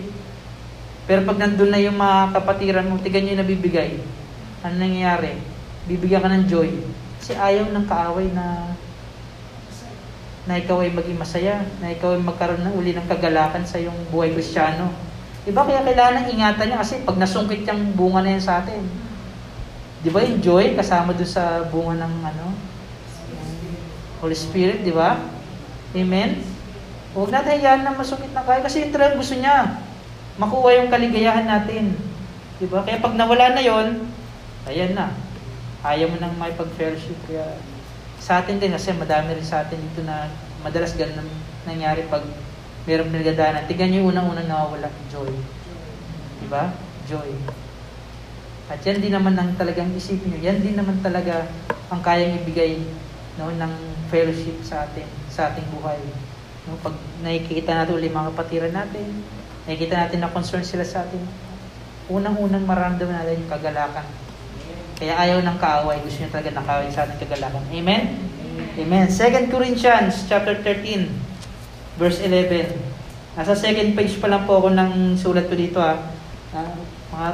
pero 1.05 1.21
pag 1.21 1.37
nandun 1.37 1.69
na 1.69 1.77
yung 1.77 1.97
mga 1.99 2.33
kapatiran 2.33 2.89
mo, 2.89 2.97
tigan 2.97 3.21
nyo 3.21 3.37
yung 3.37 3.43
nabibigay. 3.45 3.91
Ano 4.65 4.81
nangyayari? 4.81 5.37
Bibigyan 5.85 6.25
ka 6.25 6.29
ng 6.33 6.49
joy. 6.49 6.71
Kasi 7.21 7.37
ayaw 7.37 7.69
ng 7.69 7.85
kaaway 7.85 8.25
na 8.33 8.73
na 10.45 10.61
ikaw 10.61 10.77
ay 10.81 10.93
maging 10.93 11.17
masaya, 11.17 11.65
na 11.81 11.89
ikaw 11.89 12.13
ay 12.13 12.21
magkaroon 12.21 12.61
ng 12.61 12.77
uli 12.77 12.93
ng 12.93 13.09
kagalakan 13.09 13.65
sa 13.65 13.81
iyong 13.81 13.97
buhay 14.13 14.29
kristyano. 14.29 14.93
Diba 15.41 15.65
kaya 15.65 15.81
kailangan 15.81 16.29
ingatan 16.29 16.65
niya 16.69 16.81
kasi 16.81 17.01
pag 17.01 17.17
nasungkit 17.17 17.65
yung 17.65 17.97
bunga 17.97 18.21
na 18.21 18.37
yan 18.37 18.41
sa 18.45 18.61
atin. 18.61 18.81
Di 20.05 20.13
ba 20.13 20.21
yung 20.21 20.37
kasama 20.77 21.17
doon 21.17 21.25
sa 21.25 21.65
bunga 21.65 22.05
ng 22.05 22.15
ano? 22.21 22.53
Holy 24.21 24.37
Spirit, 24.37 24.85
di 24.85 24.93
ba? 24.93 25.17
Amen? 25.97 26.45
Huwag 27.17 27.33
natin 27.33 27.57
hayaan 27.57 27.81
na 27.81 27.97
masungkit 27.97 28.29
na 28.29 28.45
kaya 28.45 28.61
kasi 28.61 28.85
yung 28.85 28.93
talagang 28.93 29.17
gusto 29.17 29.33
niya 29.33 29.81
makuha 30.37 30.77
yung 30.77 30.93
kaligayahan 30.93 31.49
natin. 31.49 31.97
Di 32.61 32.69
ba? 32.69 32.85
Kaya 32.85 33.01
pag 33.01 33.17
nawala 33.17 33.57
na 33.57 33.65
yon, 33.65 34.05
ayan 34.69 34.93
na. 34.93 35.09
Ayaw 35.81 36.13
mo 36.13 36.21
nang 36.21 36.37
may 36.37 36.53
pag-fellowship. 36.53 37.17
Kaya 37.25 37.57
sa 38.21 38.45
atin 38.45 38.61
din, 38.61 38.77
kasi 38.77 38.93
madami 38.93 39.33
rin 39.33 39.47
sa 39.47 39.65
atin 39.65 39.81
dito 39.81 40.05
na 40.05 40.29
madalas 40.61 40.93
ganun 40.93 41.29
nangyari 41.65 42.05
pag 42.05 42.21
mayroong 42.85 43.09
pinagdadaanan. 43.09 43.65
Tignan 43.65 43.89
nyo 43.89 43.99
yung 44.05 44.09
unang-unang 44.13 44.49
nawawala, 44.49 44.89
joy. 45.09 45.33
Di 46.41 46.47
ba? 46.49 46.69
Joy. 47.09 47.64
At 48.65 48.81
yan 48.81 48.97
din 48.97 49.13
naman 49.13 49.37
ang 49.37 49.53
talagang 49.53 49.93
isipin 49.93 50.33
nyo. 50.33 50.39
Yan 50.41 50.59
din 50.61 50.73
naman 50.73 50.97
talaga 51.05 51.45
ang 51.93 52.01
kayang 52.01 52.41
ibigay 52.41 52.81
no, 53.37 53.53
ng 53.53 53.73
fellowship 54.09 54.57
sa 54.65 54.89
atin, 54.89 55.05
sa 55.29 55.53
ating 55.53 55.65
buhay. 55.69 56.01
No, 56.65 56.77
pag 56.81 56.97
nakikita 57.21 57.77
natin 57.77 58.01
ulit 58.01 58.09
mga 58.09 58.33
kapatiran 58.33 58.73
natin, 58.73 59.21
nakikita 59.69 59.95
natin 60.01 60.19
na 60.25 60.33
concern 60.33 60.65
sila 60.65 60.81
sa 60.81 61.05
atin, 61.05 61.21
unang-unang 62.09 62.65
maramdaman 62.65 63.21
natin 63.21 63.45
yung 63.45 63.53
kagalakan. 63.53 64.07
Kaya 64.95 65.13
ayaw 65.13 65.43
ng 65.43 65.57
kaaway, 65.61 66.01
gusto 66.01 66.23
niya 66.23 66.33
talaga 66.33 66.57
nakaway 66.57 66.89
sa 66.89 67.05
ating 67.05 67.21
kagalakan. 67.21 67.63
Amen? 67.69 68.03
Amen. 68.81 69.05
2 69.11 69.53
Corinthians 69.53 70.25
chapter 70.25 70.57
13, 70.63 71.05
verse 72.01 72.23
11. 72.23 72.73
Nasa 73.35 73.53
second 73.53 73.93
page 73.93 74.15
pa 74.23 74.31
lang 74.31 74.47
po 74.47 74.63
ako 74.63 74.71
ng 74.71 75.19
sulat 75.19 75.51
ko 75.51 75.55
dito 75.59 75.83
ha. 75.83 75.99
Ah, 76.55 76.71
mga 77.15 77.29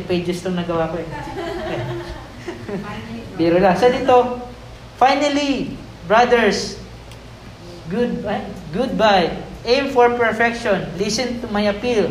30 0.00 0.08
pages 0.08 0.40
itong 0.40 0.56
nagawa 0.56 0.88
ko 0.88 0.96
eh. 0.96 1.08
Biro 3.36 3.60
lang. 3.60 3.76
Sa 3.76 3.92
dito, 3.92 4.40
finally, 4.96 5.76
brothers, 6.08 6.80
good, 7.92 8.24
goodbye. 8.72 9.28
Aim 9.68 9.92
for 9.92 10.14
perfection. 10.16 10.88
Listen 10.96 11.42
to 11.44 11.46
my 11.52 11.68
appeal. 11.68 12.08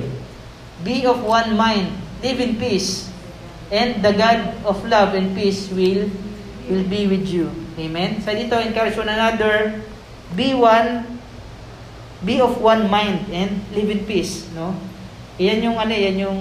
Be 0.85 1.07
of 1.07 1.23
one 1.25 1.57
mind. 1.57 1.89
Live 2.21 2.37
in 2.37 2.61
peace. 2.61 3.09
And 3.73 4.05
the 4.05 4.13
God 4.13 4.53
of 4.61 4.85
love 4.85 5.17
and 5.17 5.33
peace 5.33 5.71
will 5.73 6.11
will 6.69 6.85
be 6.85 7.09
with 7.09 7.25
you. 7.25 7.49
Amen? 7.79 8.21
Sa 8.21 8.37
dito, 8.37 8.53
encourage 8.59 8.93
one 8.99 9.09
another. 9.09 9.81
Be 10.37 10.53
one. 10.53 11.17
Be 12.21 12.37
of 12.43 12.59
one 12.61 12.91
mind 12.91 13.25
and 13.33 13.65
live 13.73 13.89
in 13.89 14.05
peace. 14.05 14.45
No? 14.53 14.75
Iyan 15.39 15.71
yung 15.71 15.77
ano, 15.79 15.93
yan 15.95 16.17
yung 16.21 16.39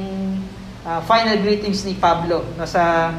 uh, 0.85 1.01
final 1.03 1.41
greetings 1.41 1.83
ni 1.89 1.97
Pablo 1.97 2.45
no, 2.55 2.65
sa 2.69 3.11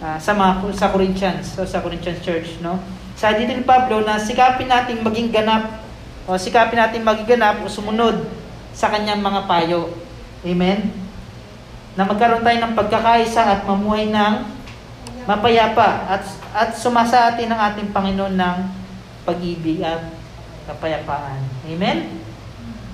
uh, 0.00 0.18
sa 0.18 0.32
mga 0.32 0.72
sa 0.74 0.88
Corinthians, 0.90 1.44
so 1.54 1.62
sa 1.68 1.84
Corinthians 1.84 2.20
Church, 2.24 2.58
no. 2.64 2.80
Sa 3.14 3.36
dito 3.36 3.52
ni 3.52 3.62
Pablo 3.62 4.00
na 4.00 4.16
sikapin 4.16 4.66
nating 4.66 5.04
maging 5.04 5.28
ganap 5.28 5.84
o 6.24 6.40
sikapin 6.40 6.80
nating 6.80 7.04
maging 7.04 7.36
ganap 7.36 7.60
o 7.60 7.68
sumunod 7.68 8.24
sa 8.72 8.88
kanyang 8.88 9.20
mga 9.20 9.44
payo. 9.44 9.92
Amen. 10.40 10.88
Na 11.98 12.08
magkaroon 12.08 12.40
tayo 12.40 12.58
ng 12.64 12.72
pagkakaisa 12.72 13.42
at 13.44 13.60
mamuhay 13.68 14.08
ng 14.08 14.34
mapayapa 15.28 16.08
at 16.08 16.24
at 16.56 16.72
sumasa 16.72 17.28
atin 17.28 17.52
ang 17.52 17.60
ating 17.70 17.92
Panginoon 17.92 18.40
ng 18.40 18.58
pag-ibig 19.28 19.84
at 19.84 20.00
kapayapaan. 20.64 21.44
Amen? 21.68 22.24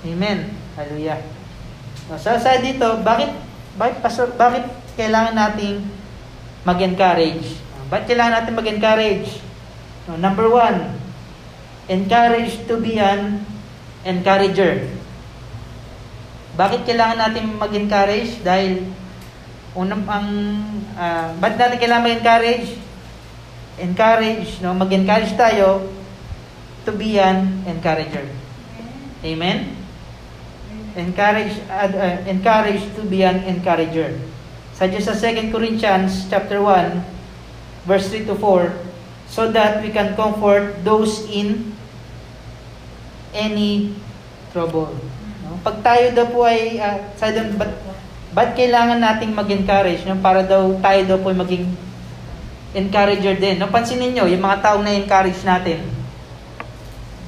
Amen. 0.03 0.39
Hallelujah. 0.75 1.23
So, 2.19 2.35
sa 2.35 2.59
dito, 2.59 3.03
bakit 3.03 3.31
bakit 3.77 4.01
pastor, 4.01 4.33
bakit 4.35 4.65
kailangan 4.97 5.37
nating 5.37 5.85
mag-encourage? 6.65 7.61
Bakit 7.93 8.05
kailangan 8.09 8.33
natin 8.43 8.55
mag-encourage? 8.57 9.29
Number 10.17 10.49
one, 10.49 10.97
encourage 11.87 12.65
to 12.67 12.81
be 12.81 12.97
an 12.97 13.45
encourager. 14.03 14.89
Bakit 16.57 16.89
kailangan 16.89 17.19
natin 17.21 17.45
mag-encourage? 17.61 18.41
Dahil 18.41 18.89
unang 19.77 20.09
ang 20.09 20.29
uh, 20.97 21.29
bakit 21.37 21.57
natin 21.61 21.77
kailangan 21.77 22.05
mag-encourage? 22.09 22.69
Encourage, 23.77 24.51
no? 24.65 24.73
Mag-encourage 24.73 25.37
tayo 25.37 25.85
to 26.89 26.97
be 26.97 27.21
an 27.21 27.61
encourager. 27.69 28.25
Amen? 29.21 29.76
Encourage 30.97 31.61
uh, 31.69 31.93
uh, 31.93 32.17
encourage 32.25 32.83
to 32.97 33.05
be 33.05 33.23
an 33.23 33.45
encourager. 33.45 34.17
Such 34.77 34.97
as 34.97 35.09
sa 35.09 35.17
2 35.17 35.53
Corinthians 35.53 36.29
chapter 36.29 36.61
1 36.61 37.89
verse 37.89 38.09
3 38.13 38.29
to 38.29 38.37
4 38.37 38.73
so 39.29 39.49
that 39.53 39.81
we 39.81 39.93
can 39.93 40.17
comfort 40.17 40.85
those 40.85 41.25
in 41.29 41.73
any 43.33 43.93
trouble. 44.53 44.93
No? 45.45 45.61
Pag 45.65 45.85
tayo 45.85 46.05
daw 46.13 46.27
po 46.33 46.49
ay 46.49 46.81
uh, 46.81 46.99
sa 47.17 47.33
doon 47.33 47.57
but 47.57 47.73
ba't 48.37 48.53
kailangan 48.53 49.01
nating 49.01 49.33
mag-encourage 49.33 50.05
no? 50.05 50.17
para 50.21 50.45
daw 50.45 50.77
tayo 50.81 51.01
daw 51.09 51.17
po 51.21 51.33
ay 51.33 51.39
maging 51.41 51.65
encourager 52.77 53.37
din. 53.41 53.57
No? 53.61 53.73
Pansinin 53.73 54.13
niyo 54.13 54.29
yung 54.29 54.45
mga 54.45 54.61
taong 54.61 54.85
na-encourage 54.85 55.41
natin. 55.45 55.81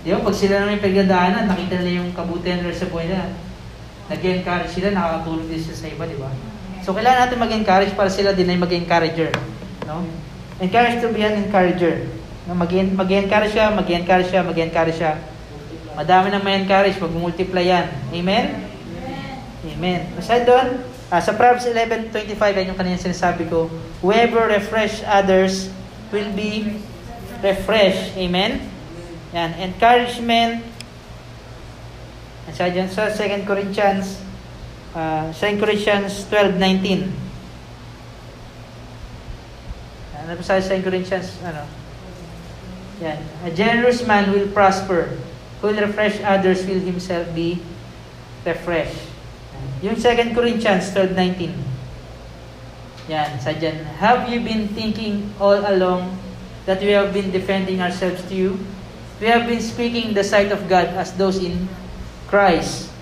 Di 0.04 0.12
ba? 0.12 0.20
Pag 0.20 0.36
sila 0.36 0.60
naman 0.60 0.76
yung 0.76 0.84
pagdadaanan, 0.84 1.44
nakita 1.48 1.80
nila 1.80 2.04
yung 2.04 2.10
kabutihan 2.12 2.60
sa 2.72 2.88
buhay 2.92 3.08
nila 3.08 3.47
nag-encourage 4.08 4.72
sila, 4.72 4.88
nakakatulong 4.92 5.46
din 5.48 5.60
sila 5.60 5.76
sa 5.76 5.88
iba, 5.92 6.04
di 6.08 6.16
ba? 6.16 6.32
So, 6.80 6.96
kailangan 6.96 7.28
natin 7.28 7.38
mag-encourage 7.44 7.92
para 7.92 8.08
sila 8.08 8.32
din 8.32 8.48
ay 8.48 8.56
mag-encourager. 8.56 9.32
No? 9.84 10.04
Encourage 10.56 11.04
to 11.04 11.12
be 11.12 11.20
an 11.20 11.44
encourager. 11.44 12.08
No? 12.48 12.56
Mag-encourage 12.56 13.52
siya, 13.52 13.68
mag-encourage 13.68 14.32
siya, 14.32 14.40
mag-encourage 14.40 14.96
siya. 14.96 15.20
Madami 15.92 16.32
na 16.32 16.40
may 16.40 16.56
encourage, 16.56 16.96
mag-multiply 16.96 17.68
yan. 17.68 17.86
Amen? 18.16 18.64
Amen. 19.68 20.00
Aside 20.16 20.48
doon, 20.48 20.80
uh, 21.12 21.20
sa 21.20 21.36
Proverbs 21.36 21.68
11.25, 21.68 22.38
yan 22.38 22.72
yung 22.72 22.78
kanina 22.78 22.96
sinasabi 22.96 23.44
ko, 23.50 23.68
whoever 24.00 24.48
refresh 24.48 25.04
others 25.04 25.68
will 26.08 26.32
be 26.32 26.80
refreshed. 27.44 28.16
Amen? 28.16 28.64
Yan. 29.36 29.52
Encouragement 29.60 30.64
at 32.48 32.56
sa 32.56 32.72
dyan 32.72 32.88
sa 32.88 33.12
2 33.12 33.44
Corinthians, 33.44 34.24
uh, 34.96 35.28
2 35.36 35.60
Corinthians 35.60 36.24
12:19. 36.32 37.12
Ano 40.16 40.32
pa 40.32 40.42
sa 40.42 40.56
2 40.56 40.80
Corinthians, 40.80 41.36
ano? 41.44 41.68
Yan. 43.04 43.20
A 43.44 43.52
generous 43.52 44.00
man 44.08 44.32
will 44.32 44.48
prosper. 44.48 45.12
Who 45.60 45.68
will 45.68 45.80
refresh 45.84 46.24
others 46.24 46.64
will 46.64 46.80
himself 46.80 47.28
be 47.36 47.60
refreshed. 48.48 49.04
Yung 49.84 50.00
2 50.00 50.32
Corinthians 50.32 50.88
12:19. 50.96 51.52
Yan, 53.12 53.36
sa 53.44 53.52
dyan. 53.52 53.84
Have 54.00 54.28
you 54.32 54.40
been 54.40 54.72
thinking 54.72 55.36
all 55.36 55.60
along 55.68 56.16
that 56.64 56.80
we 56.80 56.96
have 56.96 57.12
been 57.12 57.28
defending 57.28 57.84
ourselves 57.84 58.24
to 58.28 58.34
you? 58.34 58.50
We 59.20 59.28
have 59.28 59.44
been 59.50 59.60
speaking 59.60 60.14
the 60.16 60.24
sight 60.24 60.48
of 60.48 60.64
God 60.70 60.94
as 60.96 61.12
those 61.16 61.42
in 61.42 61.68
Christ. 62.28 62.92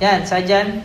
Yan, 0.00 0.24
sa 0.24 0.40
dyan. 0.40 0.80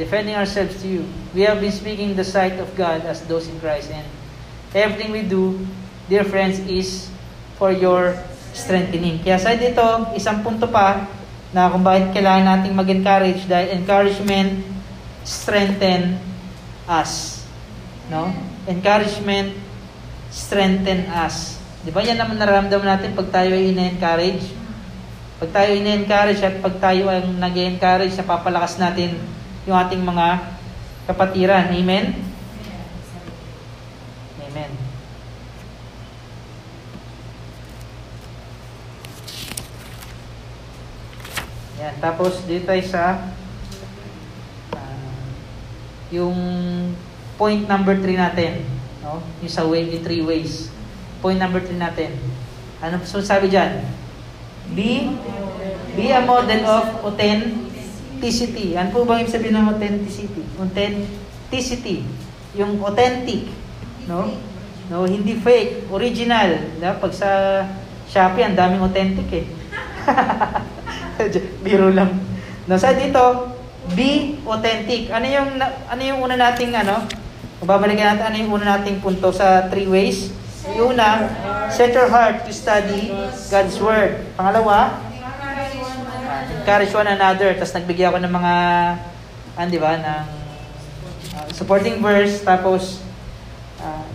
Defending 0.00 0.34
ourselves 0.40 0.80
to 0.80 0.88
you. 0.88 1.04
We 1.36 1.44
have 1.44 1.60
been 1.60 1.70
speaking 1.70 2.16
the 2.16 2.24
sight 2.24 2.56
of 2.56 2.72
God 2.72 3.04
as 3.04 3.20
those 3.28 3.44
in 3.46 3.60
Christ. 3.60 3.92
And 3.92 4.08
everything 4.72 5.12
we 5.12 5.20
do, 5.28 5.60
dear 6.08 6.24
friends, 6.24 6.58
is 6.64 7.12
for 7.60 7.68
your 7.68 8.16
strengthening. 8.56 9.20
Kaya 9.20 9.36
sa 9.36 9.52
dito, 9.52 9.84
isang 10.16 10.40
punto 10.40 10.64
pa 10.72 11.04
na 11.52 11.68
kung 11.68 11.84
bakit 11.84 12.16
kailangan 12.16 12.64
nating 12.64 12.72
mag-encourage 12.72 13.44
dahil 13.44 13.76
encouragement 13.76 14.64
strengthen 15.28 16.16
us. 16.88 17.44
No? 18.08 18.32
Encouragement 18.64 19.52
strengthen 20.32 21.04
us. 21.12 21.61
Di 21.82 21.90
ba 21.90 21.98
yan 21.98 22.14
naman 22.14 22.38
nararamdaman 22.38 22.94
natin 22.94 23.18
pag 23.18 23.28
tayo 23.34 23.58
ay 23.58 23.74
ina-encourage? 23.74 24.54
Pag 25.42 25.50
tayo 25.50 25.70
ina-encourage 25.74 26.38
at 26.46 26.62
pag 26.62 26.78
tayo 26.78 27.10
ay 27.10 27.26
nag-encourage, 27.26 28.14
napapalakas 28.14 28.78
natin 28.78 29.18
yung 29.66 29.74
ating 29.74 29.98
mga 29.98 30.26
kapatiran. 31.10 31.74
Amen? 31.74 32.14
Amen. 34.46 34.70
Yan. 41.82 41.94
Tapos 41.98 42.46
dito 42.46 42.70
tayo 42.70 42.84
sa 42.86 43.26
uh, 44.78 45.18
yung 46.14 46.38
point 47.34 47.66
number 47.66 47.98
3 47.98 48.14
natin. 48.14 48.62
No? 49.02 49.18
Yung 49.42 49.50
sa 49.50 49.66
way, 49.66 49.90
yung 49.90 50.06
three 50.06 50.22
ways. 50.22 50.71
Point 51.22 51.38
number 51.38 51.62
3 51.62 51.78
natin. 51.78 52.18
Ano 52.82 52.98
so 53.06 53.22
sabi 53.22 53.46
diyan? 53.46 53.78
Be 54.74 55.06
be 55.94 56.10
a 56.10 56.18
model 56.26 56.66
of 56.66 56.84
authenticity. 57.06 58.74
Ano 58.74 58.90
po 58.90 59.06
bang 59.06 59.22
ibig 59.22 59.30
sabihin 59.30 59.54
ng 59.54 59.70
authenticity? 59.70 60.42
Authenticity. 60.58 62.02
Yung 62.58 62.82
authentic. 62.82 63.46
No? 64.10 64.34
No, 64.90 65.06
hindi 65.06 65.38
fake, 65.38 65.86
original. 65.94 66.58
Diba? 66.74 66.98
Pag 66.98 67.12
sa 67.14 67.30
Shopee, 68.10 68.42
ang 68.42 68.58
daming 68.58 68.82
authentic 68.82 69.30
eh. 69.30 69.46
Biro 71.64 71.94
lang. 71.94 72.18
No, 72.66 72.74
sa 72.74 72.98
dito, 72.98 73.54
be 73.94 74.42
authentic. 74.42 75.06
Ano 75.14 75.26
yung 75.30 75.54
ano 75.62 76.02
yung 76.02 76.18
una 76.18 76.34
nating 76.34 76.74
ano? 76.74 77.06
Babalikan 77.62 78.18
natin 78.18 78.26
ano 78.26 78.36
yung 78.42 78.52
una 78.58 78.74
nating 78.74 78.98
punto 78.98 79.30
sa 79.30 79.70
three 79.70 79.86
ways 79.86 80.41
una, 80.66 81.26
set 81.70 81.90
your 81.94 82.06
heart 82.06 82.46
to 82.46 82.52
study 82.54 83.10
God's 83.50 83.76
Word. 83.82 84.22
Pangalawa, 84.38 85.02
encourage 86.62 86.94
one 86.94 87.10
another. 87.10 87.50
Tapos 87.58 87.74
nagbigay 87.74 88.06
ako 88.06 88.18
ng 88.22 88.32
mga, 88.32 88.54
ano 89.58 89.68
di 89.68 89.80
ba, 89.82 89.92
ng 89.98 90.06
uh, 91.34 91.46
supporting 91.50 91.98
verse. 91.98 92.46
Tapos, 92.46 93.02
ah, 93.82 94.06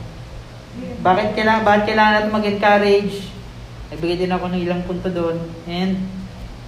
bakit 1.04 1.36
kailangan, 1.36 1.64
bakit 1.68 1.84
kailangan 1.92 2.14
natin 2.16 2.32
mag-encourage? 2.32 3.16
Nagbigay 3.92 4.18
din 4.24 4.32
ako 4.32 4.46
ng 4.52 4.62
ilang 4.64 4.82
punto 4.88 5.12
doon. 5.12 5.38
And 5.68 6.08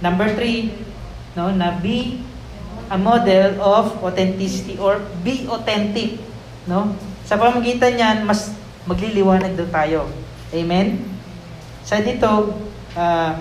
number 0.04 0.28
three, 0.36 0.76
no, 1.32 1.52
na 1.52 1.80
be 1.80 2.20
a 2.90 2.98
model 2.98 3.62
of 3.62 3.96
authenticity 4.02 4.76
or 4.76 5.00
be 5.22 5.46
authentic. 5.48 6.18
No? 6.66 6.92
Sa 7.24 7.38
pamagitan 7.38 7.96
niyan, 7.96 8.18
mas 8.26 8.59
magliliwanag 8.90 9.54
daw 9.54 9.68
tayo. 9.70 10.10
Amen? 10.50 11.06
Sa 11.86 12.02
dito, 12.02 12.58
uh, 12.98 13.32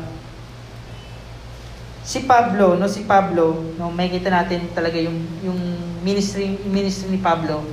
si 2.05 2.29
Pablo, 2.29 2.77
no, 2.77 2.85
si 2.85 3.09
Pablo, 3.09 3.73
no, 3.77 3.89
makikita 3.89 4.29
natin 4.29 4.69
talaga 4.77 5.01
yung 5.01 5.17
yung 5.41 5.59
ministry 6.05 6.55
ministry 6.63 7.11
ni 7.11 7.21
Pablo 7.21 7.65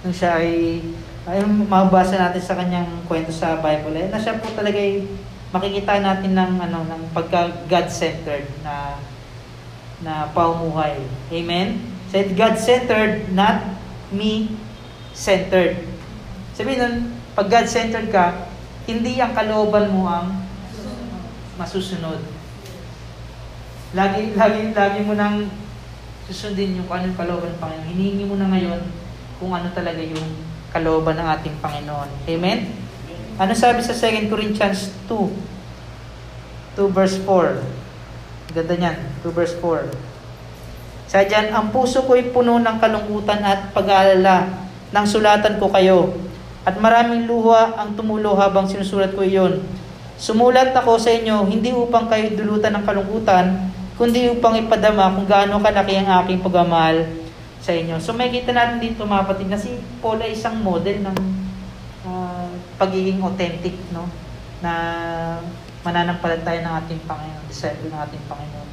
nung 0.00 0.14
siya 0.14 0.40
ay 0.40 0.80
ay 1.24 1.40
mababasa 1.44 2.20
natin 2.20 2.42
sa 2.42 2.56
kanyang 2.56 2.88
kwento 3.08 3.32
sa 3.32 3.56
Bible 3.56 3.96
eh, 3.96 4.08
na 4.12 4.20
siya 4.20 4.36
po 4.36 4.52
talaga 4.52 4.76
ay 4.76 5.08
makikita 5.54 6.02
natin 6.02 6.36
ng 6.36 6.52
ano 6.60 6.84
ng 6.84 7.02
pagka 7.16 7.64
God-centered 7.70 8.44
na 8.60 8.98
na 10.04 10.28
pamumuhay. 10.36 11.00
Amen. 11.32 11.80
Said 12.12 12.36
God-centered, 12.36 13.32
not 13.32 13.62
me-centered. 14.12 15.80
Sabihin 16.52 16.78
nun, 16.78 16.96
pag 17.34 17.46
God-centered 17.50 18.14
ka, 18.14 18.46
hindi 18.86 19.18
ang 19.18 19.34
kalooban 19.34 19.90
mo 19.90 20.06
ang 20.06 20.30
masusunod. 21.58 22.22
Lagi, 23.94 24.34
lagi, 24.38 24.70
lagi 24.70 25.00
mo 25.02 25.18
nang 25.18 25.50
susundin 26.30 26.78
yung 26.78 26.86
kung 26.86 27.02
ano 27.02 27.10
yung 27.10 27.20
kalooban 27.20 27.50
ng 27.54 27.60
Panginoon. 27.60 27.90
Hinihingi 27.90 28.24
mo 28.26 28.34
na 28.38 28.50
ngayon 28.50 28.80
kung 29.42 29.50
ano 29.50 29.66
talaga 29.74 29.98
yung 29.98 30.26
kalooban 30.70 31.18
ng 31.18 31.28
ating 31.38 31.56
Panginoon. 31.58 32.10
Amen? 32.30 32.70
Ano 33.34 33.50
sabi 33.54 33.82
sa 33.82 33.94
2 33.94 34.30
Corinthians 34.30 34.94
2? 35.10 36.78
2 36.78 36.90
verse 36.90 37.18
4. 37.22 38.54
Ganda 38.54 38.74
niyan, 38.78 38.98
2 39.22 39.30
verse 39.34 39.54
4. 39.58 39.90
Sa 41.10 41.22
dyan, 41.22 41.50
ang 41.54 41.70
puso 41.70 42.02
ko'y 42.06 42.30
puno 42.34 42.58
ng 42.58 42.78
kalungkutan 42.78 43.42
at 43.42 43.70
pag-aalala 43.74 44.50
nang 44.90 45.06
sulatan 45.06 45.58
ko 45.58 45.70
kayo. 45.70 46.14
At 46.64 46.80
maraming 46.80 47.28
luha 47.28 47.76
ang 47.76 47.92
tumulo 47.92 48.32
habang 48.40 48.64
sinusulat 48.64 49.12
ko 49.12 49.20
iyon. 49.20 49.60
Sumulat 50.16 50.72
ako 50.72 50.96
sa 50.96 51.12
inyo, 51.12 51.44
hindi 51.44 51.70
upang 51.76 52.08
kayo 52.08 52.32
dulutan 52.32 52.72
ng 52.80 52.84
kalungkutan, 52.88 53.68
kundi 54.00 54.32
upang 54.32 54.56
ipadama 54.56 55.12
kung 55.12 55.28
gaano 55.28 55.60
kalaki 55.60 56.00
ang 56.00 56.24
aking 56.24 56.40
pagmamahal 56.40 57.04
sa 57.60 57.76
inyo. 57.76 58.00
So 58.00 58.16
may 58.16 58.32
kita 58.32 58.56
natin 58.56 58.80
dito 58.80 59.04
mga 59.04 59.28
kapatid 59.28 59.48
na 59.52 59.60
si 59.60 59.76
Paul 60.00 60.24
ay 60.24 60.32
isang 60.32 60.56
model 60.64 61.04
ng 61.04 61.16
uh, 62.08 62.48
pagiging 62.80 63.20
authentic, 63.20 63.76
no? 63.92 64.08
Na 64.64 64.72
mananampalataya 65.84 66.64
ng 66.64 66.74
ating 66.84 67.00
Panginoon, 67.04 67.44
disciple 67.48 67.92
ng 67.92 68.00
ating 68.08 68.24
Panginoon. 68.24 68.68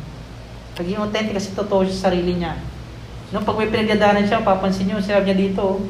Pagiging 0.80 1.04
authentic 1.04 1.34
kasi 1.36 1.52
totoo 1.52 1.84
sa 1.92 2.08
sarili 2.08 2.40
niya. 2.40 2.56
No, 3.32 3.44
pag 3.44 3.60
may 3.60 3.72
pinagdadaanan 3.72 4.28
siya, 4.28 4.44
papansin 4.44 4.92
niyo, 4.92 5.00
sinabi 5.00 5.32
niya 5.32 5.38
dito, 5.52 5.84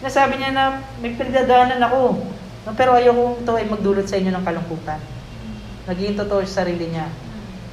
sinasabi 0.00 0.40
niya 0.40 0.50
na 0.56 0.64
may 1.04 1.12
pinagdadaanan 1.12 1.80
ako. 1.84 2.24
No, 2.64 2.72
pero 2.76 2.96
ayoko 2.96 3.40
ito 3.40 3.52
ay 3.56 3.68
magdulot 3.68 4.08
sa 4.08 4.16
inyo 4.16 4.32
ng 4.32 4.44
kalungkutan. 4.44 5.00
Naging 5.84 6.16
totoo 6.16 6.40
sa 6.44 6.64
sarili 6.64 6.88
niya. 6.88 7.08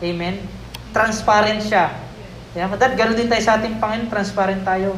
Amen? 0.03 0.43
Transparent 0.91 1.63
siya. 1.63 1.91
Yeah, 2.55 2.67
but 2.67 2.79
that, 2.79 2.95
ganun 2.95 3.15
din 3.15 3.27
tayo 3.31 3.43
sa 3.43 3.59
ating 3.59 3.79
Panginoon, 3.79 4.11
transparent 4.11 4.63
tayo. 4.63 4.95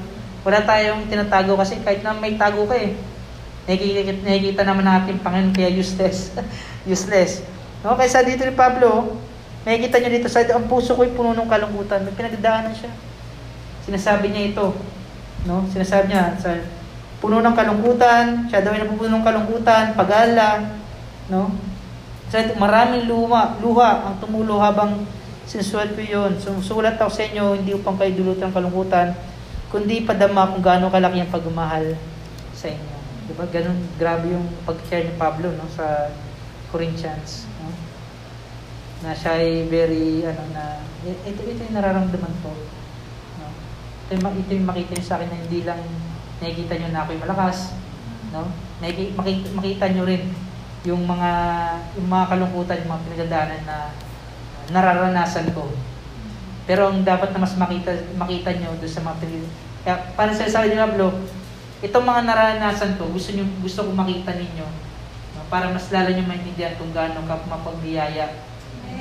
Wala 0.47 0.63
tayong 0.63 1.09
tinatago 1.11 1.57
kasi 1.57 1.81
kahit 1.81 2.01
na 2.01 2.15
may 2.17 2.37
tago 2.39 2.65
ka 2.65 2.77
eh. 2.77 2.97
Nakikita, 3.69 4.15
nakikita 4.25 4.61
naman 4.65 4.85
ng 4.85 4.95
ating 5.03 5.19
Panginoon 5.21 5.53
kaya 5.53 5.69
useless. 5.73 6.33
useless. 6.89 7.45
No, 7.85 7.93
kaysa 7.99 8.25
dito 8.25 8.45
ni 8.47 8.53
Pablo, 8.55 9.17
nakikita 9.67 10.01
niyo 10.01 10.09
dito 10.17 10.27
sa 10.31 10.41
ang 10.41 10.65
puso 10.71 10.97
ko'y 10.97 11.11
puno 11.13 11.35
ng 11.35 11.49
kalungkutan. 11.49 12.05
May 12.07 12.15
pinagdaanan 12.15 12.73
siya. 12.73 12.89
Sinasabi 13.83 14.31
niya 14.31 14.55
ito. 14.55 14.73
No? 15.43 15.65
Sinasabi 15.69 16.13
niya 16.13 16.37
sa 16.39 16.55
puno 17.19 17.43
ng 17.43 17.55
kalungkutan, 17.55 18.47
siya 18.47 18.63
daw 18.63 18.71
ay 18.71 18.87
napupuno 18.87 19.19
ng 19.19 19.27
kalungkutan, 19.27 19.91
pag-ala, 19.95 20.79
no? 21.27 21.51
Sa 22.31 22.39
maraming 22.55 23.09
luha, 23.11 23.59
luha 23.59 24.07
ang 24.07 24.15
tumulo 24.23 24.61
habang 24.63 25.03
sinusulat 25.49 25.97
ko 25.97 26.01
yun. 26.01 26.31
Sumusulat 26.39 26.95
ako 26.95 27.11
sa 27.11 27.25
inyo, 27.27 27.59
hindi 27.59 27.75
upang 27.75 27.97
kayo 27.99 28.15
dulutan 28.15 28.53
ng 28.53 28.55
kalungkutan, 28.55 29.17
kundi 29.73 30.05
padama 30.07 30.47
kung 30.47 30.63
gaano 30.63 30.87
kalaki 30.87 31.19
ang 31.19 31.33
pagmamahal 31.33 31.97
sa 32.55 32.71
inyo. 32.71 32.97
Diba? 33.29 33.45
Ganun, 33.51 33.77
grabe 33.99 34.31
yung 34.31 34.47
pag-share 34.65 35.05
ni 35.05 35.13
Pablo 35.19 35.51
no, 35.53 35.67
sa 35.69 36.09
Corinthians. 36.71 37.45
No? 37.61 37.69
Na 39.05 39.13
siya 39.13 39.37
ay 39.37 39.67
very, 39.67 40.23
ano 40.25 40.43
na, 40.55 40.81
ito, 41.05 41.41
ito 41.45 41.61
yung 41.61 41.75
nararamdaman 41.77 42.33
ko. 42.41 42.49
No? 43.37 43.49
Ito, 44.07 44.11
yung, 44.17 44.33
ito 44.33 44.51
yung 44.53 44.69
makita 44.69 44.97
nyo 44.97 45.05
sa 45.05 45.15
akin 45.21 45.29
na 45.29 45.37
hindi 45.45 45.61
lang 45.61 45.81
nakikita 46.39 46.73
nyo 46.79 46.89
na 46.91 47.01
ako'y 47.03 47.19
malakas. 47.19 47.75
No? 48.31 48.47
Nakikita, 48.79 49.13
makita, 49.19 49.47
makita 49.55 49.85
nyo 49.91 50.03
rin 50.07 50.23
yung 50.87 51.03
mga 51.03 51.31
yung 51.99 52.07
mga 52.07 52.25
kalungkutan, 52.31 52.79
yung 52.83 52.91
mga 52.95 53.03
pinagdadaanan 53.07 53.61
na 53.67 53.77
nararanasan 54.71 55.51
ko. 55.51 55.67
Pero 56.63 56.87
ang 56.87 57.03
dapat 57.03 57.35
na 57.35 57.43
mas 57.43 57.57
makita 57.59 57.91
makita 58.15 58.55
nyo 58.55 58.77
doon 58.79 58.93
sa 58.93 59.03
mga 59.03 59.17
pinag 59.19 59.47
Kaya 59.83 59.95
para 60.15 60.31
sa 60.31 60.47
sabi 60.47 60.71
ni 60.71 60.79
Pablo, 60.79 61.11
itong 61.83 62.05
mga 62.07 62.21
nararanasan 62.23 62.95
ko, 62.95 63.11
gusto 63.11 63.35
niyo 63.35 63.43
gusto 63.59 63.83
ko 63.83 63.91
makita 63.91 64.31
ninyo 64.37 64.67
no, 65.35 65.43
para 65.51 65.67
mas 65.67 65.91
lalo 65.91 66.09
niyo 66.13 66.23
maintindihan 66.23 66.77
kung 66.79 66.95
gaano 66.95 67.19
ka 67.27 67.35
mapagbiyaya 67.49 68.31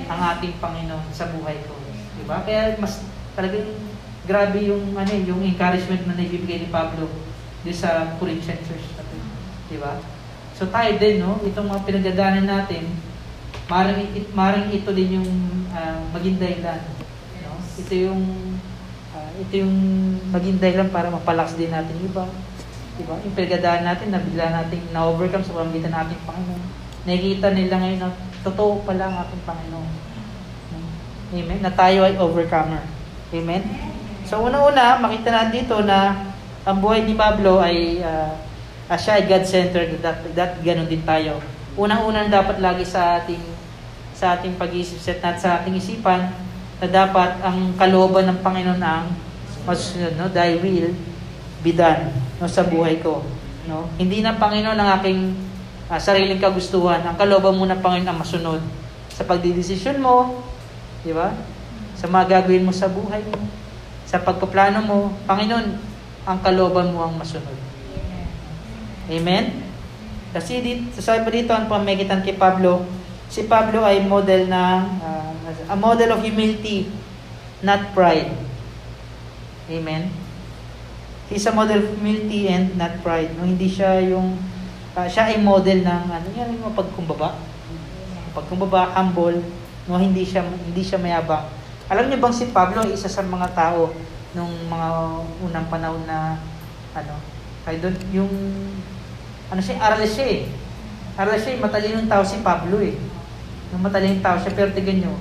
ang 0.08 0.20
ating 0.34 0.58
Panginoon 0.58 1.14
sa 1.14 1.30
buhay 1.30 1.60
ko. 1.68 1.76
Di 2.18 2.24
ba? 2.26 2.42
Kaya 2.42 2.74
mas 2.80 3.06
talagang 3.38 3.76
grabe 4.26 4.58
yung 4.66 4.96
ano 4.98 5.12
eh, 5.14 5.22
yung 5.24 5.40
encouragement 5.46 6.04
na 6.08 6.18
naibibigay 6.18 6.66
ni 6.66 6.68
Pablo 6.72 7.06
doon 7.68 7.76
sa 7.76 8.16
Corinthian 8.16 8.56
church 8.64 8.96
natin. 8.96 9.20
Di 9.68 9.76
ba? 9.76 10.00
So 10.56 10.64
tayo 10.72 10.96
din, 10.96 11.20
no? 11.20 11.36
Itong 11.44 11.68
mga 11.68 11.84
pinagdadaanan 11.84 12.48
natin, 12.48 12.88
maring, 13.68 14.08
it, 14.16 14.26
maring 14.32 14.72
ito 14.72 14.88
din 14.96 15.20
yung 15.20 15.30
uh, 15.76 16.00
maging 16.16 16.40
dahilan. 16.40 16.80
No? 17.44 17.60
Ito 17.60 17.92
yung 17.92 18.22
uh, 19.12 19.30
ito 19.36 19.54
yung 19.60 19.76
maging 20.32 20.56
dahilan 20.56 20.88
para 20.88 21.12
mapalakas 21.12 21.60
din 21.60 21.68
natin 21.68 21.92
iba. 22.00 22.24
Diba? 22.96 23.14
Yung 23.20 23.36
pinagdadaanan 23.36 23.86
natin 23.86 24.08
na 24.10 24.24
bigla 24.24 24.48
nating 24.48 24.84
na-overcome 24.90 25.44
sa 25.44 25.54
pamamagitan 25.54 25.92
ng 25.92 26.00
ating 26.08 26.22
Panginoon. 26.24 26.64
Nakikita 27.04 27.48
nila 27.52 27.74
ngayon 27.78 28.00
na 28.00 28.10
totoo 28.42 28.82
pala 28.82 29.02
ang 29.06 29.16
ating 29.28 29.44
Panginoon. 29.44 29.90
Amen? 31.28 31.60
Na 31.60 31.72
tayo 31.76 32.08
ay 32.08 32.16
overcomer. 32.16 32.80
Amen? 33.36 33.62
So 34.24 34.40
una-una, 34.40 34.96
makita 34.96 35.28
natin 35.28 35.52
dito 35.62 35.76
na 35.84 36.28
ang 36.66 36.78
buhay 36.82 37.06
ni 37.06 37.14
Pablo 37.14 37.62
ay 37.62 38.02
uh, 38.02 38.32
uh, 38.88 38.98
siya 38.98 39.20
ay 39.20 39.24
God-centered, 39.28 40.00
that, 40.00 40.18
that 40.34 40.52
ganun 40.64 40.88
din 40.88 41.04
tayo. 41.04 41.38
Unang-unang 41.78 42.32
dapat 42.32 42.58
lagi 42.58 42.82
sa 42.82 43.22
ating 43.22 43.40
sa 44.18 44.34
ating 44.34 44.58
pag-iisip 44.58 44.98
set 44.98 45.22
natin 45.22 45.38
sa 45.38 45.62
ating 45.62 45.78
isipan 45.78 46.26
na 46.82 46.86
dapat 46.90 47.38
ang 47.38 47.74
kalooban 47.78 48.26
ng 48.26 48.38
Panginoon 48.42 48.82
ang 48.82 49.14
masusunod, 49.62 50.18
no? 50.18 50.26
Thy 50.26 50.58
will 50.58 50.90
be 51.62 51.70
done 51.74 52.10
no, 52.42 52.50
sa 52.50 52.66
buhay 52.66 52.98
ko. 52.98 53.22
No? 53.70 53.86
Hindi 54.00 54.24
na 54.24 54.34
Panginoon 54.34 54.78
ang 54.78 54.90
aking 54.98 55.38
uh, 55.86 56.00
sariling 56.00 56.40
kagustuhan. 56.40 57.04
Ang 57.04 57.14
kalooban 57.14 57.54
mo 57.54 57.66
ng 57.66 57.78
Panginoon 57.78 58.10
ang 58.10 58.18
masunod 58.18 58.62
sa 59.10 59.22
pagdidesisyon 59.26 59.98
mo, 59.98 60.46
di 61.02 61.10
ba? 61.10 61.34
Sa 61.98 62.06
mga 62.06 62.42
gagawin 62.42 62.66
mo 62.66 62.70
sa 62.70 62.86
buhay 62.86 63.22
mo, 63.26 63.38
sa 64.06 64.22
pagpaplano 64.22 64.78
mo, 64.86 64.98
Panginoon, 65.26 65.87
ang 66.28 66.44
kalooban 66.44 66.92
mo 66.92 67.08
ang 67.08 67.16
masunod. 67.16 67.56
Amen? 69.08 69.64
Kasi 70.36 70.60
dito, 70.60 71.00
sabi 71.00 71.24
pa 71.24 71.30
dito, 71.32 71.56
ang 71.56 71.72
pamagitan 71.72 72.20
kay 72.20 72.36
Pablo, 72.36 72.84
si 73.32 73.48
Pablo 73.48 73.80
ay 73.80 74.04
model 74.04 74.44
ng, 74.44 74.82
uh, 75.00 75.72
a 75.72 75.76
model 75.76 76.12
of 76.12 76.20
humility, 76.20 76.92
not 77.64 77.96
pride. 77.96 78.28
Amen? 79.72 80.12
He's 81.32 81.48
a 81.48 81.52
model 81.56 81.80
of 81.80 81.88
humility 81.96 82.52
and 82.52 82.76
not 82.76 83.00
pride. 83.00 83.32
No, 83.40 83.48
hindi 83.48 83.72
siya 83.72 84.04
yung, 84.04 84.36
uh, 84.92 85.08
siya 85.08 85.32
ay 85.32 85.40
model 85.40 85.80
ng, 85.80 86.04
ano 86.12 86.28
yan, 86.36 86.60
yung 86.60 86.76
pagkumbaba. 86.76 87.40
Pagkumbaba, 88.36 88.92
humble, 88.92 89.40
no, 89.88 89.96
hindi 89.96 90.28
siya, 90.28 90.44
hindi 90.44 90.84
siya 90.84 91.00
mayabang. 91.00 91.48
Alam 91.88 92.12
niyo 92.12 92.20
bang 92.20 92.36
si 92.36 92.52
Pablo 92.52 92.84
ay 92.84 92.92
isa 92.92 93.08
sa 93.08 93.24
mga 93.24 93.48
tao 93.56 93.96
nung 94.36 94.52
mga 94.68 94.88
unang 95.40 95.66
panahon 95.72 96.04
na, 96.04 96.36
ano, 96.92 97.14
kaya 97.64 97.80
doon, 97.80 97.96
yung 98.12 98.32
ano 99.48 99.60
siya, 99.60 99.80
aral 99.80 100.04
siya 100.04 100.26
eh. 100.28 100.40
Aral 101.16 101.40
siya 101.40 101.56
eh, 101.56 101.62
matalinong 101.62 102.08
tao 102.08 102.24
si 102.24 102.40
Pablo 102.44 102.80
eh. 102.80 102.96
Nung 103.72 103.84
matalinong 103.84 104.24
tao 104.24 104.36
siya, 104.36 104.52
pero 104.52 104.72
tignan 104.72 105.04
nyo, 105.04 105.12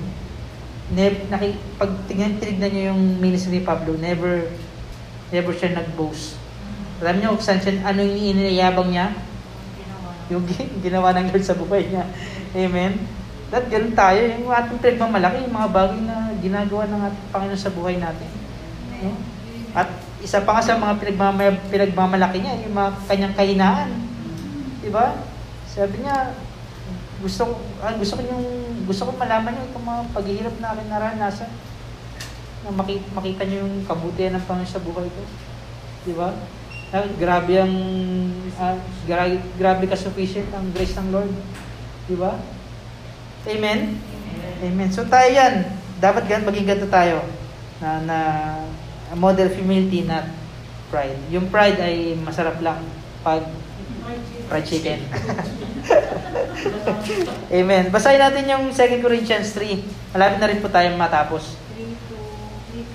ne, 0.95 1.27
naki, 1.27 1.59
pag 1.79 1.91
tignan, 2.07 2.39
tinignan 2.39 2.71
nyo 2.71 2.83
yung 2.95 3.03
ministry 3.19 3.59
ni 3.59 3.63
Pablo, 3.63 3.95
never, 3.99 4.51
never 5.31 5.53
siya 5.55 5.75
nag-boast. 5.75 6.39
Alam 7.03 7.21
kung 7.21 7.43
saan 7.43 7.61
siya, 7.61 7.83
ano 7.83 8.01
yung 8.01 8.35
iniyabang 8.35 8.89
niya? 8.89 9.13
Yung 10.33 10.43
gi- 10.43 10.71
ginawa 10.87 11.15
ng 11.15 11.31
Lord 11.31 11.45
sa 11.45 11.55
buhay 11.55 11.87
niya. 11.87 12.03
Amen? 12.55 12.99
That 13.47 13.71
ganun 13.71 13.95
tayo, 13.95 14.19
yung 14.27 14.51
ating 14.51 14.83
pinagmamalaki, 14.83 15.47
yung 15.47 15.55
mga 15.55 15.71
bagay 15.71 16.01
na 16.03 16.35
ginagawa 16.43 16.83
ng 16.87 17.01
ating 17.07 17.27
Panginoon 17.31 17.59
sa 17.59 17.71
buhay 17.71 17.95
natin. 17.95 18.46
No? 19.03 19.13
At 19.77 19.89
isa 20.23 20.41
pa 20.41 20.57
nga 20.57 20.63
sa 20.65 20.81
mga 20.81 20.97
pinagmamay, 20.97 21.53
pinagmamalaki 21.69 22.41
niya, 22.41 22.65
yung 22.65 22.75
mga 22.75 22.91
kanyang 23.05 23.35
kahinaan. 23.37 23.89
Diba? 24.81 25.21
Sabi 25.69 26.01
niya, 26.01 26.33
gusto 27.21 27.41
ko, 27.49 27.53
ah, 27.81 27.93
gusto 27.93 28.13
ko 28.17 28.21
yung, 28.25 28.45
gusto 28.89 29.01
ko 29.05 29.11
malaman 29.17 29.53
niyo 29.53 29.69
itong 29.69 29.85
mga 29.85 30.03
paghihirap 30.13 30.55
na 30.57 30.69
aking 30.73 30.89
naranasan. 30.89 31.51
Na 32.65 32.73
makita, 32.73 33.05
makita 33.13 33.41
niyo 33.45 33.65
yung 33.65 33.85
kabutihan 33.85 34.33
ng 34.37 34.45
Panginoon 34.49 34.69
sa 34.69 34.81
buhay 34.81 35.05
ko. 35.05 35.21
Diba? 36.09 36.29
Ah, 36.89 37.05
grabe 37.19 37.53
ang, 37.59 37.75
ah, 38.57 38.77
grabe, 39.05 39.43
grabe 39.59 39.85
ka 39.85 39.97
sufficient 39.99 40.49
ang 40.55 40.73
grace 40.73 40.97
ng 40.97 41.13
Lord. 41.13 41.33
Diba? 42.09 42.39
Amen? 43.45 44.01
Amen. 44.63 44.89
So 44.89 45.05
tayo 45.05 45.29
yan. 45.29 45.69
Dapat 46.01 46.25
gan 46.25 46.47
maging 46.47 46.65
ganito 46.65 46.89
tayo. 46.89 47.21
Na, 47.77 48.01
na 48.01 48.17
model 49.15 49.47
humility, 49.47 50.03
not 50.03 50.27
pride. 50.91 51.19
Yung 51.31 51.47
pride 51.47 51.79
ay 51.79 52.15
masarap 52.19 52.59
lang 52.59 52.83
pag 53.23 53.43
fried 54.47 54.65
chicken. 54.67 54.99
Amen. 57.59 57.91
Basahin 57.91 58.19
natin 58.19 58.43
yung 58.47 58.71
2 58.71 59.03
Corinthians 59.03 59.51
3. 59.55 60.15
Malapit 60.15 60.37
na 60.39 60.47
rin 60.47 60.59
po 60.59 60.67
tayo 60.71 60.91
matapos. 60.95 61.55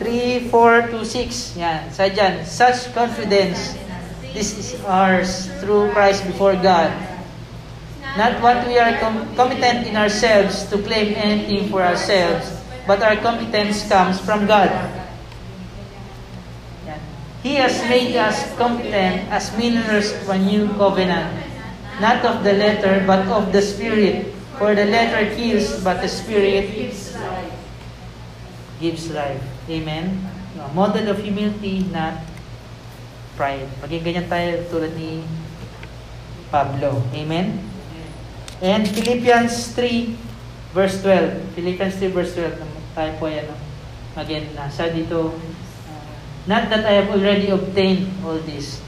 3, 0.00 0.48
4 0.50 0.92
to 0.92 1.04
6. 1.04 1.60
Yan. 1.60 1.80
Sa 1.92 2.08
dyan. 2.08 2.42
Such 2.48 2.90
confidence, 2.96 3.76
this 4.32 4.56
is 4.56 4.80
ours 4.88 5.52
through 5.60 5.92
Christ 5.92 6.24
before 6.26 6.56
God. 6.56 6.90
Not 8.12 8.44
what 8.44 8.68
we 8.68 8.76
are 8.76 9.00
com- 9.00 9.24
competent 9.36 9.88
in 9.88 9.96
ourselves 9.96 10.68
to 10.68 10.76
claim 10.84 11.16
anything 11.16 11.72
for 11.72 11.80
ourselves, 11.80 12.44
but 12.84 13.00
our 13.00 13.16
competence 13.16 13.88
comes 13.88 14.20
from 14.20 14.44
God. 14.44 14.68
He 17.42 17.58
has 17.58 17.82
made 17.90 18.14
us 18.14 18.38
competent 18.54 19.26
as 19.26 19.50
ministers 19.58 20.14
of 20.14 20.30
a 20.30 20.38
new 20.38 20.70
covenant, 20.78 21.34
not 21.98 22.22
of 22.22 22.46
the 22.46 22.54
letter, 22.54 23.02
but 23.02 23.26
of 23.26 23.50
the 23.50 23.58
Spirit. 23.58 24.30
For 24.62 24.78
the 24.78 24.86
letter 24.86 25.34
kills, 25.34 25.82
but 25.82 25.98
the 25.98 26.06
Spirit 26.06 26.70
gives 28.78 29.10
life. 29.10 29.42
Amen? 29.66 30.22
No, 30.54 30.70
model 30.70 31.10
of 31.10 31.18
humility, 31.18 31.82
not 31.90 32.22
pride. 33.34 33.66
Maging 33.82 34.06
ganyan 34.06 34.26
tayo 34.30 34.62
tulad 34.70 34.94
ni 34.94 35.26
Pablo. 36.54 37.02
Amen? 37.10 37.58
And 38.62 38.86
Philippians 38.86 39.74
3, 39.74 40.14
verse 40.70 41.02
12. 41.02 41.58
Philippians 41.58 41.98
3, 41.98 42.14
verse 42.14 42.38
12. 42.38 42.54
Tayo 42.94 43.10
po 43.18 43.26
yan. 43.26 43.50
Again, 44.14 44.46
nasa 44.54 44.92
dito, 44.94 45.34
not 46.46 46.66
that 46.70 46.82
I 46.82 47.02
have 47.02 47.10
already 47.14 47.50
obtained 47.54 48.10
all 48.26 48.38
this. 48.42 48.82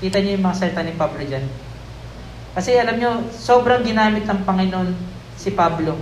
Kita 0.00 0.20
niyo 0.20 0.36
yung 0.36 0.44
mga 0.44 0.56
salita 0.56 0.80
ni 0.84 0.96
Pablo 0.96 1.20
dyan. 1.20 1.44
Kasi 2.50 2.74
alam 2.76 2.96
niyo, 2.98 3.24
sobrang 3.30 3.84
ginamit 3.86 4.26
ng 4.26 4.40
Panginoon 4.42 4.90
si 5.38 5.54
Pablo. 5.54 5.96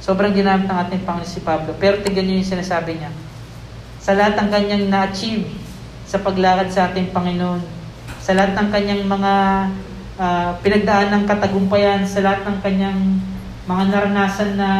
Sobrang 0.00 0.32
ginamit 0.32 0.66
ng 0.70 0.78
ating 0.88 1.02
Panginoon 1.04 1.28
si 1.28 1.42
Pablo. 1.42 1.74
Pero 1.76 2.00
tingnan 2.00 2.26
niyo 2.26 2.36
yung 2.42 2.52
sinasabi 2.58 2.96
niya. 2.96 3.10
Sa 4.00 4.14
lahat 4.14 4.38
ng 4.38 4.48
kanyang 4.48 4.86
na-achieve 4.88 5.46
sa 6.06 6.22
paglakad 6.22 6.70
sa 6.70 6.90
ating 6.90 7.10
Panginoon, 7.10 7.60
sa 8.22 8.32
lahat 8.38 8.54
ng 8.54 8.68
kanyang 8.70 9.02
mga 9.10 9.32
uh, 10.22 10.50
pinagdaan 10.62 11.10
ng 11.10 11.24
katagumpayan, 11.26 12.06
sa 12.06 12.22
lahat 12.22 12.46
ng 12.46 12.58
kanyang 12.62 13.00
mga 13.66 13.82
naranasan 13.90 14.54
na 14.54 14.70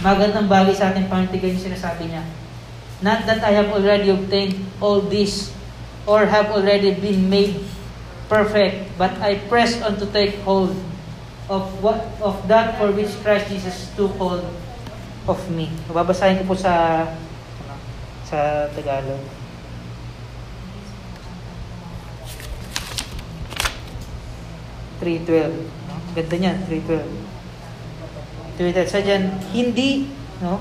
magandang 0.00 0.48
bagay 0.48 0.72
sa 0.72 0.90
ating 0.90 1.06
Panginoon, 1.06 1.32
tingnan 1.36 1.52
yung 1.56 1.66
sinasabi 1.68 2.08
niya. 2.08 2.24
Not 3.02 3.26
that 3.26 3.42
I 3.42 3.50
have 3.58 3.74
already 3.74 4.10
obtained 4.10 4.62
all 4.78 5.02
this 5.02 5.50
or 6.06 6.26
have 6.26 6.54
already 6.54 6.94
been 6.94 7.28
made 7.28 7.58
perfect, 8.30 8.94
but 8.96 9.10
I 9.18 9.42
press 9.50 9.82
on 9.82 9.98
to 9.98 10.06
take 10.06 10.38
hold 10.46 10.72
of 11.50 11.68
what 11.82 12.00
of 12.22 12.46
that 12.46 12.78
for 12.78 12.94
which 12.94 13.10
Christ 13.20 13.50
Jesus 13.50 13.90
took 13.98 14.14
hold 14.16 14.46
of 15.26 15.38
me. 15.50 15.68
Babasahin 15.90 16.46
ko 16.46 16.54
po 16.54 16.56
sa 16.56 17.04
sa 18.22 18.70
Tagalog. 18.70 19.20
Three 25.02 25.18
twelve. 25.26 25.58
Ganda 26.12 26.36
niyan, 26.36 26.56
312. 26.68 27.08
312. 28.60 28.92
Sa 28.92 29.00
dyan, 29.00 29.32
hindi, 29.50 30.12
no? 30.44 30.60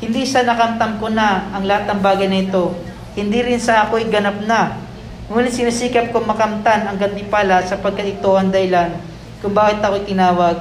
Hindi 0.00 0.24
sa 0.24 0.40
nakamtam 0.40 0.96
ko 0.96 1.12
na 1.12 1.52
ang 1.52 1.68
lahat 1.68 1.84
ng 1.92 2.00
bagay 2.00 2.28
na 2.32 2.40
ito. 2.40 2.72
Hindi 3.12 3.44
rin 3.44 3.60
sa 3.60 3.84
ako'y 3.84 4.08
ganap 4.08 4.40
na. 4.48 4.80
Ngunit 5.28 5.52
sinisikap 5.52 6.10
ko 6.10 6.24
makamtan 6.24 6.88
ang 6.88 6.96
gandipala 6.96 7.60
sapagkat 7.62 8.18
ito 8.18 8.32
ang 8.32 8.48
dahilan 8.48 8.96
kung 9.44 9.52
bakit 9.52 9.84
ako'y 9.84 10.08
tinawag 10.08 10.56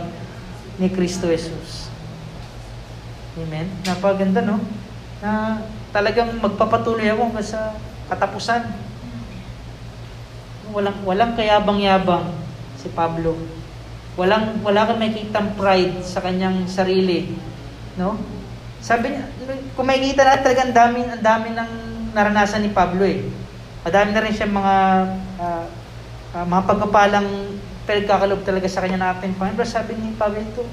ni 0.76 0.92
Kristo 0.92 1.32
Jesus. 1.32 1.88
Amen? 3.40 3.72
Napaganda, 3.88 4.44
no? 4.44 4.60
Na 5.24 5.64
talagang 5.96 6.36
magpapatuloy 6.44 7.08
ako 7.08 7.32
hanggang 7.32 7.48
sa 7.48 7.80
katapusan. 8.12 8.68
Walang, 10.76 11.00
walang 11.08 11.34
kayabang-yabang 11.40 12.30
si 12.76 12.92
Pablo. 12.92 13.40
Walang, 14.20 14.60
wala 14.62 14.84
kang 14.84 15.00
makikitang 15.00 15.56
pride 15.56 16.04
sa 16.04 16.20
kanyang 16.20 16.68
sarili. 16.68 17.34
No? 17.96 18.20
Sabi 18.80 19.12
niya, 19.12 19.28
kung 19.76 19.88
makikita 19.88 20.24
natin 20.24 20.44
talaga 20.44 20.62
ang 20.64 20.76
dami, 20.76 21.00
ang 21.04 21.24
dami 21.24 21.48
ng 21.52 21.72
naranasan 22.16 22.64
ni 22.64 22.72
Pablo 22.72 23.04
eh. 23.04 23.28
Madami 23.84 24.10
na 24.12 24.24
rin 24.24 24.36
siya 24.36 24.48
mga 24.48 24.76
uh, 25.40 25.66
uh, 26.36 26.46
mga 26.48 26.64
pagpapalang 26.68 27.30
pinagkakalob 27.84 28.42
talaga 28.48 28.68
sa 28.72 28.84
kanya 28.84 29.12
natin. 29.12 29.36
Pero 29.36 29.68
sabi 29.68 29.98
ni 30.00 30.16
Pablo 30.16 30.40
ito, 30.40 30.64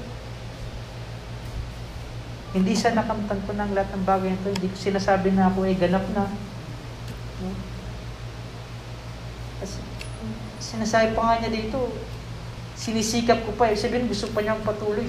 hindi 2.55 2.73
sa 2.73 2.95
nakamtan 2.95 3.43
ko 3.43 3.51
ng 3.53 3.71
lahat 3.75 3.89
ng 3.91 4.05
bagay 4.07 4.29
nito. 4.33 4.49
Hindi 4.49 4.71
ko 4.71 4.77
sinasabi 4.79 5.35
na 5.35 5.51
ako 5.51 5.67
ay 5.67 5.75
ganap 5.75 6.05
na. 6.15 6.25
Kasi, 9.61 9.77
sinasabi 10.63 11.13
pa 11.13 11.21
nga 11.21 11.35
niya 11.43 11.51
dito, 11.53 11.91
sinisikap 12.77 13.43
ko 13.45 13.51
pa. 13.57 13.69
Eh. 13.69 13.77
Sabihin, 13.77 14.07
gusto 14.07 14.31
pa 14.31 14.41
niyang 14.41 14.63
patuloy. 14.63 15.05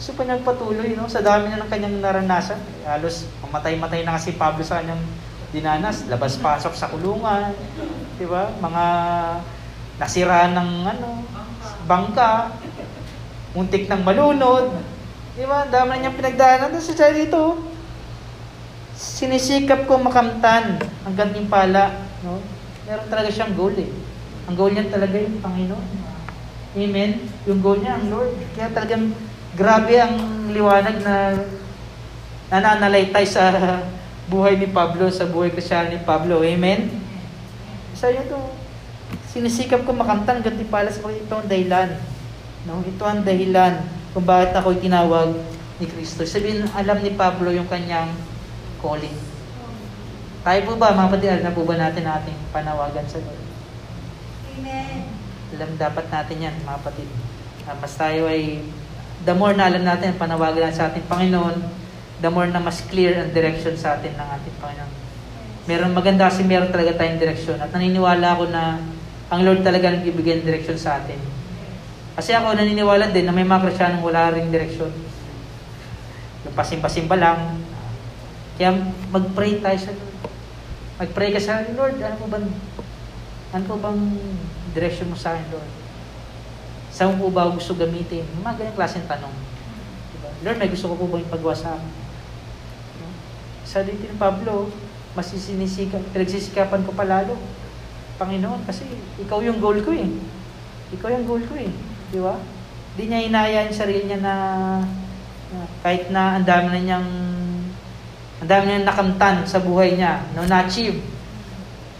Gusto 0.00 0.16
pa 0.16 0.24
niyang 0.24 0.40
patuloy, 0.40 0.96
no? 0.96 1.04
Sa 1.12 1.20
dami 1.20 1.52
na 1.52 1.60
ng 1.60 1.68
kanyang 1.68 2.00
naranasan. 2.00 2.56
Halos, 2.88 3.28
mamatay-matay 3.44 4.00
na 4.00 4.16
kasi 4.16 4.32
Pablo 4.32 4.64
sa 4.64 4.80
kanyang 4.80 5.04
dinanas. 5.52 6.08
Labas-pasok 6.08 6.72
sa 6.72 6.88
kulungan. 6.88 7.52
Di 8.16 8.24
ba? 8.24 8.48
Mga 8.64 8.84
nasiraan 10.00 10.56
ng 10.56 10.70
ano, 10.88 11.20
bangka. 11.84 12.48
Muntik 13.52 13.92
ng 13.92 14.00
malunod. 14.00 14.72
Di 15.36 15.44
ba? 15.44 15.68
Dami 15.68 15.92
na 15.92 16.08
niyang 16.08 16.16
pinagdaanan. 16.16 16.72
Tapos 16.72 16.88
sa 16.88 17.12
dito, 17.12 17.60
sinisikap 18.96 19.84
ko 19.84 20.00
makamtan 20.00 20.80
ang 20.80 21.12
gantimpala. 21.12 22.08
No? 22.24 22.40
Meron 22.88 23.12
talaga 23.12 23.28
siyang 23.28 23.52
goal 23.52 23.76
eh. 23.76 23.92
Ang 24.48 24.56
goal 24.56 24.72
niya 24.72 24.88
talaga 24.88 25.20
yung 25.20 25.44
Panginoon. 25.44 25.88
Amen? 26.72 27.20
Yung 27.44 27.60
goal 27.60 27.84
niya, 27.84 28.00
ang 28.00 28.08
Lord. 28.08 28.32
Kaya 28.56 28.72
talagang 28.72 29.12
grabe 29.60 29.92
ang 30.00 30.48
liwanag 30.48 31.04
na 31.04 31.36
nananalaytay 32.48 33.28
sa 33.28 33.52
buhay 34.32 34.56
ni 34.56 34.72
Pablo, 34.72 35.12
sa 35.12 35.28
buhay 35.28 35.52
kristyano 35.52 35.92
ni 35.92 36.00
Pablo. 36.00 36.40
Amen? 36.40 36.88
Sa 37.92 38.08
iyo 38.08 38.24
to, 38.24 38.40
sinisikap 39.28 39.84
ko 39.84 39.92
makamtan 39.92 40.40
ganti 40.40 40.64
pala 40.64 40.88
sa 40.88 41.04
ito 41.12 41.34
ang 41.36 41.44
dahilan. 41.44 41.92
No? 42.64 42.80
Ito 42.80 43.04
ang 43.04 43.20
dahilan 43.20 43.84
kung 44.16 44.24
bakit 44.24 44.56
ako'y 44.56 44.80
tinawag 44.80 45.36
ni 45.76 45.86
Kristo. 45.86 46.24
Sabihin, 46.24 46.64
alam 46.72 47.04
ni 47.04 47.12
Pablo 47.12 47.52
yung 47.52 47.68
kanyang 47.68 48.16
calling. 48.80 49.14
Tayo 50.40 50.60
po 50.64 50.80
ba, 50.80 50.96
mga 50.96 51.08
kapatid, 51.12 51.28
alam 51.36 51.44
na 51.44 51.52
po 51.52 51.68
ba 51.68 51.76
natin 51.76 52.08
ating 52.08 52.38
panawagan 52.48 53.04
sa 53.04 53.20
Lord? 53.20 53.44
Amen. 54.56 55.04
Alam 55.52 55.70
dapat 55.76 56.08
natin 56.08 56.48
yan, 56.48 56.56
mga 56.64 56.80
kapatid. 56.80 57.08
Mas 57.68 57.94
tayo 57.94 58.24
ay, 58.24 58.64
the 59.24 59.34
more 59.36 59.52
na 59.52 59.68
alam 59.68 59.84
natin 59.84 60.16
ang 60.16 60.20
panawagan 60.20 60.72
sa 60.72 60.88
ating 60.88 61.04
Panginoon, 61.04 61.60
the 62.20 62.30
more 62.32 62.48
na 62.48 62.60
mas 62.60 62.80
clear 62.88 63.16
ang 63.20 63.32
direction 63.32 63.76
sa 63.76 63.96
atin 63.96 64.16
ng 64.16 64.28
ating 64.40 64.56
Panginoon. 64.60 64.92
Meron 65.68 65.92
maganda 65.92 66.28
kasi 66.28 66.44
meron 66.44 66.72
talaga 66.72 66.96
tayong 66.96 67.20
direction. 67.20 67.56
At 67.60 67.70
naniniwala 67.72 68.36
ako 68.36 68.48
na 68.48 68.80
ang 69.30 69.40
Lord 69.44 69.60
talaga 69.62 69.92
nagbibigay 69.92 70.40
ng 70.40 70.46
direction 70.48 70.76
sa 70.80 70.98
atin. 70.98 71.20
Kasi 72.16 72.34
ako 72.34 72.56
naniniwala 72.56 73.12
din 73.12 73.28
na 73.28 73.34
may 73.36 73.46
mga 73.46 73.68
Kristiyanong 73.68 74.04
wala 74.04 74.32
ring 74.34 74.50
direksyon. 74.50 74.92
Yung 76.48 76.56
pasimba-simba 76.56 77.16
lang. 77.16 77.60
Kaya 78.56 78.76
mag-pray 79.12 79.60
tayo 79.60 79.78
sa 79.78 79.92
Lord. 79.94 80.14
Mag-pray 81.00 81.30
ka 81.32 81.40
sa 81.40 81.64
Lord, 81.72 81.96
ano 81.96 82.16
mo 82.20 82.26
ba? 82.28 82.38
Ano 83.50 83.64
po 83.64 83.74
bang 83.80 84.00
direksyon 84.76 85.08
mo 85.12 85.16
sa 85.16 85.32
akin, 85.32 85.48
Lord? 85.48 85.79
Saan 87.00 87.16
po 87.16 87.32
ba 87.32 87.48
gusto 87.48 87.72
gamitin? 87.72 88.28
Yung 88.36 88.44
mga 88.44 88.60
ganyang 88.60 88.76
klaseng 88.76 89.08
tanong. 89.08 89.32
Diba? 90.12 90.28
Lord, 90.44 90.60
may 90.60 90.68
gusto 90.68 90.92
ko 90.92 91.00
po 91.00 91.08
bang 91.08 91.24
ipagawa 91.24 91.56
sa 91.56 91.72
akin? 91.72 91.88
No? 93.00 93.08
Sa 93.64 93.80
dito 93.80 94.04
ni 94.04 94.20
Pablo, 94.20 94.68
mas 95.16 95.32
sinisika, 95.32 95.96
pinagsisikapan 96.12 96.84
ko 96.84 96.92
palalo. 96.92 97.40
Panginoon, 98.20 98.68
kasi 98.68 98.84
ikaw 99.16 99.40
yung 99.40 99.64
goal 99.64 99.80
ko 99.80 99.96
eh. 99.96 100.12
Ikaw 100.92 101.08
yung 101.16 101.24
goal 101.24 101.40
ko 101.48 101.56
eh. 101.56 101.72
Di 102.12 102.20
ba? 102.20 102.36
Hindi 102.92 103.02
niya 103.08 103.24
inaya 103.32 103.64
yung 103.64 103.80
sarili 103.80 104.04
niya 104.04 104.20
na, 104.20 104.34
na 105.56 105.58
kahit 105.80 106.12
na 106.12 106.36
ang 106.36 106.44
dami 106.44 106.68
na 106.68 106.80
niyang 106.84 107.08
ang 108.44 108.48
dami 108.48 108.62
na 108.68 108.70
niyang 108.76 108.88
nakamtan 108.92 109.48
sa 109.48 109.64
buhay 109.64 109.96
niya, 109.96 110.20
no, 110.36 110.44
na-achieve. 110.44 111.00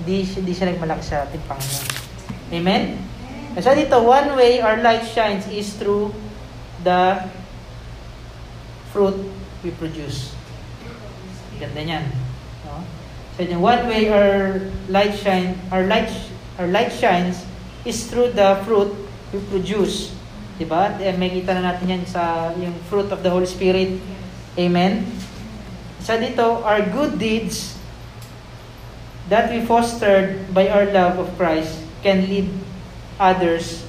Siya- 0.04 0.44
hindi 0.44 0.52
siya 0.52 0.76
nagmalaki 0.76 1.00
sa 1.00 1.24
ating 1.24 1.48
Panginoon. 1.48 1.88
Amen? 2.52 3.09
And 3.56 3.62
so 3.66 3.74
dito, 3.74 3.98
one 3.98 4.38
way 4.38 4.62
our 4.62 4.78
light 4.78 5.02
shines 5.02 5.50
is 5.50 5.74
through 5.74 6.14
the 6.86 7.18
fruit 8.94 9.18
we 9.66 9.74
produce. 9.74 10.32
Ganda 11.58 11.82
niyan. 11.82 12.06
No? 12.64 12.86
So 13.34 13.44
the 13.44 13.58
one 13.58 13.90
way 13.90 14.06
our 14.06 14.62
light 14.86 15.18
shine, 15.18 15.58
our 15.74 15.82
light 15.84 16.08
our 16.62 16.70
light 16.70 16.94
shines 16.94 17.42
is 17.82 18.06
through 18.06 18.38
the 18.38 18.62
fruit 18.62 18.94
we 19.34 19.42
produce. 19.50 20.14
Diba? 20.60 20.92
Eh, 21.00 21.16
may 21.16 21.32
kita 21.32 21.56
na 21.56 21.72
natin 21.72 21.88
yan 21.88 22.02
sa 22.04 22.52
yung 22.54 22.76
fruit 22.86 23.08
of 23.10 23.24
the 23.24 23.30
Holy 23.32 23.48
Spirit. 23.48 23.96
Amen? 24.60 25.08
So 26.04 26.14
dito, 26.20 26.62
our 26.62 26.84
good 26.84 27.16
deeds 27.18 27.80
that 29.32 29.48
we 29.48 29.64
fostered 29.64 30.52
by 30.52 30.68
our 30.68 30.86
love 30.90 31.16
of 31.18 31.28
Christ 31.40 31.80
can 32.04 32.28
lead 32.28 32.48
others 33.20 33.84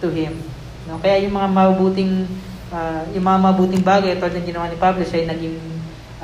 to 0.00 0.08
Him. 0.08 0.40
No? 0.88 0.96
Kaya 0.96 1.20
yung 1.20 1.36
mga 1.36 1.48
mabuting 1.52 2.24
ah, 2.72 3.04
yung 3.12 3.22
mga 3.28 3.40
mabuting 3.52 3.84
bagay 3.84 4.16
tulad 4.16 4.32
ng 4.40 4.48
ginawa 4.48 4.66
ni 4.72 4.80
Pablo, 4.80 5.04
siya 5.04 5.22
ay 5.22 5.28
naging 5.28 5.60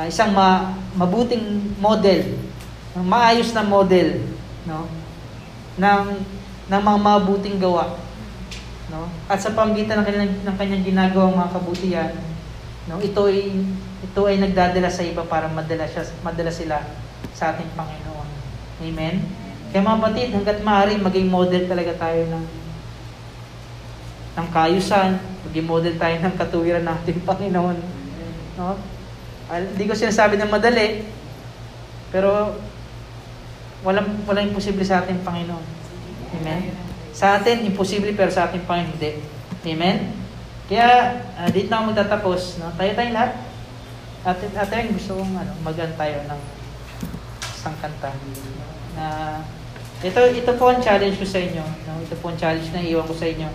ah, 0.01 0.09
isang 0.09 0.33
ma- 0.33 0.73
mabuting 0.97 1.77
model, 1.77 2.25
maayos 2.97 3.53
na 3.53 3.63
model, 3.63 4.25
no? 4.65 4.89
ng 5.79 6.05
ng 6.69 6.83
mga 6.85 6.99
mabuting 7.01 7.57
gawa, 7.57 7.97
no? 8.93 9.09
At 9.25 9.41
sa 9.41 9.57
pamamagitan 9.57 10.03
ng 10.03 10.07
kanyang, 10.07 10.35
ng 10.45 10.57
kanyang 10.59 10.85
ginagawang 10.85 11.39
mga 11.39 11.55
kabutihan, 11.55 12.13
no? 12.91 13.01
Ito 13.01 13.31
ay 13.31 13.63
ito 13.99 14.21
ay 14.27 14.37
nagdadala 14.37 14.91
sa 14.93 15.07
iba 15.07 15.25
para 15.25 15.49
madala 15.49 15.89
siya 15.89 16.05
madala 16.21 16.53
sila 16.53 16.85
sa 17.33 17.55
ating 17.55 17.73
Panginoon. 17.73 18.29
Amen. 18.85 19.48
Kaya 19.69 19.85
mga 19.85 20.01
batid, 20.01 20.29
hangga't 20.33 20.61
maaari 20.65 20.97
maging 20.97 21.29
model 21.29 21.65
talaga 21.69 21.93
tayo 21.97 22.25
ng 22.33 22.45
ng 24.39 24.49
kayusan, 24.55 25.19
maging 25.51 25.67
model 25.67 25.95
tayo 25.99 26.17
ng 26.23 26.35
katuwiran 26.39 26.85
ng 26.87 26.95
ating 27.03 27.21
Panginoon. 27.29 27.79
No? 28.57 28.79
Al- 29.51 29.71
Hindi 29.75 29.85
ko 29.85 29.95
sinasabi 29.99 30.39
na 30.39 30.49
madali, 30.49 31.05
pero 32.09 32.57
walang 33.83 34.25
walang 34.25 34.49
imposible 34.49 34.87
sa 34.87 35.05
ating 35.05 35.21
Panginoon. 35.27 35.65
Amen. 36.39 36.73
Sa 37.13 37.41
atin 37.41 37.67
imposible 37.67 38.15
pero 38.15 38.31
sa 38.31 38.49
ating 38.49 38.65
Panginoon 38.65 38.95
hindi. 38.95 39.13
Amen. 39.69 40.17
Kaya 40.69 41.19
uh, 41.41 41.49
dito 41.49 41.69
na 41.73 41.81
ako 41.81 41.85
magtatapos, 41.93 42.41
no? 42.61 42.73
Tayo 42.77 42.93
tayong 42.93 43.17
lahat. 43.17 43.33
At 44.23 44.39
at 44.39 44.73
gusto 44.93 45.17
kong 45.17 45.35
ano, 45.35 45.53
magan 45.65 45.93
tayo 45.97 46.17
ng 46.29 46.41
isang 47.57 47.77
kanta. 47.81 48.13
Na 48.93 49.07
ito 49.99 50.21
ito 50.31 50.53
po 50.55 50.71
ang 50.71 50.79
challenge 50.79 51.19
ko 51.19 51.27
sa 51.27 51.43
inyo, 51.43 51.65
no? 51.87 51.99
Ito 52.07 52.15
po 52.23 52.31
ang 52.31 52.39
challenge 52.39 52.71
na 52.71 52.87
iwan 52.87 53.07
ko 53.07 53.15
sa 53.19 53.27
inyo 53.27 53.49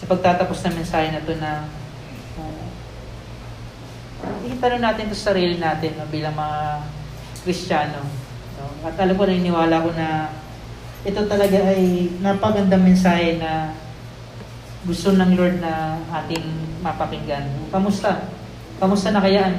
sa 0.00 0.04
pagtatapos 0.06 0.64
ng 0.64 0.74
mensahe 0.80 1.12
na 1.12 1.20
to 1.20 1.34
na 1.36 1.66
uh, 2.40 2.64
itanong 4.48 4.80
natin 4.80 5.12
to 5.12 5.18
sa 5.18 5.34
sarili 5.34 5.60
natin 5.60 5.98
no, 5.98 6.08
bilang 6.08 6.32
mga 6.32 6.88
Kristiyano. 7.44 8.00
No? 8.56 8.64
At 8.86 8.96
alam 8.96 9.18
ko, 9.18 9.28
naniniwala 9.28 9.84
ko 9.84 9.90
na 9.92 10.32
ito 11.04 11.20
talaga 11.28 11.58
ay 11.68 12.12
napagandang 12.20 12.84
mensahe 12.84 13.36
na 13.36 13.76
gusto 14.88 15.12
ng 15.12 15.36
Lord 15.36 15.60
na 15.60 16.00
ating 16.22 16.48
mapakinggan. 16.80 17.44
Kamusta? 17.68 18.24
Kamusta 18.80 19.12
na 19.12 19.20
kaya 19.20 19.52
ang, 19.52 19.58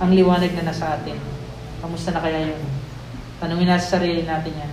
ang 0.00 0.10
liwanag 0.12 0.56
na 0.56 0.72
nasa 0.72 0.96
atin? 0.96 1.20
Kamusta 1.84 2.16
na 2.16 2.24
kaya 2.24 2.48
yun? 2.48 2.73
Tanungin 3.44 3.68
natin 3.68 3.84
sa 3.84 4.00
sarili 4.00 4.24
natin 4.24 4.56
yan. 4.56 4.72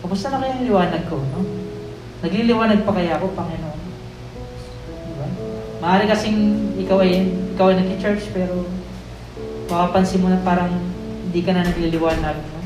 Kamusta 0.00 0.32
na 0.32 0.40
kaya 0.40 0.56
ang 0.56 0.64
liwanag 0.64 1.04
ko? 1.04 1.20
No? 1.20 1.44
Nagliliwanag 2.24 2.80
pa 2.88 2.96
kaya 2.96 3.20
ako, 3.20 3.36
Panginoon? 3.36 3.80
Diba? 5.04 5.26
Maaari 5.84 6.08
kasing 6.08 6.40
ikaw 6.80 7.04
ay, 7.04 7.28
ikaw 7.52 7.68
ay 7.68 7.76
nag-church 7.76 8.32
pero 8.32 8.64
makapansin 9.68 10.24
mo 10.24 10.32
na 10.32 10.40
parang 10.40 10.72
hindi 11.28 11.44
ka 11.44 11.52
na 11.52 11.68
nagliliwanag. 11.68 12.40
No? 12.40 12.60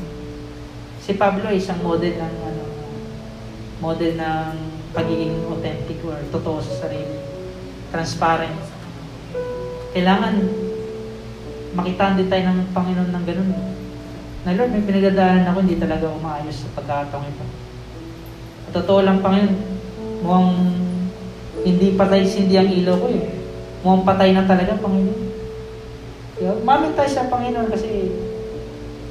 Si 1.03 1.19
Pablo 1.19 1.51
ay 1.51 1.59
isang 1.59 1.83
model 1.83 2.15
ng 2.15 2.35
ano, 2.39 2.63
model 3.83 4.15
ng 4.15 4.55
pagiging 4.95 5.35
authentic 5.51 5.99
or 6.07 6.15
totoo 6.31 6.63
sa 6.63 6.87
sarili. 6.87 7.19
Transparent. 7.91 8.55
Kailangan 9.91 10.39
makitaan 11.75 12.23
din 12.23 12.31
tayo 12.31 12.55
ng 12.55 12.71
Panginoon 12.71 13.11
ng 13.11 13.25
ganun. 13.27 13.74
Na 14.45 14.53
Lord, 14.53 14.71
may 14.77 14.85
pinagdadaanan 14.85 15.49
ako, 15.49 15.57
hindi 15.65 15.81
talaga 15.81 16.05
umaayos 16.13 16.53
sa 16.53 16.69
pagkakataong 16.77 17.25
ito. 17.25 17.45
At 18.69 18.71
totoo 18.77 19.01
lang, 19.01 19.25
Panginoon, 19.25 19.57
mukhang 20.21 20.51
hindi 21.65 21.97
patay 21.97 22.21
sindi 22.21 22.53
ang 22.53 22.69
ilaw 22.69 22.93
ko 22.93 23.07
eh. 23.09 23.25
Mukhang 23.81 24.05
patay 24.05 24.29
na 24.37 24.45
talaga, 24.45 24.77
Panginoon. 24.77 25.21
Kaya, 26.37 26.51
umamit 26.61 26.93
tayo 26.93 27.09
sa 27.09 27.25
Panginoon 27.25 27.73
kasi 27.73 28.13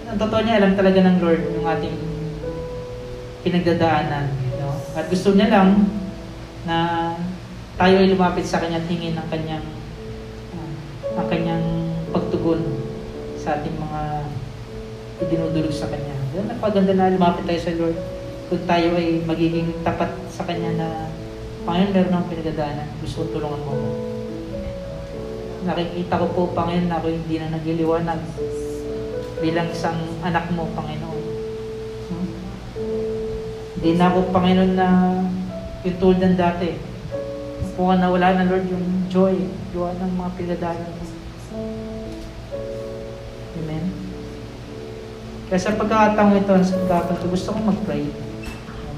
ang 0.07 0.23
totoo 0.23 0.41
niya, 0.47 0.63
alam 0.63 0.79
talaga 0.79 1.03
ng 1.03 1.19
Lord 1.19 1.43
yung 1.51 1.67
ating 1.67 1.99
pinagdadaanan. 3.43 4.31
No? 4.63 4.79
At 4.95 5.11
gusto 5.11 5.35
niya 5.35 5.51
lang 5.51 5.91
na 6.65 6.77
tayo 7.75 7.99
ay 8.01 8.09
lumapit 8.09 8.47
sa 8.47 8.63
Kanya 8.63 8.81
at 8.81 8.87
hingin 8.87 9.19
ang 9.19 9.29
Kanyang 9.29 9.67
uh, 10.55 10.71
ang 11.19 11.27
Kanyang 11.27 11.67
pagtugon 12.15 12.63
sa 13.35 13.59
ating 13.59 13.75
idinudulog 15.25 15.73
sa 15.73 15.89
Kanya. 15.89 16.15
Yan, 16.37 16.47
napaganda 16.53 16.93
na 16.93 17.13
lumapit 17.13 17.49
tayo 17.49 17.61
sa 17.61 17.75
Lord 17.75 17.99
kung 18.55 18.63
tayo 18.69 18.93
ay 18.95 19.25
magiging 19.25 19.73
tapat 19.81 20.13
sa 20.29 20.45
Kanya 20.45 20.77
na 20.77 20.89
Panginoon, 21.65 21.97
meron 21.97 22.13
akong 22.13 22.31
pinagdadaanan. 22.37 22.89
Gusto 23.01 23.25
ko 23.25 23.41
tulungan 23.41 23.65
mo. 23.65 23.73
Nakikita 25.65 26.21
ko 26.21 26.27
po, 26.37 26.43
Panginoon, 26.53 26.93
na 26.93 27.01
ako 27.01 27.09
hindi 27.09 27.41
na 27.41 27.57
nagliliwanag 27.57 28.21
bilang 29.41 29.69
isang 29.73 29.97
anak 30.21 30.53
mo, 30.53 30.69
Panginoon. 30.77 31.21
Hmm? 32.13 32.29
Hindi 33.81 33.91
na 33.97 34.07
ako, 34.13 34.19
Panginoon, 34.29 34.73
na 34.77 34.89
yung 35.89 35.99
tulad 35.99 36.21
ng 36.21 36.37
dati. 36.37 36.77
Kung 37.75 37.97
na 37.97 38.13
wala 38.13 38.29
na, 38.37 38.45
Lord, 38.45 38.69
yung 38.69 39.09
joy, 39.09 39.49
gawa 39.73 39.97
ng 39.97 40.13
mga 40.21 40.31
pinagdaanan 40.37 40.93
mo. 41.01 41.05
Kaya 45.55 45.71
sa 45.71 45.79
pagkakataong 45.79 46.35
ito, 46.35 46.51
sa 46.67 46.83
pagkakataong 46.83 47.19
ito, 47.23 47.31
gusto 47.31 47.49
kong 47.55 47.71
mag-pray. 47.71 48.11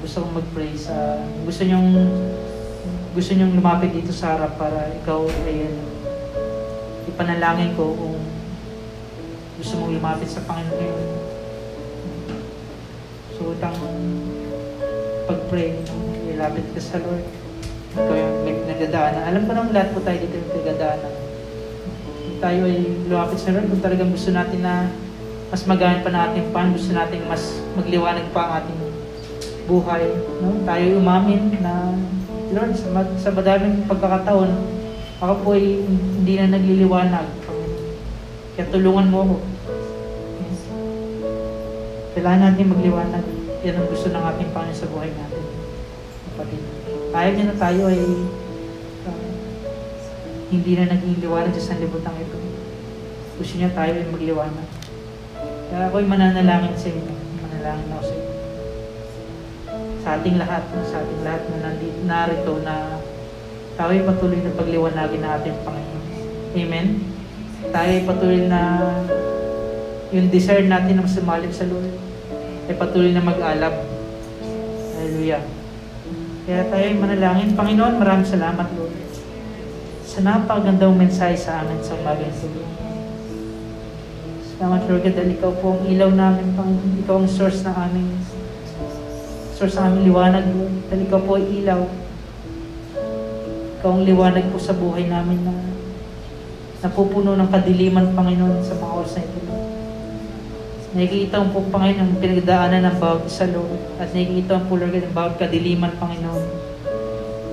Gusto 0.01 0.25
kong 0.25 0.41
mag-pray 0.41 0.73
sa, 0.73 1.21
gusto 1.45 1.61
nyong, 1.61 1.89
gusto 3.13 3.31
nyong 3.37 3.53
lumapit 3.61 3.93
dito 3.93 4.09
sa 4.09 4.33
harap 4.33 4.57
para 4.57 4.89
ikaw 4.89 5.21
ay 5.45 5.69
ipanalangin 7.13 7.77
ko 7.77 7.93
kung 7.93 8.17
gusto 9.61 9.73
mong 9.77 10.01
lumapit 10.01 10.33
sa 10.33 10.41
Panginoon 10.49 10.73
ngayon. 10.81 11.05
So, 13.37 13.53
itang 13.53 13.77
pag-pray, 15.29 15.77
ilapit 16.33 16.65
ka 16.73 16.81
sa 16.81 16.97
Lord. 17.05 17.21
Ikaw 17.93 18.15
yung 18.17 18.33
may 18.49 18.57
pinagdadaanan. 18.65 19.29
Alam 19.29 19.45
ko 19.45 19.51
naman 19.53 19.77
lahat 19.77 19.93
po 19.93 20.01
tayo 20.01 20.17
dito 20.25 20.41
yung 20.41 20.49
pinagdadaanan. 20.49 21.13
Tayo 22.41 22.59
ay 22.65 22.77
lumapit 23.05 23.37
sa 23.45 23.53
Lord 23.53 23.69
kung 23.69 23.85
talagang 23.85 24.09
gusto 24.09 24.33
natin 24.33 24.65
na 24.65 25.05
mas 25.47 25.63
magamit 25.63 26.03
pa 26.03 26.11
natin 26.11 26.43
pa, 26.51 26.67
gusto 26.67 26.91
natin 26.91 27.23
mas 27.27 27.63
magliwanag 27.79 28.27
pa 28.35 28.41
ang 28.43 28.51
ating 28.63 28.79
buhay. 29.67 30.03
No? 30.43 30.63
Tayo 30.67 30.83
ay 30.83 30.95
umamin 30.95 31.55
na 31.63 31.95
Lord, 32.47 32.71
sa, 32.79 32.87
sa 33.19 33.29
madaming 33.35 33.83
pagkakataon, 33.91 34.51
ako 35.19 35.33
po 35.43 35.47
ay 35.59 35.83
hindi 35.83 36.33
na 36.39 36.55
nagliliwanag. 36.55 37.27
Kaya 38.55 38.71
tulungan 38.71 39.11
mo 39.11 39.17
ako. 39.27 39.35
Yes. 40.41 40.61
Kailangan 42.15 42.41
natin 42.53 42.71
magliwanag. 42.71 43.25
Yan 43.67 43.75
ang 43.83 43.89
gusto 43.91 44.07
ng 44.07 44.23
ating 44.31 44.49
Panginoon 44.55 44.79
sa 44.79 44.87
buhay 44.87 45.11
natin. 45.11 45.43
Kapatid. 46.31 46.61
Ayaw 47.11 47.31
niya 47.35 47.45
na 47.51 47.57
tayo 47.59 47.81
ay 47.91 47.99
uh, 49.09 49.21
hindi 50.47 50.71
na 50.79 50.85
naging 50.87 51.19
sa 51.59 51.75
sanlibutan 51.75 52.15
ito. 52.15 52.37
Gusto 53.41 53.53
niya 53.59 53.75
tayo 53.75 53.91
ay 53.91 54.07
magliwanag. 54.07 54.66
Kaya 55.67 55.91
ako'y 55.91 56.07
mananalangin 56.07 56.75
sa 56.79 56.87
inyo. 56.91 57.13
Manalangin 57.43 57.89
ako 57.91 58.03
sa 58.03 58.13
inyo. 58.15 58.25
sa 60.07 60.15
ating 60.15 60.39
lahat, 60.39 60.63
sa 60.87 61.03
ating 61.03 61.21
lahat 61.27 61.43
na 61.51 61.57
nandito, 61.67 61.99
narito 62.07 62.53
na 62.63 62.95
tayo 63.75 63.91
ay 63.91 64.07
patuloy 64.07 64.39
na 64.39 64.55
pagliwanagin 64.55 65.19
na 65.19 65.35
ating 65.35 65.59
Panginoon. 65.67 66.05
Amen? 66.55 66.87
Tayo 67.75 67.89
ay 67.91 68.03
patuloy 68.07 68.41
na 68.47 68.61
yung 70.15 70.31
desire 70.31 70.63
natin 70.63 71.03
na 71.03 71.11
sumalim 71.11 71.51
sa 71.51 71.67
Lord 71.67 71.91
ay 72.67 72.75
patuloy 72.75 73.11
na 73.15 73.23
mag-alab. 73.23 73.75
Hallelujah. 74.95 75.43
Kaya 76.43 76.67
tayo 76.67 76.83
ay 76.83 76.95
manalangin. 76.95 77.55
Panginoon, 77.55 77.99
maraming 77.99 78.27
salamat, 78.27 78.67
Lord. 78.75 78.95
Sa 80.03 80.19
napakagandang 80.23 80.95
mensahe 80.95 81.35
sa 81.35 81.63
amin 81.63 81.79
sa 81.79 81.95
umagang 81.95 82.31
Lord. 82.31 82.71
Salamat, 84.57 84.89
Lord, 84.89 85.05
dahil 85.05 85.37
ikaw 85.37 85.53
po 85.61 85.77
ang 85.77 85.85
ilaw 85.85 86.09
namin, 86.17 86.57
Panginoon. 86.57 87.05
Ikaw 87.05 87.15
ang 87.21 87.29
source 87.29 87.61
ng 87.61 87.77
aming 87.77 88.09
source 89.53 89.77
ng 89.77 89.85
aming 89.85 90.03
liwanag. 90.09 90.45
Dahil 90.89 91.01
ikaw 91.05 91.19
po 91.21 91.37
ay 91.37 91.45
ilaw. 91.61 91.85
Ikaw 93.77 93.89
ang 93.93 94.01
liwanag 94.01 94.49
po 94.49 94.57
sa 94.57 94.73
buhay 94.73 95.05
namin 95.05 95.45
na 95.45 95.53
napupuno 96.81 97.37
ng 97.37 97.53
kadiliman, 97.53 98.17
Panginoon, 98.17 98.65
sa 98.65 98.73
mga 98.81 98.93
oras 98.97 99.13
na 99.13 99.29
ito. 99.29 99.55
Nakikita 100.97 101.37
po, 101.53 101.61
Panginoon, 101.69 102.01
ang 102.01 102.17
pinagdaanan 102.17 102.81
ng 102.81 102.97
bawat 102.97 103.29
isa, 103.29 103.45
Lord. 103.53 103.77
At 104.01 104.09
nakikita 104.09 104.65
po, 104.65 104.73
Lord, 104.73 104.97
ang 104.97 105.13
bawat 105.13 105.37
kadiliman, 105.37 105.93
Panginoon, 106.01 106.45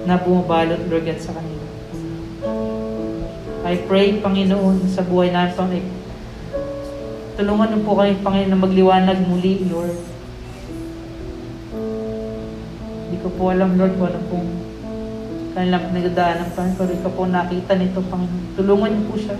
na 0.08 0.16
bumabalot, 0.16 0.80
Lord, 0.88 1.04
God, 1.04 1.20
sa 1.20 1.36
kanila. 1.36 1.68
I 3.68 3.76
pray, 3.84 4.24
Panginoon, 4.24 4.88
sa 4.88 5.04
buhay 5.04 5.28
namin, 5.28 5.52
Panginoon, 5.52 5.93
tulungan 7.34 7.66
niyo 7.74 7.82
po 7.82 7.98
kami, 7.98 8.22
Panginoon, 8.22 8.50
na 8.54 8.62
magliwanag 8.62 9.18
muli, 9.26 9.66
Lord. 9.66 9.98
Hindi 13.04 13.16
ko 13.18 13.28
po 13.34 13.50
alam, 13.50 13.74
Lord, 13.74 13.98
kung 13.98 14.08
ano 14.10 14.20
pong 14.30 14.48
kanilang 15.54 15.90
pinagdaanan, 15.90 16.54
Panginoon, 16.54 16.78
pero 16.78 16.90
ikaw 16.94 17.12
po 17.14 17.22
nakita 17.26 17.72
nito, 17.74 17.98
Panginoon. 18.06 18.54
Tulungan 18.54 18.90
niyo 18.94 19.02
po 19.10 19.14
siya. 19.18 19.36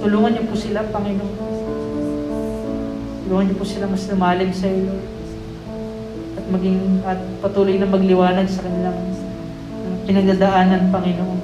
Tulungan 0.00 0.30
niyo 0.32 0.44
po 0.48 0.54
sila, 0.56 0.80
Panginoon. 0.88 1.34
Tulungan 3.28 3.44
niyo 3.48 3.56
po 3.60 3.64
sila 3.68 3.84
mas 3.88 4.08
lumalim 4.08 4.50
sa 4.52 4.68
iyo, 4.72 4.88
Lord. 4.88 5.06
At 6.32 6.44
maging 6.48 7.04
at 7.04 7.20
patuloy 7.44 7.76
na 7.76 7.88
magliwanag 7.88 8.48
sa 8.48 8.64
kanilang 8.64 8.96
pinagdadaanan, 10.08 10.88
Panginoon. 10.88 11.40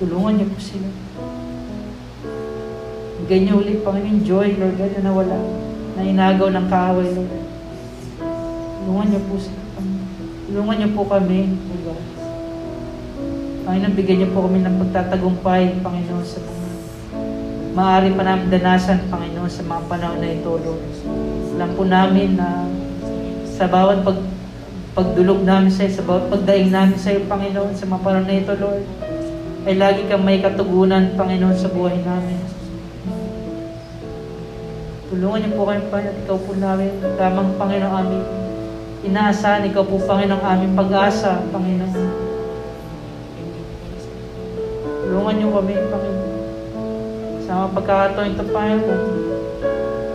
Tulungan 0.00 0.34
niyo 0.40 0.48
po 0.48 0.60
sila. 0.60 0.88
Bigyan 3.26 3.42
niyo 3.42 3.58
ulit, 3.58 3.82
Panginoon, 3.82 4.22
joy, 4.22 4.54
Lord 4.54 4.78
God, 4.78 4.92
na 4.94 5.10
nawala, 5.10 5.34
na 5.98 6.06
inagaw 6.06 6.46
ng 6.46 6.70
kaaway, 6.70 7.10
Lord. 7.10 7.42
Tulungan 8.22 9.06
niyo 9.10 9.20
po 9.26 9.34
sila. 9.42 9.62
Tulungan 10.46 10.76
niyo 10.78 10.88
po 10.94 11.02
kami, 11.10 11.50
Lord 11.50 11.82
God. 11.90 12.04
Panginoon, 13.66 13.94
bigyan 13.98 14.16
niyo 14.22 14.28
po 14.30 14.46
kami 14.46 14.62
ng 14.62 14.78
pagtatagumpay, 14.78 15.82
Panginoon, 15.82 16.22
sa 16.22 16.38
mga 16.38 16.66
maaari 17.74 18.14
pa 18.14 18.22
namin 18.22 18.46
danasan, 18.46 19.10
Panginoon, 19.10 19.50
sa 19.50 19.66
mga 19.66 19.82
panahon 19.90 20.22
na 20.22 20.30
ito, 20.30 20.50
Lord. 20.62 20.86
Alam 21.58 21.70
po 21.74 21.82
namin 21.82 22.38
na 22.38 22.62
sa 23.50 23.66
bawat 23.66 24.06
pag, 24.06 24.22
pagdulog 24.94 25.42
namin 25.42 25.74
sa 25.74 25.82
iyo, 25.82 25.98
sa 25.98 26.06
bawat 26.06 26.30
pagdaing 26.30 26.70
namin 26.70 26.94
sa 26.94 27.10
iyo, 27.10 27.26
Panginoon, 27.26 27.74
sa 27.74 27.90
mga 27.90 28.02
panahon 28.06 28.26
na 28.30 28.38
ito, 28.38 28.54
Lord, 28.54 28.86
ay 29.66 29.74
lagi 29.74 30.06
kang 30.06 30.22
may 30.22 30.38
katugunan, 30.38 31.18
Panginoon, 31.18 31.58
sa 31.58 31.66
buhay 31.74 31.98
namin. 32.06 32.55
Tulungan 35.06 35.38
niyo 35.38 35.54
po 35.54 35.70
kami, 35.70 35.86
Panginoon, 35.86 36.18
ikaw 36.26 36.38
po 36.42 36.50
namin, 36.58 36.90
tamang 37.14 37.54
Panginoon 37.54 37.94
amin. 37.94 38.24
Inaasahan, 39.06 39.62
ikaw 39.70 39.86
po, 39.86 40.02
Panginoon, 40.02 40.42
aming 40.42 40.74
pag-asa, 40.74 41.46
Panginoon. 41.54 41.94
Tulungan 45.06 45.34
niyo 45.38 45.48
kami, 45.54 45.74
Panginoon. 45.78 46.32
Sa 47.46 47.50
mga 47.54 47.68
pagkakataon 47.78 48.34
ito, 48.34 48.44
Panginoon, 48.50 49.02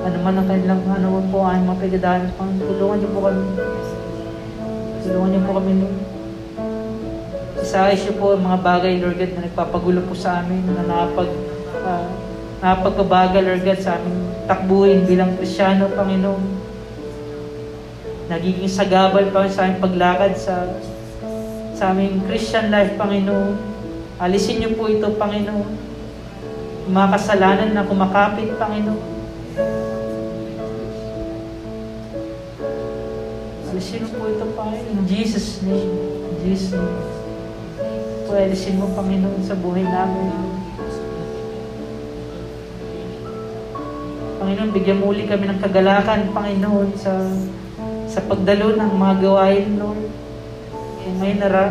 ano 0.02 0.18
man 0.28 0.36
ang 0.36 0.48
kanilang 0.52 0.84
ano 0.84 1.24
po 1.32 1.40
ang 1.48 1.64
mga 1.64 1.80
pagdadaan, 1.88 2.36
Panginoon, 2.36 2.68
tulungan 2.68 2.98
niyo 3.00 3.10
po 3.16 3.20
kami. 3.32 3.44
Tulungan 5.08 5.30
niyo 5.32 5.42
po 5.48 5.52
kami, 5.56 5.72
Lord. 5.80 6.00
Isayos 7.64 8.02
niyo 8.04 8.14
po 8.20 8.36
ang 8.36 8.44
mga 8.44 8.60
bagay, 8.60 9.00
Lord 9.00 9.16
God, 9.16 9.32
na 9.40 9.48
nagpapagulo 9.48 10.04
po 10.04 10.20
sa 10.20 10.44
amin, 10.44 10.68
na 10.68 10.84
nakapag, 10.84 11.32
uh, 11.80 12.06
nakapagpabagal, 12.60 13.42
Lord 13.48 13.64
God, 13.64 13.80
sa 13.80 13.96
aming 13.96 14.31
takbuhin 14.52 15.08
bilang 15.08 15.40
Krisyano, 15.40 15.88
Panginoon. 15.96 16.44
Nagiging 18.28 18.68
sagabal 18.68 19.32
pa 19.32 19.48
sa 19.48 19.72
aming 19.72 19.80
paglakad 19.80 20.36
sa 20.36 20.68
sa 21.72 21.96
aming 21.96 22.20
Christian 22.28 22.68
life, 22.68 23.00
Panginoon. 23.00 23.56
Alisin 24.20 24.60
niyo 24.60 24.76
po 24.76 24.92
ito, 24.92 25.08
Panginoon. 25.16 25.72
Mga 26.92 27.08
kasalanan 27.16 27.72
na 27.72 27.88
kumakapit, 27.88 28.52
Panginoon. 28.60 29.08
Alisin 33.72 34.04
mo 34.04 34.10
po 34.20 34.24
ito, 34.36 34.46
Panginoon. 34.52 35.00
In 35.00 35.08
Jesus' 35.08 35.64
name. 35.64 35.96
In 36.28 36.38
Jesus' 36.44 36.76
name. 36.76 37.00
Po, 38.28 38.36
alisin 38.36 38.84
mo, 38.84 38.92
Panginoon, 38.92 39.48
sa 39.48 39.56
buhay 39.56 39.88
namin. 39.88 40.51
Panginoon, 44.42 44.74
bigyan 44.74 44.98
mo 44.98 45.14
uli 45.14 45.30
kami 45.30 45.46
ng 45.46 45.62
kagalakan, 45.62 46.34
Panginoon, 46.34 46.98
sa 46.98 47.14
sa 48.10 48.26
pagdalo 48.26 48.74
ng 48.74 48.98
mga 48.98 49.16
gawain, 49.22 49.78
Lord. 49.78 50.02
Kaya 50.74 51.12
ngayon, 51.22 51.40
nara, 51.46 51.64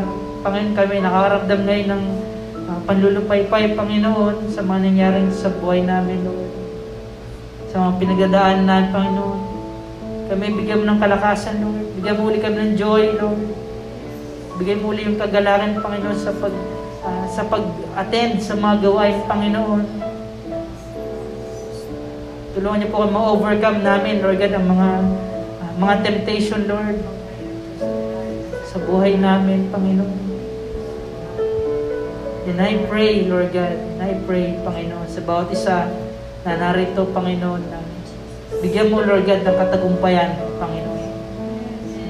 Panginoon, 0.46 0.78
kami 0.78 1.02
nakaramdam 1.02 1.60
ngayon 1.66 1.88
ng 1.90 2.04
uh, 2.70 2.80
panlulupaypay, 2.86 3.74
Panginoon, 3.74 4.54
sa 4.54 4.62
mga 4.62 4.86
nangyaring 4.86 5.34
sa 5.34 5.50
buhay 5.50 5.82
namin, 5.82 6.22
Lord. 6.22 6.46
Sa 7.74 7.90
mga 7.90 7.92
pinagdadaan 7.98 8.62
namin, 8.62 8.88
Panginoon. 8.94 9.40
Kami 10.30 10.44
bigyan 10.62 10.86
mo 10.86 10.94
ng 10.94 11.00
kalakasan, 11.02 11.58
Lord. 11.58 11.90
Bigyan 11.98 12.16
mo 12.22 12.22
uli 12.30 12.38
kami 12.38 12.56
ng 12.62 12.72
joy, 12.78 13.18
Lord. 13.18 13.42
Bigyan 14.62 14.78
mo 14.78 14.94
uli 14.94 15.10
yung 15.10 15.18
kagalakan, 15.18 15.82
Panginoon, 15.82 16.18
sa 16.22 16.30
pag 16.38 16.54
uh, 17.02 17.26
sa 17.26 17.42
pag-attend 17.50 18.38
sa 18.38 18.54
mga 18.54 18.78
gawain, 18.78 19.18
Panginoon. 19.26 20.09
Tulungan 22.50 22.82
niyo 22.82 22.88
po 22.90 23.06
kami 23.06 23.14
ma-overcome 23.14 23.78
namin, 23.78 24.18
Lord 24.18 24.42
God, 24.42 24.54
ang 24.58 24.66
mga 24.66 24.88
uh, 25.62 25.72
mga 25.78 25.94
temptation, 26.02 26.66
Lord. 26.66 26.98
Sa 28.74 28.78
buhay 28.82 29.14
namin, 29.14 29.70
Panginoon. 29.70 30.18
And 32.50 32.58
I 32.58 32.82
pray, 32.90 33.30
Lord 33.30 33.54
God, 33.54 33.78
and 33.78 34.02
I 34.02 34.18
pray, 34.26 34.58
Panginoon, 34.66 35.06
sa 35.06 35.22
bawat 35.22 35.54
isa 35.54 35.86
na 36.42 36.58
narito, 36.58 37.06
Panginoon, 37.14 37.62
na 37.70 37.78
bigyan 38.58 38.90
mo, 38.90 38.98
Lord 38.98 39.30
God, 39.30 39.46
ng 39.46 39.54
katagumpayan, 39.54 40.34
Panginoon. 40.58 41.02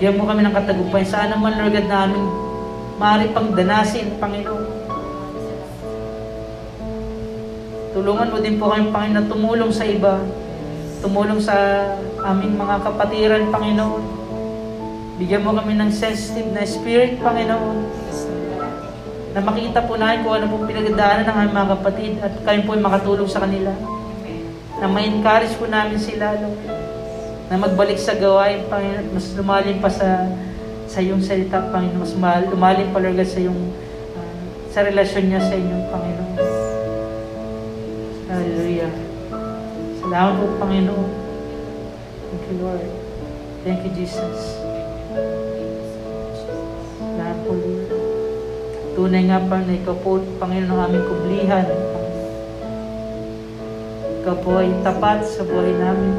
Bigyan 0.00 0.16
mo 0.16 0.24
kami 0.24 0.40
ng 0.40 0.56
katagumpayan. 0.56 1.08
Saan 1.12 1.36
naman, 1.36 1.60
Lord 1.60 1.76
God, 1.76 1.88
na 1.92 1.98
aming 2.08 2.28
maaari 2.96 3.28
pang 3.36 3.52
danasin, 3.52 4.16
Panginoon. 4.16 4.69
Tulungan 7.90 8.30
mo 8.30 8.38
din 8.38 8.54
po 8.54 8.70
kami, 8.70 8.94
Panginoon, 8.94 9.18
na 9.18 9.26
tumulong 9.26 9.72
sa 9.74 9.82
iba. 9.82 10.22
Tumulong 11.02 11.42
sa 11.42 11.54
aming 12.22 12.54
mga 12.54 12.86
kapatiran, 12.86 13.50
Panginoon. 13.50 14.04
Bigyan 15.18 15.42
mo 15.42 15.50
kami 15.58 15.74
ng 15.74 15.90
sensitive 15.90 16.54
na 16.54 16.62
spirit, 16.62 17.18
Panginoon. 17.18 17.78
Na 19.34 19.42
makita 19.42 19.82
po 19.90 19.98
namin 19.98 20.22
kung 20.22 20.38
ano 20.38 20.46
pong 20.46 20.70
pinagdaanan 20.70 21.26
ng 21.26 21.34
aming 21.34 21.56
mga 21.58 21.70
kapatid 21.78 22.12
at 22.22 22.32
kami 22.46 22.62
po 22.62 22.78
ay 22.78 22.82
makatulong 22.82 23.30
sa 23.30 23.42
kanila. 23.42 23.74
Na 24.78 24.86
ma-encourage 24.86 25.58
po 25.58 25.66
namin 25.66 25.98
sila, 25.98 26.38
Lord. 26.38 26.62
Na 27.50 27.58
magbalik 27.58 27.98
sa 27.98 28.14
gawain, 28.14 28.70
Panginoon, 28.70 29.10
mas 29.10 29.26
lumalim 29.34 29.82
pa 29.82 29.90
sa 29.90 30.30
sa 30.86 31.02
iyong 31.02 31.22
salita, 31.26 31.58
Panginoon. 31.74 32.06
Mas 32.06 32.14
lumalim 32.46 32.94
pa, 32.94 33.02
Lord, 33.02 33.18
sa 33.26 33.38
iyong 33.42 33.62
uh, 34.14 34.34
sa 34.70 34.86
relasyon 34.86 35.26
niya 35.26 35.42
sa 35.42 35.58
inyong 35.58 35.86
Panginoon. 35.90 36.49
Hallelujah. 38.30 38.94
Salamat 39.98 40.38
po, 40.38 40.46
Panginoon. 40.62 41.10
Thank 42.30 42.44
you, 42.46 42.56
Lord. 42.62 42.86
Thank 43.66 43.82
you, 43.82 43.90
Jesus. 43.98 44.62
Salamat 46.94 47.38
po, 47.42 47.58
Lord. 47.58 47.90
Tunay 48.94 49.26
nga 49.26 49.42
pa 49.42 49.58
na 49.66 49.74
ikaw 49.74 49.98
po, 49.98 50.22
Panginoon, 50.38 50.70
ang 50.70 50.82
aming 50.86 51.10
kublihan. 51.10 51.66
Ikaw 54.22 54.36
po 54.46 54.62
ay 54.62 54.78
tapat 54.86 55.26
sa 55.26 55.42
buhay 55.42 55.74
namin. 55.74 56.14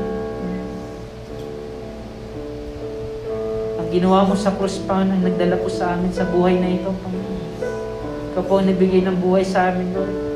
Ang 3.80 3.88
ginawa 3.88 4.28
mo 4.28 4.36
sa 4.36 4.52
krus, 4.52 4.84
Panginoon, 4.84 5.16
ang 5.16 5.24
nagdala 5.32 5.56
po 5.64 5.72
sa 5.72 5.96
amin 5.96 6.12
sa 6.12 6.28
buhay 6.28 6.60
na 6.60 6.76
ito, 6.76 6.92
Panginoon. 6.92 7.40
Ikaw 8.36 8.44
po 8.44 8.60
ang 8.60 8.68
nagbigay 8.68 9.00
ng 9.08 9.16
buhay 9.16 9.48
sa 9.48 9.72
amin, 9.72 9.96
Lord. 9.96 10.31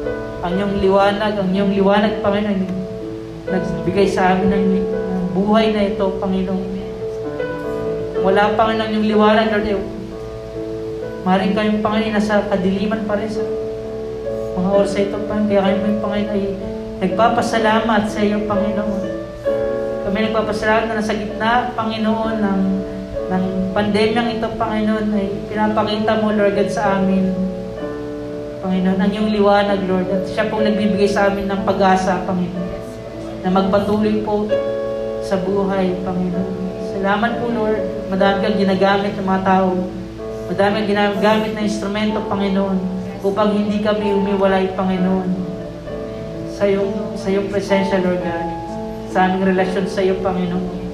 Ang 0.46 0.62
iyong 0.62 0.78
liwanag, 0.78 1.34
ang 1.42 1.50
iyong 1.50 1.74
liwanag, 1.74 2.22
Panginoon, 2.22 2.70
nagbigay 3.50 4.06
sa 4.06 4.38
amin 4.38 4.54
ng, 4.54 4.66
buhay 5.34 5.74
na 5.74 5.90
ito, 5.90 6.06
Panginoon. 6.22 6.86
wala 8.22 8.54
Panginoon 8.54 8.94
yung 8.94 9.10
liwanag, 9.10 9.50
Lord, 9.50 9.74
eh, 9.74 9.82
maaaring 11.26 11.58
kayong 11.58 11.82
Panginoon 11.82 12.14
nasa 12.14 12.46
kadiliman 12.46 13.10
pa 13.10 13.18
rin 13.18 13.26
sa 13.26 13.42
mga 14.54 14.70
oras 14.70 14.94
sa 14.94 15.02
ito, 15.02 15.18
Panginoon. 15.18 15.50
Kaya 15.50 15.62
kami, 15.66 15.98
Panginoon, 15.98 16.30
ay 16.38 16.44
nagpapasalamat 17.02 18.02
sa 18.06 18.20
iyo, 18.22 18.38
Panginoon. 18.46 19.04
Kami 20.06 20.18
nagpapasalamat 20.30 20.86
na 20.86 20.98
nasa 21.02 21.18
gitna, 21.18 21.74
Panginoon, 21.74 22.36
ng, 22.38 22.62
ng 23.34 23.46
pandemyang 23.74 24.30
ito, 24.38 24.46
Panginoon, 24.62 25.10
ay 25.10 25.28
pinapakita 25.50 26.22
mo, 26.22 26.30
Lord 26.38 26.54
God, 26.54 26.70
sa 26.70 27.02
amin, 27.02 27.34
Panginoon, 28.66 28.98
ang 28.98 29.12
iyong 29.14 29.30
liwanag, 29.30 29.86
Lord. 29.86 30.10
At 30.10 30.26
siya 30.26 30.50
pong 30.50 30.66
nagbibigay 30.66 31.06
sa 31.06 31.30
amin 31.30 31.46
ng 31.46 31.62
pag-asa, 31.70 32.26
Panginoon, 32.26 32.70
na 33.46 33.54
magpatuloy 33.54 34.26
po 34.26 34.50
sa 35.22 35.38
buhay, 35.38 35.94
Panginoon. 36.02 36.50
Salamat 36.98 37.32
po, 37.38 37.54
Lord. 37.54 38.10
Madami 38.10 38.38
kang 38.42 38.58
ginagamit 38.58 39.14
ng 39.14 39.22
mga 39.22 39.44
tao. 39.46 39.70
Madami 40.50 40.74
kang 40.82 40.90
ginagamit 40.98 41.52
na 41.54 41.62
instrumento, 41.62 42.26
Panginoon, 42.26 42.78
upang 43.22 43.54
hindi 43.54 43.86
kami 43.86 44.10
umiwalay, 44.18 44.74
Panginoon, 44.74 45.30
sa 46.50 46.66
iyong, 46.66 47.14
sa 47.14 47.30
iyong 47.30 47.54
presensya, 47.54 48.02
Lord 48.02 48.26
God. 48.26 48.50
Sa 49.14 49.30
aming 49.30 49.46
relasyon 49.46 49.86
sa 49.86 50.02
iyo, 50.02 50.18
Panginoon. 50.26 50.90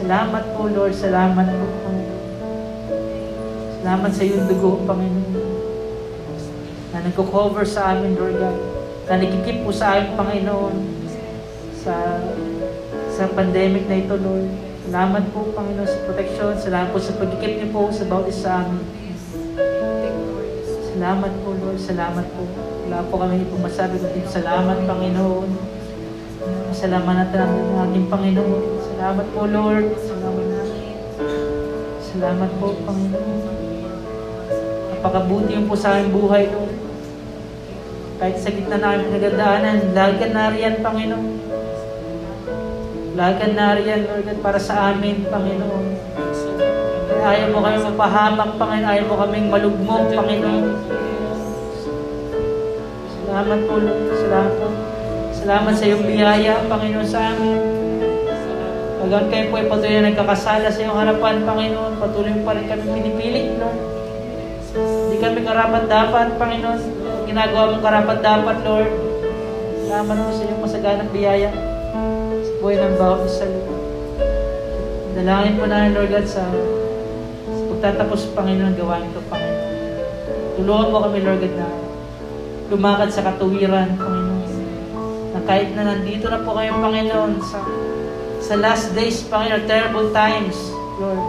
Salamat 0.00 0.56
po, 0.56 0.64
Lord. 0.64 0.96
Salamat 0.96 1.44
po, 1.44 1.64
Panginoon. 1.84 2.20
Salamat 3.84 4.10
sa 4.16 4.22
iyong 4.24 4.48
dugo, 4.48 4.80
Panginoon. 4.88 5.39
Na 6.90 7.02
nagko-cover 7.06 7.62
sa 7.62 7.94
amin, 7.94 8.18
Lord 8.18 8.36
God. 8.38 8.58
Na 9.06 9.18
nagkikip 9.18 9.62
po 9.62 9.70
sa 9.70 9.98
amin, 9.98 10.14
Panginoon. 10.18 10.76
Sa 11.80 11.94
sa 13.20 13.28
pandemic 13.36 13.84
na 13.84 14.00
ito, 14.00 14.16
Lord. 14.16 14.48
Salamat 14.88 15.28
po, 15.36 15.52
Panginoon, 15.52 15.84
sa 15.84 16.00
protection. 16.08 16.56
Salamat 16.56 16.88
po 16.88 16.98
sa 16.98 17.12
pagkikip 17.20 17.60
niyo 17.60 17.68
po 17.68 17.92
sa 17.92 18.08
bawat 18.08 18.32
isa 18.32 18.48
sa 18.48 18.52
amin. 18.64 18.80
Salamat 20.90 21.32
po, 21.44 21.52
Lord. 21.52 21.76
Salamat 21.76 22.26
po. 22.32 22.42
Wala 22.88 23.06
po 23.06 23.14
kami 23.20 23.44
po 23.46 23.60
masabi 23.60 24.00
kundi 24.00 24.24
salamat, 24.24 24.88
Panginoon. 24.88 25.48
Salamat 26.72 27.12
natin 27.12 27.38
ang 27.44 27.86
ating 27.86 28.08
Panginoon. 28.08 28.62
Salamat 28.88 29.26
po, 29.30 29.40
Lord. 29.46 29.86
Salamat 30.00 30.44
natin. 30.48 30.96
Salamat 32.00 32.50
po, 32.56 32.66
Panginoon. 32.82 33.36
Napakabuti 34.96 35.60
yung 35.60 35.68
po 35.68 35.76
sa 35.76 36.00
aming 36.00 36.12
buhay, 36.16 36.48
Lord. 36.50 36.69
Kahit 38.20 38.36
sa 38.36 38.52
gitna 38.52 38.76
namin 38.76 39.08
pinagandaanan, 39.08 39.96
lagi 39.96 40.20
ka 40.20 40.28
nariyan, 40.28 40.84
Panginoon. 40.84 41.26
Lagi 43.16 43.36
ka 43.40 43.48
nariyan, 43.48 44.00
Lord 44.12 44.28
God, 44.28 44.38
para 44.44 44.60
sa 44.60 44.92
amin, 44.92 45.24
Panginoon. 45.24 45.86
Ayaw 47.24 47.48
mo 47.48 47.64
kami 47.64 47.80
mapahamak, 47.80 48.60
Panginoon. 48.60 48.92
Ayaw 48.92 49.04
mo 49.08 49.16
kaming 49.24 49.48
malugmok, 49.48 50.04
Panginoon. 50.12 50.64
Salamat 53.24 53.60
po, 53.64 53.74
Lord. 53.80 54.12
Salamat 54.12 54.52
po. 54.52 54.68
Salamat 55.40 55.72
sa 55.72 55.84
iyong 55.88 56.04
biyaya, 56.04 56.54
Panginoon, 56.68 57.08
sa 57.08 57.32
amin. 57.32 57.56
Hanggang 59.00 59.32
kayo 59.32 59.48
po 59.48 59.54
ay 59.56 59.64
patuloy 59.64 59.96
na 59.96 60.12
nagkakasala 60.12 60.68
sa 60.68 60.80
iyong 60.84 60.98
harapan, 61.00 61.40
Panginoon. 61.48 61.96
Patuloy 61.96 62.36
pa 62.44 62.52
rin 62.52 62.68
kami 62.68 62.84
pinipilit, 62.84 63.56
Lord. 63.56 63.80
Hindi 64.76 65.16
kami 65.24 65.40
karapat 65.40 65.88
dapat, 65.88 66.36
Panginoon. 66.36 66.80
Ginagawa 67.30 67.70
mong 67.70 67.84
karapat 67.86 68.18
dapat, 68.26 68.58
Lord. 68.66 68.90
Salamat 69.86 70.16
mo 70.18 70.34
sa 70.34 70.42
iyong 70.50 70.62
masaganang 70.66 71.10
biyaya 71.14 71.54
sa 72.42 72.52
buhay 72.58 72.74
ng 72.74 72.98
bawat 72.98 73.22
isa, 73.22 73.46
Lord. 73.46 73.82
Dalangin 75.14 75.54
po 75.54 75.70
namin, 75.70 75.94
Lord 75.94 76.10
God, 76.10 76.26
sa, 76.26 76.42
sa 77.46 77.62
pagtatapos, 77.70 78.34
Panginoon, 78.34 78.74
gawain 78.74 79.06
ito, 79.06 79.22
Panginoon. 79.30 79.62
Tulungan 80.58 80.90
mo 80.90 80.98
kami, 81.06 81.18
Lord 81.22 81.38
God, 81.38 81.54
na 81.54 81.68
lumakad 82.66 83.10
sa 83.14 83.22
katuwiran, 83.22 83.94
Panginoon. 83.94 84.42
Na 85.30 85.40
kahit 85.46 85.70
na 85.78 85.86
nandito 85.86 86.26
na 86.26 86.42
po 86.42 86.58
kayo, 86.58 86.82
Panginoon, 86.82 87.38
sa 87.46 87.62
sa 88.42 88.58
last 88.58 88.90
days, 88.98 89.22
Panginoon, 89.30 89.70
terrible 89.70 90.10
times, 90.10 90.58
Lord. 90.98 91.22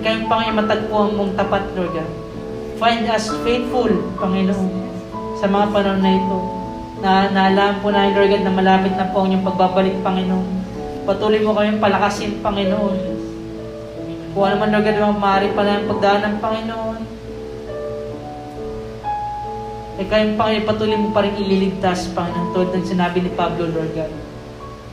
Kayong 0.00 0.30
Panginoon, 0.32 0.60
matagpuan 0.64 1.12
mong 1.12 1.36
tapat, 1.36 1.66
Lord 1.76 1.92
God. 1.92 2.25
Find 2.76 3.08
us 3.08 3.32
faithful, 3.40 3.88
Panginoon, 4.20 4.68
sa 5.40 5.48
mga 5.48 5.72
panahon 5.72 6.00
na 6.04 6.12
ito. 6.12 6.38
Na 7.00 7.32
naalam 7.32 7.80
po 7.80 7.88
namin, 7.88 8.12
Lord 8.12 8.28
God, 8.36 8.44
na 8.44 8.52
malapit 8.52 8.92
na 9.00 9.08
po 9.08 9.24
ang 9.24 9.32
inyong 9.32 9.48
pagbabalik, 9.48 9.96
Panginoon. 10.04 10.48
Patuloy 11.08 11.40
mo 11.40 11.56
kami 11.56 11.80
palakasin, 11.80 12.44
Panginoon. 12.44 12.96
Kung 14.36 14.44
ano 14.44 14.56
man, 14.60 14.76
Lord 14.76 14.84
God, 14.92 14.98
maaari 15.16 15.48
pa 15.56 15.64
na 15.64 15.88
pagdaan 15.88 16.20
ng 16.20 16.36
Panginoon. 16.36 17.00
Eh 19.96 20.04
kayong 20.12 20.36
Panginoon, 20.36 20.68
patuloy 20.68 20.98
mo 21.00 21.08
pa 21.16 21.24
rin 21.24 21.32
ililigtas, 21.40 22.12
Panginoon, 22.12 22.52
tulad 22.52 22.76
ng 22.76 22.84
sinabi 22.92 23.24
ni 23.24 23.32
Pablo, 23.32 23.72
Lord 23.72 23.96
God. 23.96 24.12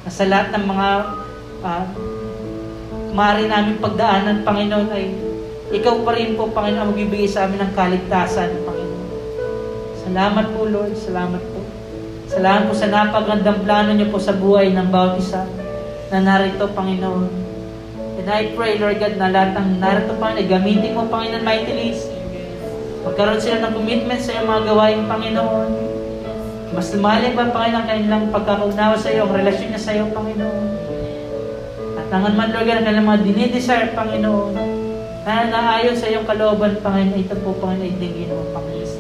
Na 0.08 0.12
sa 0.12 0.24
lahat 0.24 0.56
ng 0.56 0.66
mga 0.72 0.88
uh, 1.68 1.84
maaari 3.12 3.52
namin 3.52 3.84
pagdaanan, 3.84 4.48
Panginoon, 4.48 4.88
ay 4.96 5.33
ikaw 5.74 6.06
pa 6.06 6.14
rin 6.14 6.38
po, 6.38 6.54
Panginoon, 6.54 6.82
ang 6.86 6.90
magbibigay 6.94 7.26
sa 7.26 7.50
amin 7.50 7.66
ng 7.66 7.74
kaligtasan, 7.74 8.62
Panginoon. 8.62 9.10
Salamat 10.06 10.46
po, 10.54 10.70
Lord. 10.70 10.94
Salamat 10.94 11.42
po. 11.42 11.60
Salamat 12.30 12.70
po 12.70 12.74
sa 12.78 12.94
napagandang 12.94 13.66
plano 13.66 13.90
niyo 13.98 14.14
po 14.14 14.22
sa 14.22 14.38
buhay 14.38 14.70
ng 14.70 14.94
bawat 14.94 15.18
isa 15.18 15.50
na 16.14 16.22
narito, 16.22 16.70
Panginoon. 16.70 17.26
And 18.22 18.30
I 18.30 18.54
pray, 18.54 18.78
Lord 18.78 19.02
God, 19.02 19.18
na 19.18 19.34
lahat 19.34 19.58
ng 19.58 19.82
narito, 19.82 20.14
Panginoon, 20.22 20.46
gamitin 20.46 20.94
mo, 20.94 21.10
Panginoon, 21.10 21.42
mightily 21.42 21.98
Magkaroon 23.04 23.42
sila 23.42 23.58
ng 23.66 23.74
commitment 23.74 24.22
sa 24.22 24.38
iyong 24.38 24.48
mga 24.48 24.64
gawain, 24.70 25.02
Panginoon. 25.10 25.70
Mas 26.78 26.94
lumalim 26.94 27.34
pa, 27.34 27.50
Panginoon, 27.50 27.82
ang 27.82 27.90
kanilang 27.90 28.24
pagkakaunawa 28.30 28.94
sa 28.94 29.10
iyo, 29.10 29.26
ang 29.26 29.34
relasyon 29.34 29.74
niya 29.74 29.82
sa 29.82 29.94
iyo, 29.98 30.06
Panginoon. 30.14 30.68
At 31.98 32.08
nangan 32.14 32.38
man, 32.38 32.50
Lord, 32.54 32.70
ang 32.70 32.86
kanilang 32.86 33.10
mga 33.10 33.22
dinidesire, 33.26 33.90
Panginoon, 33.98 34.73
na 35.24 35.48
naayon 35.48 35.96
sa 35.96 36.12
iyong 36.12 36.28
kalooban, 36.28 36.84
Panginoon, 36.84 37.24
ito 37.24 37.36
po, 37.40 37.56
Panginoon, 37.64 37.96
itigin 37.96 38.28
mo, 38.28 38.44
Panginoon. 38.52 38.92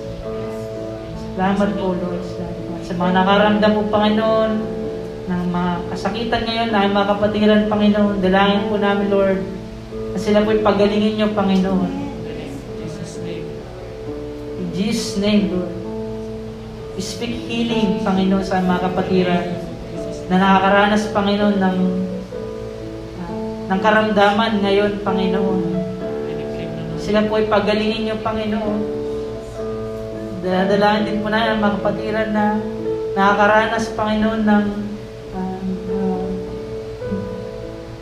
Salamat 1.36 1.69
po, 1.76 1.91
Lord. 1.99 2.24
Salamat. 2.24 2.80
Sa 2.88 2.93
mga 2.95 3.11
nakaramdam 3.11 3.71
mo, 3.76 3.84
Panginoon, 3.91 4.51
ng 5.24 5.43
mga 5.51 5.71
kasakitan 5.91 6.43
ngayon, 6.47 6.69
na 6.71 6.88
mga 6.88 7.12
kapatiran, 7.12 7.67
Panginoon, 7.67 8.24
dalangin 8.24 8.71
po 8.71 8.79
namin, 8.79 9.08
Lord, 9.12 9.39
na 10.16 10.20
sila 10.20 10.47
po'y 10.47 10.63
pagalingin 10.63 11.20
niyo, 11.20 11.28
Panginoon. 11.36 11.91
In 14.63 14.70
Jesus' 14.71 15.20
name, 15.20 15.51
Lord. 15.51 15.75
Speak 17.04 17.51
healing, 17.51 18.00
Panginoon, 18.08 18.47
sa 18.47 18.63
mga 18.63 18.79
kapatiran 18.79 19.45
na 20.32 20.39
nakakaranas, 20.39 21.12
Panginoon, 21.12 21.59
ng 21.59 21.79
uh, 23.20 23.67
ng 23.67 23.79
karamdaman 23.83 24.63
ngayon, 24.63 25.04
Panginoon. 25.04 25.72
Sila 27.04 27.28
po 27.28 27.36
ay 27.36 27.51
pagalingin 27.51 28.08
niyo, 28.08 28.16
Panginoon. 28.24 28.80
Dadalahan 30.39 31.04
din 31.04 31.20
po 31.20 31.28
na 31.28 31.51
ang 31.51 31.59
mga 31.59 31.75
kapatiran 31.84 32.30
na 32.32 32.46
nakakaranas, 33.12 33.92
Panginoon, 33.92 34.42
ng 34.47 34.66
uh, 35.36 35.59
uh, 35.92 36.25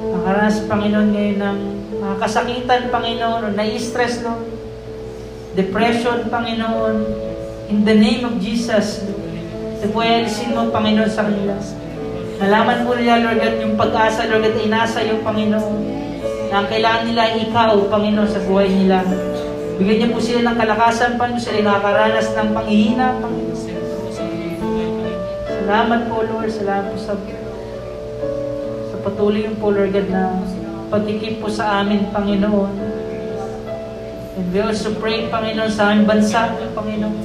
nakakaranas, 0.05 0.57
Panginoon, 0.69 1.09
ngayon 1.17 1.37
ng 1.41 1.59
mga 1.97 2.15
kasakitan, 2.21 2.93
Panginoon, 2.93 3.49
o 3.49 3.53
nai-stress, 3.57 4.21
Lord 4.21 4.61
depression, 5.57 6.29
Panginoon. 6.29 6.95
In 7.73 7.81
the 7.87 7.95
name 7.95 8.21
of 8.27 8.37
Jesus, 8.37 9.01
ito 9.81 9.97
ay 9.97 10.23
alisin 10.23 10.53
mo, 10.53 10.69
Panginoon, 10.69 11.09
sa 11.09 11.25
kanila. 11.25 11.57
Nalaman 12.37 12.85
po 12.85 12.93
nila, 12.93 13.17
Lord 13.25 13.39
God, 13.41 13.55
yung 13.65 13.75
pag-asa, 13.81 14.29
Lord 14.29 14.45
God, 14.45 14.61
inasa 14.61 15.01
yung 15.03 15.25
Panginoon. 15.25 16.10
Na 16.51 16.59
ang 16.59 16.67
kailangan 16.67 17.07
nila 17.07 17.31
ay 17.31 17.47
ikaw, 17.47 17.79
Panginoon, 17.87 18.27
sa 18.27 18.43
buhay 18.43 18.67
nila. 18.67 19.07
Bigyan 19.79 19.97
niyo 20.03 20.07
po 20.11 20.19
sila 20.19 20.51
ng 20.51 20.59
kalakasan, 20.59 21.15
Panginoon, 21.15 21.39
sila 21.39 21.63
nakakaranas 21.63 22.27
ng 22.35 22.49
panghihina, 22.51 23.07
Panginoon. 23.23 23.57
Salamat 25.47 26.01
po, 26.11 26.27
Lord. 26.27 26.51
Salamat 26.51 26.91
po 26.91 26.99
sa, 26.99 27.15
sa 28.91 28.95
patuloy 28.99 29.47
yung 29.47 29.55
po, 29.63 29.71
Lord 29.71 29.95
God, 29.95 30.11
na 30.11 30.35
pagkikip 30.91 31.39
po 31.39 31.47
sa 31.47 31.79
amin, 31.79 32.11
Panginoon. 32.11 32.75
And 34.35 34.51
we 34.51 34.59
also 34.59 34.91
pray, 34.99 35.31
Panginoon, 35.31 35.71
sa 35.71 35.95
aming 35.95 36.03
bansa, 36.03 36.51
Panginoon. 36.75 37.15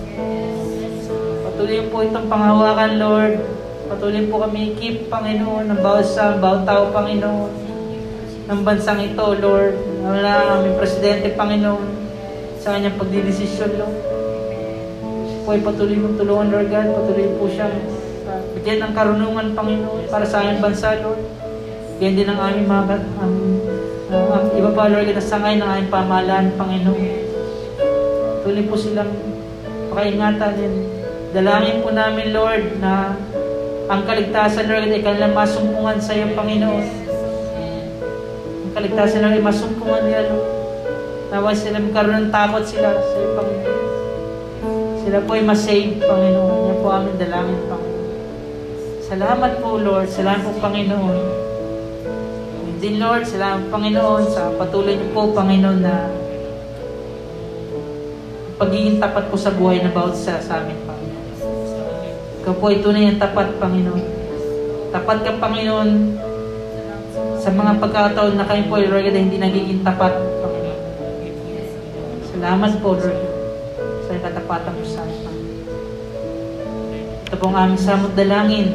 Patuloy 1.50 1.82
po 1.90 2.06
itong 2.06 2.30
panghawakan, 2.30 2.92
Lord. 3.02 3.42
Patuloy 3.90 4.22
po 4.30 4.46
kami 4.46 4.78
keep, 4.78 5.10
Panginoon, 5.10 5.66
ng 5.66 5.82
bawat 5.82 6.06
sa 6.06 6.38
bawat 6.38 6.62
tao, 6.62 6.94
Panginoon, 6.94 7.65
ng 8.46 8.62
bansang 8.62 9.02
ito, 9.02 9.26
Lord. 9.42 9.74
Ang 10.06 10.22
aming 10.22 10.78
presidente, 10.78 11.34
Panginoon, 11.34 11.86
sa 12.62 12.78
kanyang 12.78 12.94
pagdidesisyon, 12.94 13.74
Lord. 13.74 13.98
Po 15.42 15.54
ay 15.54 15.62
patuloy 15.62 15.98
mong 15.98 16.18
tulungan, 16.18 16.50
Lord 16.54 16.68
God. 16.70 16.88
Patuloy 16.94 17.26
po 17.38 17.50
siyang 17.50 17.74
uh, 18.30 18.40
bigyan 18.54 18.86
ng 18.86 18.92
karunungan, 18.94 19.46
Panginoon, 19.54 20.06
para 20.06 20.22
sa 20.22 20.46
aming 20.46 20.62
bansa, 20.62 20.94
Lord. 21.02 21.22
Ganyan 21.98 22.16
din 22.22 22.28
ang 22.30 22.40
aming 22.42 22.68
mga, 22.70 22.96
um, 23.18 23.34
uh, 24.14 24.28
ang 24.38 24.46
iba 24.54 24.70
pa, 24.70 24.90
Lord, 24.94 25.10
na 25.10 25.22
sangay 25.22 25.58
ng 25.58 25.66
aming 25.66 25.90
pamahalaan, 25.90 26.54
Panginoon. 26.54 27.02
Tuloy 28.46 28.64
po 28.70 28.78
silang 28.78 29.10
pakaingatan 29.90 30.54
din. 30.54 30.74
Dalangin 31.34 31.82
po 31.82 31.90
namin, 31.90 32.30
Lord, 32.30 32.78
na 32.78 33.10
ang 33.90 34.06
kaligtasan, 34.06 34.70
Lord, 34.70 34.86
ay 34.86 35.02
kanilang 35.02 35.34
masumpungan 35.34 35.98
sa 35.98 36.14
iyo, 36.14 36.30
Panginoon. 36.38 37.05
Kaligtasan, 38.76 39.24
ay 39.24 39.40
masumpungan 39.40 40.04
nila, 40.04 40.28
Lord. 40.28 40.52
Nawa 41.32 41.56
sila 41.56 41.80
magkaroon 41.80 42.28
ng 42.28 42.32
takot 42.32 42.60
sila 42.60 42.92
sa 42.92 43.16
iyo, 43.16 43.32
Panginoon. 43.32 43.80
Sila 45.00 45.18
po 45.24 45.30
ay 45.32 45.48
masave, 45.48 45.96
Panginoon. 45.96 46.68
Yan 46.68 46.78
po 46.84 46.88
aming 46.92 47.16
dalangin, 47.16 47.60
Panginoon. 47.72 48.04
Salamat 49.00 49.52
po, 49.64 49.80
Lord. 49.80 50.12
Salamat 50.12 50.44
po, 50.44 50.60
Panginoon. 50.60 51.18
Din, 52.76 53.00
Lord, 53.00 53.24
salamat, 53.24 53.72
Panginoon, 53.72 54.28
sa 54.28 54.52
patuloy 54.60 55.00
niyo 55.00 55.08
po, 55.16 55.32
Panginoon, 55.32 55.80
na 55.80 56.12
pagiging 58.60 59.00
tapat 59.00 59.24
po 59.32 59.40
sa 59.40 59.56
buhay 59.56 59.80
na 59.80 59.88
bawat 59.88 60.12
isa 60.12 60.36
sa 60.36 60.60
amin, 60.60 60.76
Panginoon. 60.84 61.24
Ikaw 62.44 62.54
po 62.60 62.64
ay 62.68 62.84
tunay 62.84 63.08
ang 63.08 63.16
tapat, 63.24 63.56
Panginoon. 63.56 64.04
Tapat 64.92 65.18
ka, 65.24 65.32
Panginoon, 65.40 65.88
sa 67.46 67.54
mga 67.54 67.78
pagkataon 67.78 68.34
na 68.34 68.42
kayo 68.42 68.66
po, 68.66 68.74
Lord, 68.74 69.06
na 69.06 69.22
hindi 69.22 69.38
nagiging 69.38 69.86
tapat. 69.86 70.10
Salamat 72.34 72.82
po, 72.82 72.98
Lord, 72.98 73.22
sa 74.02 74.18
katapatan 74.18 74.74
mo 74.74 74.82
sa 74.82 75.06
amin. 75.06 75.30
Ito 77.22 77.38
po 77.38 77.46
ang 77.46 77.70
aming 77.70 77.78
samot 77.78 78.18
dalangin. 78.18 78.74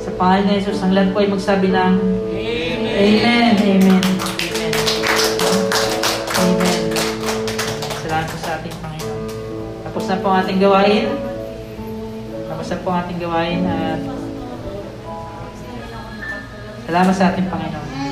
Sa 0.00 0.16
pangalan 0.16 0.48
ni 0.48 0.64
Jesus, 0.64 0.80
ang 0.80 0.96
lahat 0.96 1.12
po 1.12 1.20
ay 1.20 1.28
magsabi 1.28 1.68
ng 1.76 1.94
Amen. 2.32 3.52
Amen. 3.52 4.00
Amen. 6.40 6.80
Salamat 8.00 8.36
sa 8.40 8.50
ating 8.64 8.76
Panginoon. 8.80 9.28
Tapos 9.84 10.04
na 10.08 10.16
po 10.24 10.26
ang 10.32 10.38
ating 10.40 10.56
gawain. 10.64 11.06
Tapos 12.48 12.64
na 12.64 12.80
po 12.80 12.86
ang 12.88 12.98
ating 13.04 13.20
gawain 13.20 13.60
at 13.68 14.00
salamat 16.84 17.14
sa 17.16 17.32
ating 17.32 17.48
Panginoon. 17.48 18.03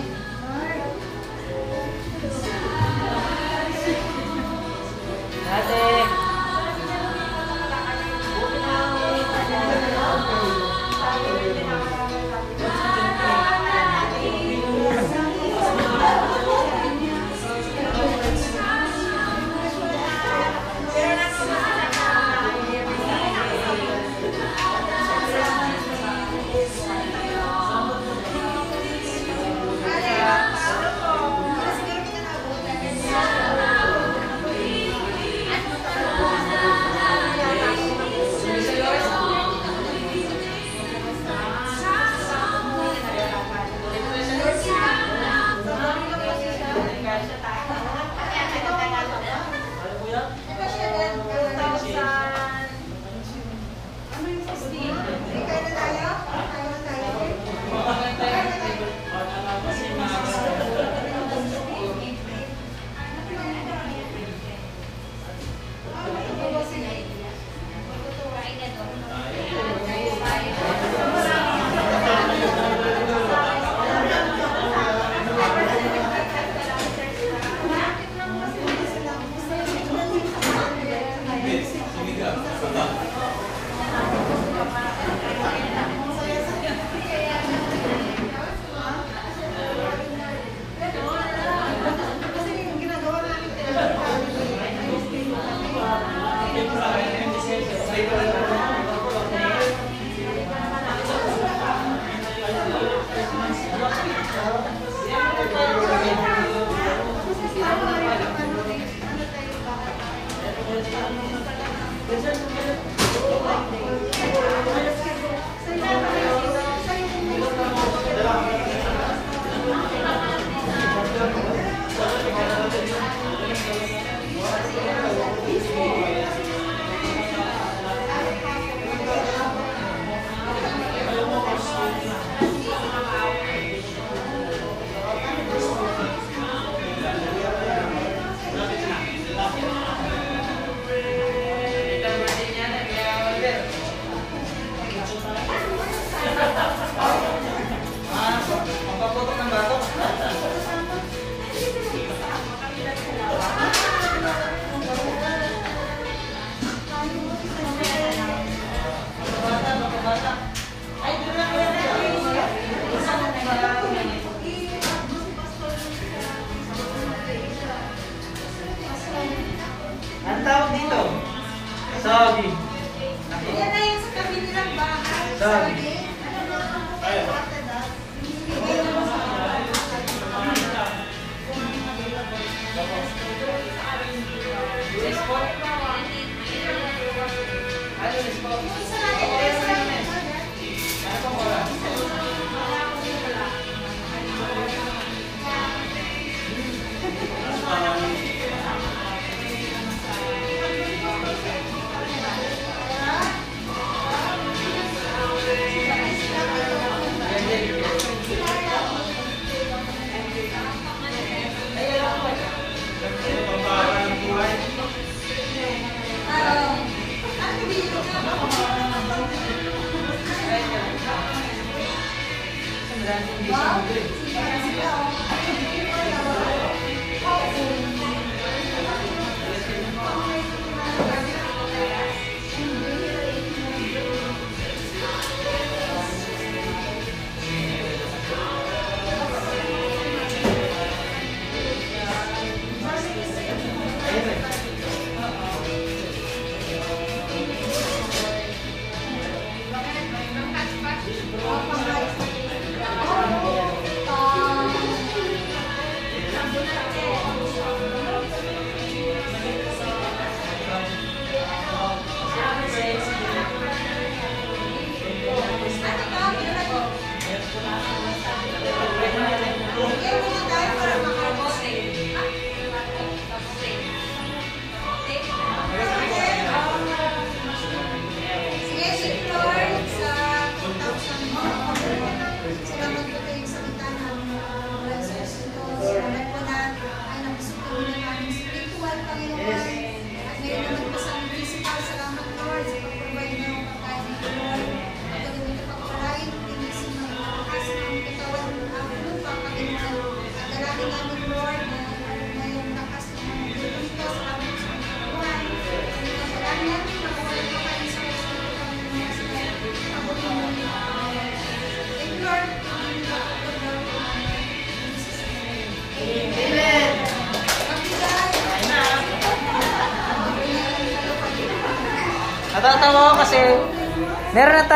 Thank 188.53 189.07
you. 189.07 189.12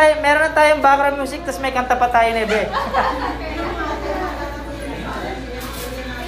tayo, 0.07 0.23
meron 0.23 0.43
na 0.47 0.55
tayong 0.55 0.79
background 0.79 1.19
music, 1.19 1.43
tapos 1.43 1.59
may 1.59 1.75
kanta 1.75 1.99
pa 1.99 2.07
tayo, 2.07 2.31
Nebe. 2.31 2.71